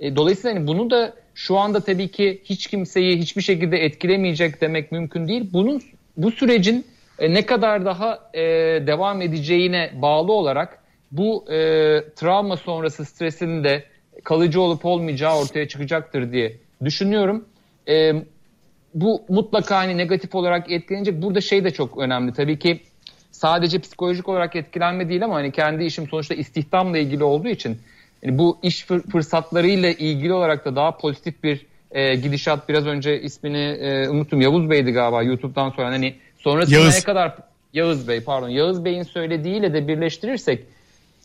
E, 0.00 0.16
dolayısıyla 0.16 0.56
hani 0.56 0.66
bunu 0.66 0.90
da 0.90 1.14
şu 1.34 1.58
anda 1.58 1.80
tabii 1.80 2.08
ki 2.08 2.42
hiç 2.44 2.66
kimseyi 2.66 3.18
hiçbir 3.18 3.42
şekilde 3.42 3.84
etkilemeyecek 3.84 4.60
demek 4.60 4.92
mümkün 4.92 5.28
değil. 5.28 5.50
Bunun 5.52 5.82
bu 6.16 6.30
sürecin 6.30 6.86
e, 7.18 7.34
ne 7.34 7.46
kadar 7.46 7.84
daha 7.84 8.30
e, 8.34 8.40
devam 8.86 9.22
edeceğine 9.22 9.90
bağlı 9.94 10.32
olarak 10.32 10.78
bu 11.12 11.44
e, 11.52 11.56
travma 12.16 12.56
sonrası 12.56 13.04
stresinin 13.04 13.64
de 13.64 13.84
kalıcı 14.24 14.60
olup 14.60 14.84
olmayacağı 14.84 15.38
ortaya 15.38 15.68
çıkacaktır 15.68 16.32
diye 16.32 16.56
düşünüyorum. 16.84 17.44
E, 17.88 18.12
bu 18.94 19.22
mutlaka 19.28 19.76
hani 19.76 19.96
negatif 19.96 20.34
olarak 20.34 20.70
etkilenecek. 20.72 21.22
Burada 21.22 21.40
şey 21.40 21.64
de 21.64 21.70
çok 21.70 21.98
önemli. 21.98 22.32
Tabii 22.32 22.58
ki 22.58 22.80
sadece 23.30 23.78
psikolojik 23.78 24.28
olarak 24.28 24.56
etkilenme 24.56 25.08
değil 25.08 25.24
ama 25.24 25.34
hani 25.34 25.52
kendi 25.52 25.84
işim 25.84 26.08
sonuçta 26.08 26.34
istihdamla 26.34 26.98
ilgili 26.98 27.24
olduğu 27.24 27.48
için 27.48 27.78
yani 28.22 28.38
bu 28.38 28.58
iş 28.62 28.84
fırsatlarıyla 28.84 29.90
ilgili 29.90 30.32
olarak 30.32 30.64
da 30.64 30.76
daha 30.76 30.96
pozitif 30.96 31.42
bir 31.44 31.66
e, 31.90 32.14
gidişat 32.14 32.68
biraz 32.68 32.86
önce 32.86 33.20
ismini 33.20 33.58
e, 33.58 34.08
unuttum 34.08 34.40
Yavuz 34.40 34.70
Bey'di 34.70 34.92
galiba 34.92 35.22
YouTube'dan 35.22 35.70
sonra 35.70 35.86
hani 35.86 36.14
sonrasında 36.38 36.78
Yağız. 36.78 36.94
ne 36.94 37.00
kadar 37.00 37.36
Yağız 37.72 38.08
Bey 38.08 38.20
pardon 38.20 38.48
Yağız 38.48 38.84
Bey'in 38.84 39.02
söylediğiyle 39.02 39.74
de 39.74 39.88
birleştirirsek 39.88 40.64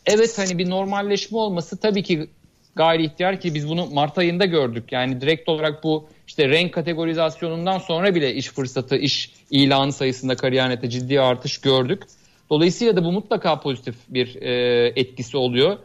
evet 0.06 0.38
hani 0.38 0.58
bir 0.58 0.70
normalleşme 0.70 1.38
olması 1.38 1.76
tabii 1.76 2.02
ki 2.02 2.28
gayri 2.76 3.04
ihtiyar 3.04 3.40
ki 3.40 3.54
biz 3.54 3.68
bunu 3.68 3.86
Mart 3.86 4.18
ayında 4.18 4.44
gördük. 4.44 4.84
Yani 4.92 5.20
direkt 5.20 5.48
olarak 5.48 5.84
bu 5.84 6.08
işte 6.26 6.48
renk 6.48 6.74
kategorizasyonundan 6.74 7.78
sonra 7.78 8.14
bile 8.14 8.34
iş 8.34 8.48
fırsatı, 8.48 8.96
iş 8.96 9.30
ilanı 9.50 9.92
sayısında 9.92 10.36
kariyernette 10.36 10.90
ciddi 10.90 11.20
artış 11.20 11.58
gördük. 11.58 12.02
Dolayısıyla 12.50 12.96
da 12.96 13.04
bu 13.04 13.12
mutlaka 13.12 13.60
pozitif 13.60 13.94
bir 14.08 14.42
e, 14.42 14.92
etkisi 14.96 15.36
oluyor. 15.36 15.78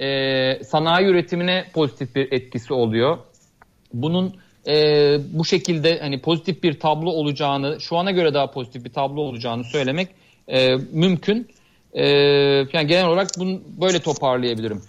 E, 0.00 0.64
sanayi 0.64 1.06
üretimine 1.06 1.64
pozitif 1.74 2.14
bir 2.14 2.32
etkisi 2.32 2.72
oluyor. 2.72 3.18
Bunun 3.92 4.34
e, 4.66 4.74
bu 5.32 5.44
şekilde 5.44 5.98
hani 5.98 6.20
pozitif 6.20 6.62
bir 6.62 6.80
tablo 6.80 7.10
olacağını, 7.10 7.80
şu 7.80 7.96
ana 7.96 8.10
göre 8.10 8.34
daha 8.34 8.50
pozitif 8.50 8.84
bir 8.84 8.92
tablo 8.92 9.20
olacağını 9.20 9.64
söylemek 9.64 10.08
e, 10.48 10.76
mümkün. 10.92 11.48
E, 11.94 12.06
yani 12.72 12.86
genel 12.86 13.06
olarak 13.06 13.30
bunu 13.38 13.60
böyle 13.80 14.00
toparlayabilirim. 14.00 14.82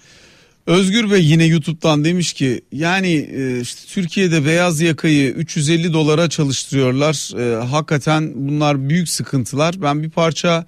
Özgür 0.70 1.12
Bey 1.12 1.26
yine 1.26 1.46
YouTube'dan 1.46 2.04
demiş 2.04 2.34
ki 2.34 2.62
yani 2.72 3.28
e, 3.32 3.60
işte 3.60 3.82
Türkiye'de 3.88 4.46
beyaz 4.46 4.82
yakayı 4.82 5.32
350 5.32 5.94
dolara 5.94 6.30
çalıştırıyorlar. 6.30 7.40
E, 7.40 7.66
hakikaten 7.66 8.32
bunlar 8.36 8.90
büyük 8.90 9.10
sıkıntılar. 9.10 9.82
Ben 9.82 10.04
bir 10.04 10.10
parça 10.10 10.66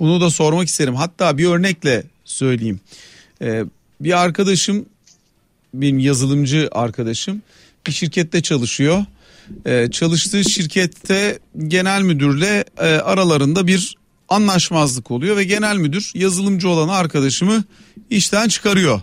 bunu 0.00 0.20
da 0.20 0.30
sormak 0.30 0.68
isterim. 0.68 0.94
Hatta 0.94 1.38
bir 1.38 1.46
örnekle 1.46 2.02
söyleyeyim. 2.24 2.80
E, 3.42 3.64
bir 4.00 4.22
arkadaşım 4.22 4.86
benim 5.74 5.98
yazılımcı 5.98 6.68
arkadaşım 6.72 7.42
bir 7.86 7.92
şirkette 7.92 8.42
çalışıyor. 8.42 9.04
Çalıştığı 9.90 10.44
şirkette 10.44 11.38
genel 11.68 12.02
müdürle 12.02 12.64
aralarında 12.78 13.66
bir 13.66 13.96
anlaşmazlık 14.28 15.10
oluyor 15.10 15.36
ve 15.36 15.44
genel 15.44 15.76
müdür 15.76 16.12
yazılımcı 16.14 16.68
olan 16.68 16.88
arkadaşımı 16.88 17.64
işten 18.10 18.48
çıkarıyor 18.48 19.00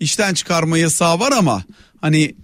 işten 0.00 0.34
çıkarma 0.34 0.78
yasağı 0.78 1.20
var 1.20 1.32
ama 1.32 1.64
hani 2.00 2.34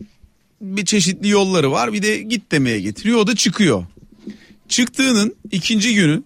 bir 0.61 0.85
çeşitli 0.85 1.29
yolları 1.29 1.71
var 1.71 1.93
bir 1.93 2.03
de 2.03 2.23
git 2.23 2.53
demeye 2.53 2.81
getiriyor 2.81 3.19
o 3.19 3.27
da 3.27 3.37
çıkıyor. 3.37 3.87
Çıktığının 4.69 5.37
ikinci 5.51 5.95
günü 5.95 6.23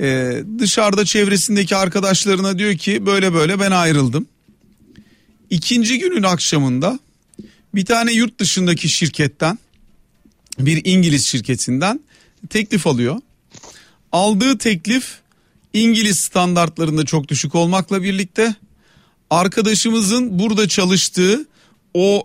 e, 0.00 0.36
dışarıda 0.58 1.04
çevresindeki 1.04 1.76
arkadaşlarına 1.76 2.58
diyor 2.58 2.76
ki 2.76 3.06
böyle 3.06 3.32
böyle 3.32 3.60
ben 3.60 3.70
ayrıldım. 3.70 4.26
İkinci 5.50 5.98
günün 5.98 6.22
akşamında 6.22 6.98
bir 7.74 7.84
tane 7.84 8.12
yurt 8.12 8.38
dışındaki 8.40 8.88
şirketten 8.88 9.58
bir 10.58 10.82
İngiliz 10.84 11.26
şirketinden 11.26 12.00
teklif 12.50 12.86
alıyor. 12.86 13.16
Aldığı 14.12 14.58
teklif 14.58 15.20
İngiliz 15.72 16.20
standartlarında 16.20 17.04
çok 17.04 17.28
düşük 17.28 17.54
olmakla 17.54 18.02
birlikte 18.02 18.54
arkadaşımızın 19.30 20.38
burada 20.38 20.68
çalıştığı 20.68 21.46
o 21.94 22.24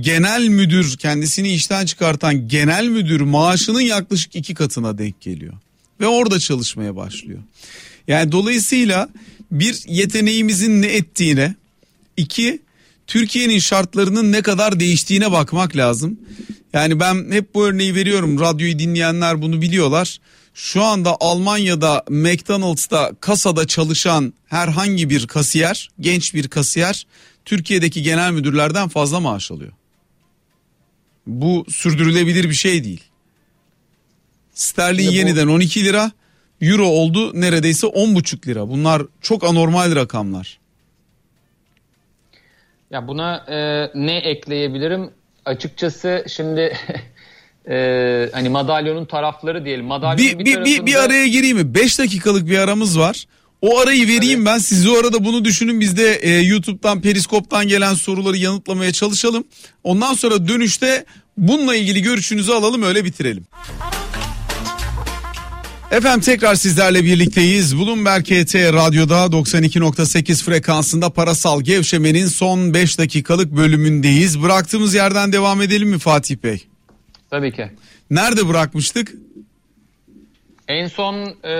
genel 0.00 0.48
müdür 0.48 0.96
kendisini 0.96 1.52
işten 1.52 1.86
çıkartan 1.86 2.48
genel 2.48 2.88
müdür 2.88 3.20
maaşının 3.20 3.80
yaklaşık 3.80 4.36
iki 4.36 4.54
katına 4.54 4.98
denk 4.98 5.20
geliyor. 5.20 5.54
Ve 6.00 6.06
orada 6.06 6.38
çalışmaya 6.38 6.96
başlıyor. 6.96 7.38
Yani 8.08 8.32
dolayısıyla 8.32 9.08
bir 9.50 9.82
yeteneğimizin 9.88 10.82
ne 10.82 10.86
ettiğine, 10.86 11.54
iki 12.16 12.62
Türkiye'nin 13.06 13.58
şartlarının 13.58 14.32
ne 14.32 14.42
kadar 14.42 14.80
değiştiğine 14.80 15.32
bakmak 15.32 15.76
lazım. 15.76 16.20
Yani 16.72 17.00
ben 17.00 17.32
hep 17.32 17.54
bu 17.54 17.66
örneği 17.66 17.94
veriyorum. 17.94 18.40
Radyoyu 18.40 18.78
dinleyenler 18.78 19.42
bunu 19.42 19.60
biliyorlar 19.60 20.20
şu 20.54 20.82
anda 20.82 21.16
Almanya'da 21.20 22.04
McDonald's'ta 22.08 23.12
kasada 23.20 23.66
çalışan 23.66 24.34
herhangi 24.46 25.10
bir 25.10 25.26
kasiyer, 25.26 25.88
genç 26.00 26.34
bir 26.34 26.48
kasiyer 26.48 27.06
Türkiye'deki 27.44 28.02
genel 28.02 28.32
müdürlerden 28.32 28.88
fazla 28.88 29.20
maaş 29.20 29.50
alıyor. 29.50 29.72
Bu 31.26 31.64
sürdürülebilir 31.68 32.44
bir 32.44 32.54
şey 32.54 32.84
değil. 32.84 33.04
Sterlin 34.54 35.08
bu... 35.08 35.12
yeniden 35.12 35.46
12 35.46 35.84
lira, 35.84 36.12
euro 36.60 36.86
oldu 36.86 37.40
neredeyse 37.40 37.86
10,5 37.86 38.46
lira. 38.46 38.68
Bunlar 38.68 39.02
çok 39.20 39.44
anormal 39.44 39.96
rakamlar. 39.96 40.58
Ya 42.90 43.08
buna 43.08 43.36
e, 43.36 43.90
ne 43.94 44.16
ekleyebilirim? 44.16 45.10
Açıkçası 45.44 46.24
şimdi 46.28 46.76
e, 47.70 48.28
hani 48.32 48.48
madalyonun 48.48 49.04
tarafları 49.04 49.64
diyelim. 49.64 49.84
Madalyonun 49.84 50.38
bir, 50.38 50.38
bir, 50.38 50.44
bir, 50.44 50.54
tarafında... 50.54 50.86
bir, 50.86 50.94
araya 50.94 51.26
gireyim 51.26 51.56
mi? 51.56 51.74
5 51.74 51.98
dakikalık 51.98 52.48
bir 52.48 52.58
aramız 52.58 52.98
var. 52.98 53.26
O 53.62 53.78
arayı 53.78 54.08
vereyim 54.08 54.38
evet. 54.38 54.46
ben. 54.46 54.58
Siz 54.58 54.88
o 54.88 54.98
arada 54.98 55.24
bunu 55.24 55.44
düşünün. 55.44 55.80
Biz 55.80 55.96
de 55.96 56.14
e, 56.14 56.40
YouTube'dan, 56.40 57.00
Periskop'tan 57.00 57.68
gelen 57.68 57.94
soruları 57.94 58.36
yanıtlamaya 58.36 58.92
çalışalım. 58.92 59.44
Ondan 59.84 60.14
sonra 60.14 60.48
dönüşte 60.48 61.04
bununla 61.36 61.76
ilgili 61.76 62.02
görüşünüzü 62.02 62.52
alalım 62.52 62.82
öyle 62.82 63.04
bitirelim. 63.04 63.46
Efendim 65.90 66.20
tekrar 66.20 66.54
sizlerle 66.54 67.04
birlikteyiz. 67.04 67.78
Bloomberg 67.78 68.24
KT 68.24 68.54
Radyo'da 68.54 69.24
92.8 69.24 70.44
frekansında 70.44 71.10
parasal 71.10 71.60
gevşemenin 71.60 72.26
son 72.26 72.74
5 72.74 72.98
dakikalık 72.98 73.56
bölümündeyiz. 73.56 74.42
Bıraktığımız 74.42 74.94
yerden 74.94 75.32
devam 75.32 75.62
edelim 75.62 75.88
mi 75.88 75.98
Fatih 75.98 76.36
Bey? 76.36 76.71
Tabii 77.32 77.52
ki. 77.52 77.70
Nerede 78.10 78.48
bırakmıştık? 78.48 79.12
En 80.68 80.88
son 80.88 81.14
e, 81.44 81.54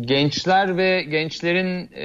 gençler 0.00 0.76
ve 0.76 1.02
gençlerin 1.02 1.90
e, 1.92 2.04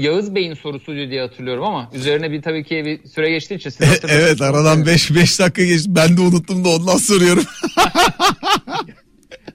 Yağız 0.00 0.34
Bey'in 0.34 0.54
sorusuydu 0.54 1.10
diye 1.10 1.20
hatırlıyorum 1.20 1.64
ama 1.64 1.90
üzerine 1.94 2.30
bir 2.30 2.42
tabii 2.42 2.64
ki 2.64 2.82
bir 2.84 3.08
süre 3.08 3.30
geçtiği 3.30 3.54
için 3.54 3.70
siz 3.70 4.00
Evet 4.08 4.42
aradan 4.42 4.86
5 4.86 5.14
5 5.14 5.40
dakika 5.40 5.64
geçti. 5.64 5.94
Ben 5.94 6.16
de 6.16 6.20
unuttum 6.20 6.64
da 6.64 6.68
ondan 6.68 6.96
soruyorum. 6.96 7.44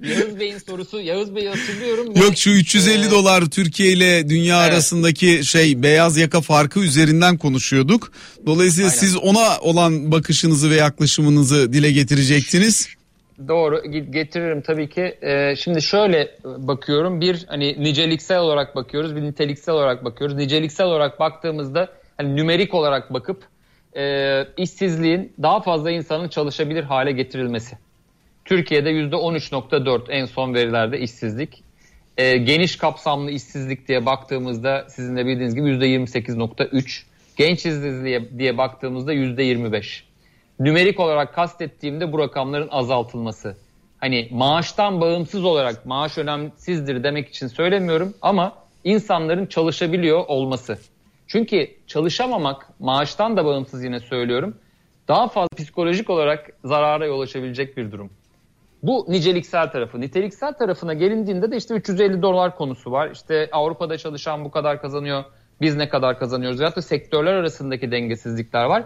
Yağız 0.04 0.40
Bey'in 0.40 0.58
sorusu 0.58 1.02
Yağız 1.02 1.36
Bey'i 1.36 1.50
hatırlıyorum. 1.50 2.08
Yok 2.16 2.38
şu 2.38 2.50
350 2.50 3.08
ee, 3.08 3.12
dolar 3.12 3.46
Türkiye 3.46 3.92
ile 3.92 4.30
dünya 4.30 4.64
evet. 4.64 4.74
arasındaki 4.74 5.46
şey 5.46 5.84
beyaz 5.84 6.18
yaka 6.18 6.42
farkı 6.42 6.80
üzerinden 6.80 7.38
konuşuyorduk. 7.38 8.12
Dolayısıyla 8.46 8.90
Aynen. 8.90 9.00
siz 9.00 9.18
ona 9.18 9.60
olan 9.62 10.12
bakışınızı 10.12 10.70
ve 10.70 10.76
yaklaşımınızı 10.76 11.74
dile 11.74 11.92
getirecektiniz. 11.92 12.90
Doğru 13.48 13.84
getiririm 13.92 14.62
tabii 14.62 14.90
ki. 14.90 15.18
Ee, 15.22 15.56
şimdi 15.56 15.82
şöyle 15.82 16.38
bakıyorum. 16.46 17.22
Bir 17.22 17.46
hani 17.48 17.84
niceliksel 17.84 18.40
olarak 18.40 18.76
bakıyoruz, 18.76 19.16
bir 19.16 19.22
niteliksel 19.22 19.76
olarak 19.76 20.06
bakıyoruz. 20.06 20.36
Niceliksel 20.36 20.88
olarak 20.88 21.20
baktığımızda 21.20 21.90
hani 22.18 22.36
nümerik 22.36 22.74
olarak 22.74 23.14
bakıp 23.14 23.44
e, 23.98 24.46
işsizliğin 24.58 25.34
daha 25.42 25.62
fazla 25.62 25.92
insanın 25.92 26.28
çalışabilir 26.28 26.84
hale 26.84 27.12
getirilmesi. 27.12 27.78
Türkiye'de 28.50 28.90
%13.4 28.90 30.12
en 30.12 30.26
son 30.26 30.54
verilerde 30.54 31.00
işsizlik. 31.00 31.64
E, 32.18 32.38
geniş 32.38 32.76
kapsamlı 32.76 33.32
işsizlik 33.32 33.88
diye 33.88 34.06
baktığımızda 34.06 34.86
sizin 34.90 35.16
de 35.16 35.26
bildiğiniz 35.26 35.56
gibi 35.56 35.70
%28.3. 35.70 37.04
Genç 37.38 37.58
işsizliğe 37.58 38.40
diye 38.40 38.58
baktığımızda 38.58 39.14
%25. 39.14 40.04
Nümerik 40.60 41.00
olarak 41.00 41.36
kastettiğimde 41.36 42.12
bu 42.12 42.20
rakamların 42.20 42.68
azaltılması. 42.72 43.58
Hani 43.98 44.28
maaştan 44.32 45.02
bağımsız 45.02 45.44
olarak 45.44 45.86
maaş 45.86 46.18
önemsizdir 46.18 47.04
demek 47.04 47.30
için 47.30 47.48
söylemiyorum 47.48 48.14
ama 48.22 48.56
insanların 48.84 49.46
çalışabiliyor 49.46 50.26
olması. 50.28 50.80
Çünkü 51.28 51.68
çalışamamak 51.88 52.80
maaştan 52.80 53.38
da 53.38 53.46
bağımsız 53.46 53.84
yine 53.84 54.00
söylüyorum 54.00 54.56
daha 55.08 55.28
fazla 55.28 55.56
psikolojik 55.58 56.10
olarak 56.10 56.50
zarara 56.64 57.06
yol 57.06 57.22
açabilecek 57.22 57.78
bir 57.78 57.92
durum. 57.92 58.10
Bu 58.84 59.06
niceliksel 59.10 59.72
tarafı. 59.72 60.02
Niteliksel 60.02 60.54
tarafına 60.54 60.94
gelindiğinde 60.94 61.52
de 61.52 61.58
işte 61.58 61.74
350 61.74 62.22
dolar 62.22 62.56
konusu 62.56 62.92
var. 62.92 63.12
İşte 63.12 63.50
Avrupa'da 63.52 63.98
çalışan 63.98 64.46
bu 64.46 64.52
kadar 64.52 64.82
kazanıyor. 64.82 65.24
Biz 65.62 65.76
ne 65.76 65.90
kadar 65.90 66.20
kazanıyoruz? 66.20 66.60
Ya 66.60 66.76
da 66.76 66.82
sektörler 66.82 67.34
arasındaki 67.34 67.92
dengesizlikler 67.92 68.66
var. 68.66 68.86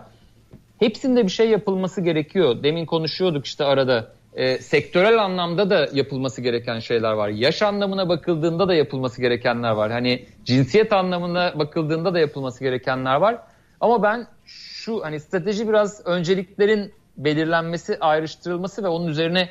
Hepsinde 0.79 1.23
bir 1.23 1.29
şey 1.29 1.49
yapılması 1.49 2.01
gerekiyor. 2.01 2.63
Demin 2.63 2.85
konuşuyorduk 2.85 3.45
işte 3.45 3.65
arada. 3.65 4.11
E, 4.33 4.57
sektörel 4.57 5.23
anlamda 5.23 5.69
da 5.69 5.87
yapılması 5.93 6.41
gereken 6.41 6.79
şeyler 6.79 7.11
var. 7.11 7.29
Yaş 7.29 7.61
anlamına 7.61 8.09
bakıldığında 8.09 8.67
da 8.67 8.73
yapılması 8.73 9.21
gerekenler 9.21 9.71
var. 9.71 9.91
Hani 9.91 10.25
cinsiyet 10.45 10.93
anlamına 10.93 11.59
bakıldığında 11.59 12.13
da 12.13 12.19
yapılması 12.19 12.63
gerekenler 12.63 13.15
var. 13.15 13.37
Ama 13.81 14.03
ben 14.03 14.27
şu 14.45 15.03
hani 15.03 15.19
strateji 15.19 15.67
biraz 15.69 16.05
önceliklerin 16.05 16.93
belirlenmesi, 17.17 17.97
ayrıştırılması 17.99 18.83
ve 18.83 18.87
onun 18.87 19.07
üzerine 19.07 19.49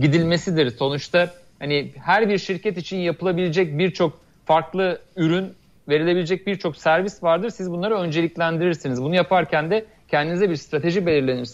gidilmesidir. 0.00 0.70
Sonuçta 0.70 1.30
hani 1.58 1.92
her 2.04 2.28
bir 2.28 2.38
şirket 2.38 2.78
için 2.78 2.96
yapılabilecek 2.96 3.78
birçok 3.78 4.20
farklı 4.44 5.00
ürün, 5.16 5.52
verilebilecek 5.88 6.46
birçok 6.46 6.76
servis 6.76 7.22
vardır. 7.22 7.50
Siz 7.50 7.70
bunları 7.70 7.98
önceliklendirirsiniz. 7.98 9.02
Bunu 9.02 9.14
yaparken 9.14 9.70
de 9.70 9.84
kendinize 10.08 10.50
bir 10.50 10.56
strateji 10.56 11.06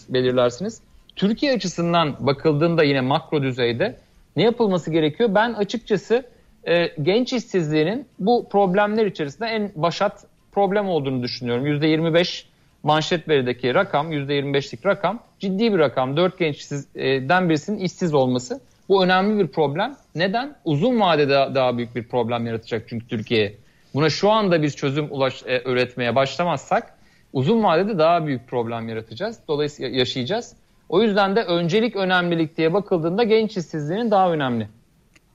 belirlersiniz. 0.09 0.81
Türkiye 1.15 1.53
açısından 1.53 2.15
bakıldığında 2.19 2.83
yine 2.83 3.01
makro 3.01 3.43
düzeyde 3.43 3.95
ne 4.35 4.43
yapılması 4.43 4.91
gerekiyor? 4.91 5.35
Ben 5.35 5.53
açıkçası 5.53 6.25
e, 6.67 6.87
genç 7.03 7.33
işsizliğinin 7.33 8.05
bu 8.19 8.49
problemler 8.49 9.05
içerisinde 9.05 9.47
en 9.47 9.71
başat 9.75 10.25
problem 10.51 10.87
olduğunu 10.87 11.23
düşünüyorum. 11.23 11.65
%25 11.65 12.45
manşet 12.83 13.29
verideki 13.29 13.73
rakam, 13.73 14.13
%25'lik 14.13 14.85
rakam 14.85 15.19
ciddi 15.39 15.73
bir 15.73 15.79
rakam. 15.79 16.17
4 16.17 16.39
genç 16.39 16.57
işsizden 16.57 17.49
birisinin 17.49 17.77
işsiz 17.77 18.13
olması. 18.13 18.61
Bu 18.89 19.03
önemli 19.03 19.43
bir 19.43 19.47
problem. 19.47 19.95
Neden? 20.15 20.55
Uzun 20.65 20.99
vadede 20.99 21.55
daha 21.55 21.77
büyük 21.77 21.95
bir 21.95 22.03
problem 22.03 22.45
yaratacak 22.45 22.85
çünkü 22.89 23.07
Türkiye. 23.07 23.55
Buna 23.93 24.09
şu 24.09 24.29
anda 24.29 24.61
biz 24.61 24.75
çözüm 24.75 25.07
ulaş, 25.11 25.43
e, 25.45 25.61
üretmeye 25.65 26.15
başlamazsak 26.15 26.97
uzun 27.33 27.63
vadede 27.63 27.97
daha 27.97 28.27
büyük 28.27 28.47
problem 28.47 28.89
yaratacağız. 28.89 29.39
Dolayısıyla 29.47 29.97
yaşayacağız. 29.97 30.55
O 30.89 31.01
yüzden 31.01 31.35
de 31.35 31.43
öncelik 31.43 31.95
önemlilik 31.95 32.57
diye 32.57 32.73
bakıldığında 32.73 33.23
genç 33.23 33.57
işsizliğinin 33.57 34.11
daha 34.11 34.33
önemli 34.33 34.67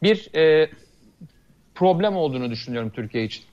bir 0.02 0.34
e, 0.34 0.70
problem 1.74 2.16
olduğunu 2.16 2.50
düşünüyorum 2.50 2.90
Türkiye 2.90 3.24
için. 3.24 3.44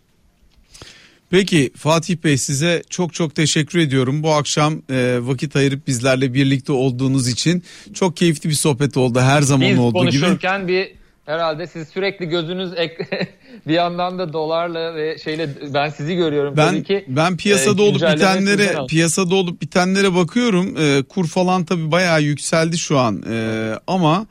Peki 1.29 1.71
Fatih 1.77 2.17
Bey 2.23 2.37
size 2.37 2.83
çok 2.89 3.13
çok 3.13 3.35
teşekkür 3.35 3.79
ediyorum. 3.79 4.23
Bu 4.23 4.33
akşam 4.33 4.81
e, 4.89 5.17
vakit 5.21 5.55
ayırıp 5.55 5.87
bizlerle 5.87 6.33
birlikte 6.33 6.71
olduğunuz 6.71 7.27
için 7.27 7.63
çok 7.93 8.17
keyifli 8.17 8.49
bir 8.49 8.55
sohbet 8.55 8.97
oldu 8.97 9.19
her 9.19 9.41
zaman 9.41 9.69
Biz 9.69 9.79
olduğu 9.79 9.99
gibi. 9.99 10.11
Biz 10.11 10.21
konuşurken 10.21 10.67
bir 10.67 10.91
herhalde 11.25 11.67
siz 11.67 11.87
sürekli 11.87 12.25
gözünüz 12.25 12.71
ek, 12.75 13.07
bir 13.67 13.73
yandan 13.73 14.19
da 14.19 14.33
dolarla 14.33 14.95
ve 14.95 15.17
şeyle 15.23 15.49
ben 15.73 15.89
sizi 15.89 16.15
görüyorum. 16.15 16.53
Ben 16.57 16.69
tabii 16.69 16.83
ki, 16.83 17.05
ben 17.07 17.37
piyasada 17.37 17.81
e, 17.81 17.85
olup 17.85 18.01
bitenlere 18.01 18.75
piyasada 18.89 19.35
olup 19.35 19.61
bitenlere 19.61 20.15
bakıyorum. 20.15 20.77
E, 20.77 21.03
kur 21.03 21.27
falan 21.27 21.65
tabii 21.65 21.91
bayağı 21.91 22.21
yükseldi 22.21 22.77
şu 22.77 22.99
an. 22.99 23.23
E, 23.31 23.71
ama 23.87 24.27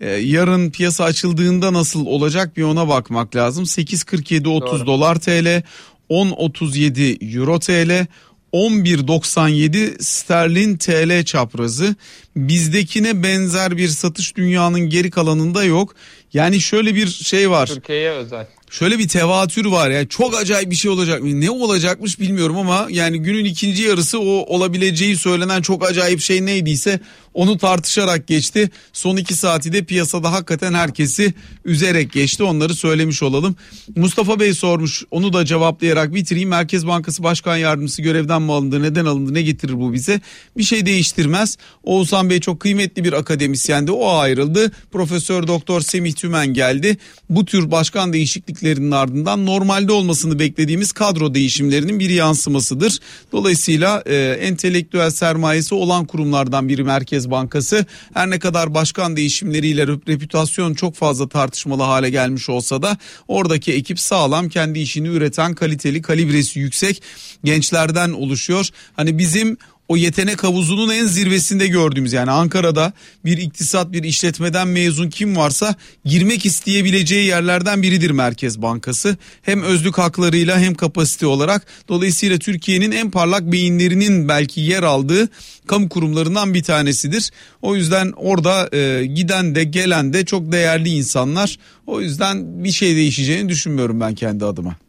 e, 0.00 0.10
yarın 0.10 0.70
piyasa 0.70 1.04
açıldığında 1.04 1.72
nasıl 1.72 2.06
olacak 2.06 2.56
bir 2.56 2.62
ona 2.62 2.88
bakmak 2.88 3.36
lazım. 3.36 3.64
8.47 3.64 4.48
30 4.48 4.86
dolar 4.86 5.18
TL, 5.18 5.62
10.37 6.10 7.36
euro 7.36 7.58
TL, 7.58 8.06
11.97 8.52 10.02
sterlin 10.02 10.76
TL 10.76 11.24
çaprazı. 11.24 11.96
Bizdekine 12.36 13.22
benzer 13.22 13.76
bir 13.76 13.88
satış 13.88 14.36
dünyanın 14.36 14.80
geri 14.80 15.10
kalanında 15.10 15.64
yok. 15.64 15.94
Yani 16.32 16.60
şöyle 16.60 16.94
bir 16.94 17.06
şey 17.06 17.50
var. 17.50 17.66
Türkiye'ye 17.66 18.10
özel. 18.10 18.46
Şöyle 18.70 18.98
bir 18.98 19.08
tevatür 19.08 19.66
var 19.66 19.90
yani 19.90 20.08
çok 20.08 20.38
acayip 20.38 20.70
bir 20.70 20.76
şey 20.76 20.90
olacak 20.90 21.22
mı? 21.22 21.40
Ne 21.40 21.50
olacakmış 21.50 22.20
bilmiyorum 22.20 22.56
ama 22.56 22.86
yani 22.90 23.18
günün 23.18 23.44
ikinci 23.44 23.82
yarısı 23.82 24.20
o 24.20 24.24
olabileceği 24.24 25.16
söylenen 25.16 25.62
çok 25.62 25.88
acayip 25.90 26.20
şey 26.20 26.46
neydiyse 26.46 27.00
onu 27.38 27.58
tartışarak 27.58 28.26
geçti. 28.26 28.70
Son 28.92 29.16
iki 29.16 29.34
saati 29.34 29.72
de 29.72 29.84
piyasada 29.84 30.32
hakikaten 30.32 30.74
herkesi 30.74 31.34
üzerek 31.64 32.12
geçti 32.12 32.42
onları 32.42 32.74
söylemiş 32.74 33.22
olalım. 33.22 33.56
Mustafa 33.96 34.40
Bey 34.40 34.54
sormuş 34.54 35.04
onu 35.10 35.32
da 35.32 35.44
cevaplayarak 35.44 36.14
bitireyim. 36.14 36.48
Merkez 36.48 36.86
Bankası 36.86 37.22
Başkan 37.22 37.56
Yardımcısı 37.56 38.02
görevden 38.02 38.42
mi 38.42 38.52
alındı 38.52 38.82
neden 38.82 39.04
alındı 39.04 39.34
ne 39.34 39.42
getirir 39.42 39.72
bu 39.72 39.92
bize? 39.92 40.20
Bir 40.56 40.62
şey 40.62 40.86
değiştirmez. 40.86 41.56
Oğuzhan 41.84 42.30
Bey 42.30 42.40
çok 42.40 42.60
kıymetli 42.60 43.04
bir 43.04 43.12
akademisyendi 43.12 43.92
o 43.92 44.16
ayrıldı. 44.16 44.72
Profesör 44.92 45.46
Doktor 45.46 45.80
Semih 45.80 46.12
Tümen 46.12 46.46
geldi. 46.46 46.96
Bu 47.30 47.44
tür 47.44 47.70
başkan 47.70 48.12
değişikliklerinin 48.12 48.90
ardından 48.90 49.46
normalde 49.46 49.92
olmasını 49.92 50.38
beklediğimiz 50.38 50.92
kadro 50.92 51.34
değişimlerinin 51.34 52.00
bir 52.00 52.10
yansımasıdır. 52.10 52.98
Dolayısıyla 53.32 54.02
e, 54.06 54.16
entelektüel 54.40 55.10
sermayesi 55.10 55.74
olan 55.74 56.04
kurumlardan 56.04 56.68
biri 56.68 56.84
Merkez 56.84 57.27
Bankası 57.30 57.86
her 58.14 58.30
ne 58.30 58.38
kadar 58.38 58.74
başkan 58.74 59.16
değişimleriyle 59.16 59.86
reputasyon 59.86 60.74
çok 60.74 60.94
fazla 60.94 61.28
tartışmalı 61.28 61.82
hale 61.82 62.10
gelmiş 62.10 62.48
olsa 62.48 62.82
da 62.82 62.96
oradaki 63.28 63.72
ekip 63.72 64.00
sağlam 64.00 64.48
kendi 64.48 64.78
işini 64.78 65.08
üreten 65.08 65.54
kaliteli 65.54 66.02
kalibresi 66.02 66.60
yüksek 66.60 67.02
gençlerden 67.44 68.10
oluşuyor. 68.10 68.68
Hani 68.96 69.18
bizim 69.18 69.56
o 69.88 69.96
yetenek 69.96 70.44
havuzunun 70.44 70.90
en 70.90 71.06
zirvesinde 71.06 71.66
gördüğümüz 71.66 72.12
yani 72.12 72.30
Ankara'da 72.30 72.92
bir 73.24 73.38
iktisat 73.38 73.92
bir 73.92 74.02
işletmeden 74.04 74.68
mezun 74.68 75.10
kim 75.10 75.36
varsa 75.36 75.74
girmek 76.04 76.46
isteyebileceği 76.46 77.26
yerlerden 77.26 77.82
biridir 77.82 78.10
Merkez 78.10 78.62
Bankası. 78.62 79.16
Hem 79.42 79.62
özlük 79.62 79.98
haklarıyla 79.98 80.58
hem 80.58 80.74
kapasite 80.74 81.26
olarak 81.26 81.66
dolayısıyla 81.88 82.38
Türkiye'nin 82.38 82.92
en 82.92 83.10
parlak 83.10 83.52
beyinlerinin 83.52 84.28
belki 84.28 84.60
yer 84.60 84.82
aldığı 84.82 85.28
kamu 85.66 85.88
kurumlarından 85.88 86.54
bir 86.54 86.62
tanesidir. 86.62 87.30
O 87.62 87.76
yüzden 87.76 88.12
orada 88.16 88.76
e, 88.76 89.06
giden 89.06 89.54
de 89.54 89.64
gelen 89.64 90.12
de 90.12 90.24
çok 90.24 90.52
değerli 90.52 90.88
insanlar. 90.88 91.58
O 91.86 92.00
yüzden 92.00 92.64
bir 92.64 92.72
şey 92.72 92.96
değişeceğini 92.96 93.48
düşünmüyorum 93.48 94.00
ben 94.00 94.14
kendi 94.14 94.44
adıma. 94.44 94.87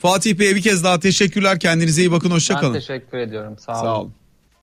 Fatih 0.00 0.38
Bey'e 0.38 0.56
bir 0.56 0.62
kez 0.62 0.84
daha 0.84 1.00
teşekkürler. 1.00 1.60
Kendinize 1.60 2.00
iyi 2.02 2.12
bakın. 2.12 2.30
Hoşçakalın. 2.30 2.74
Ben 2.74 2.80
teşekkür 2.80 3.18
ediyorum. 3.18 3.56
Sağ 3.58 3.72
olun. 3.72 3.82
Sağ 3.82 4.00
olun. 4.00 4.14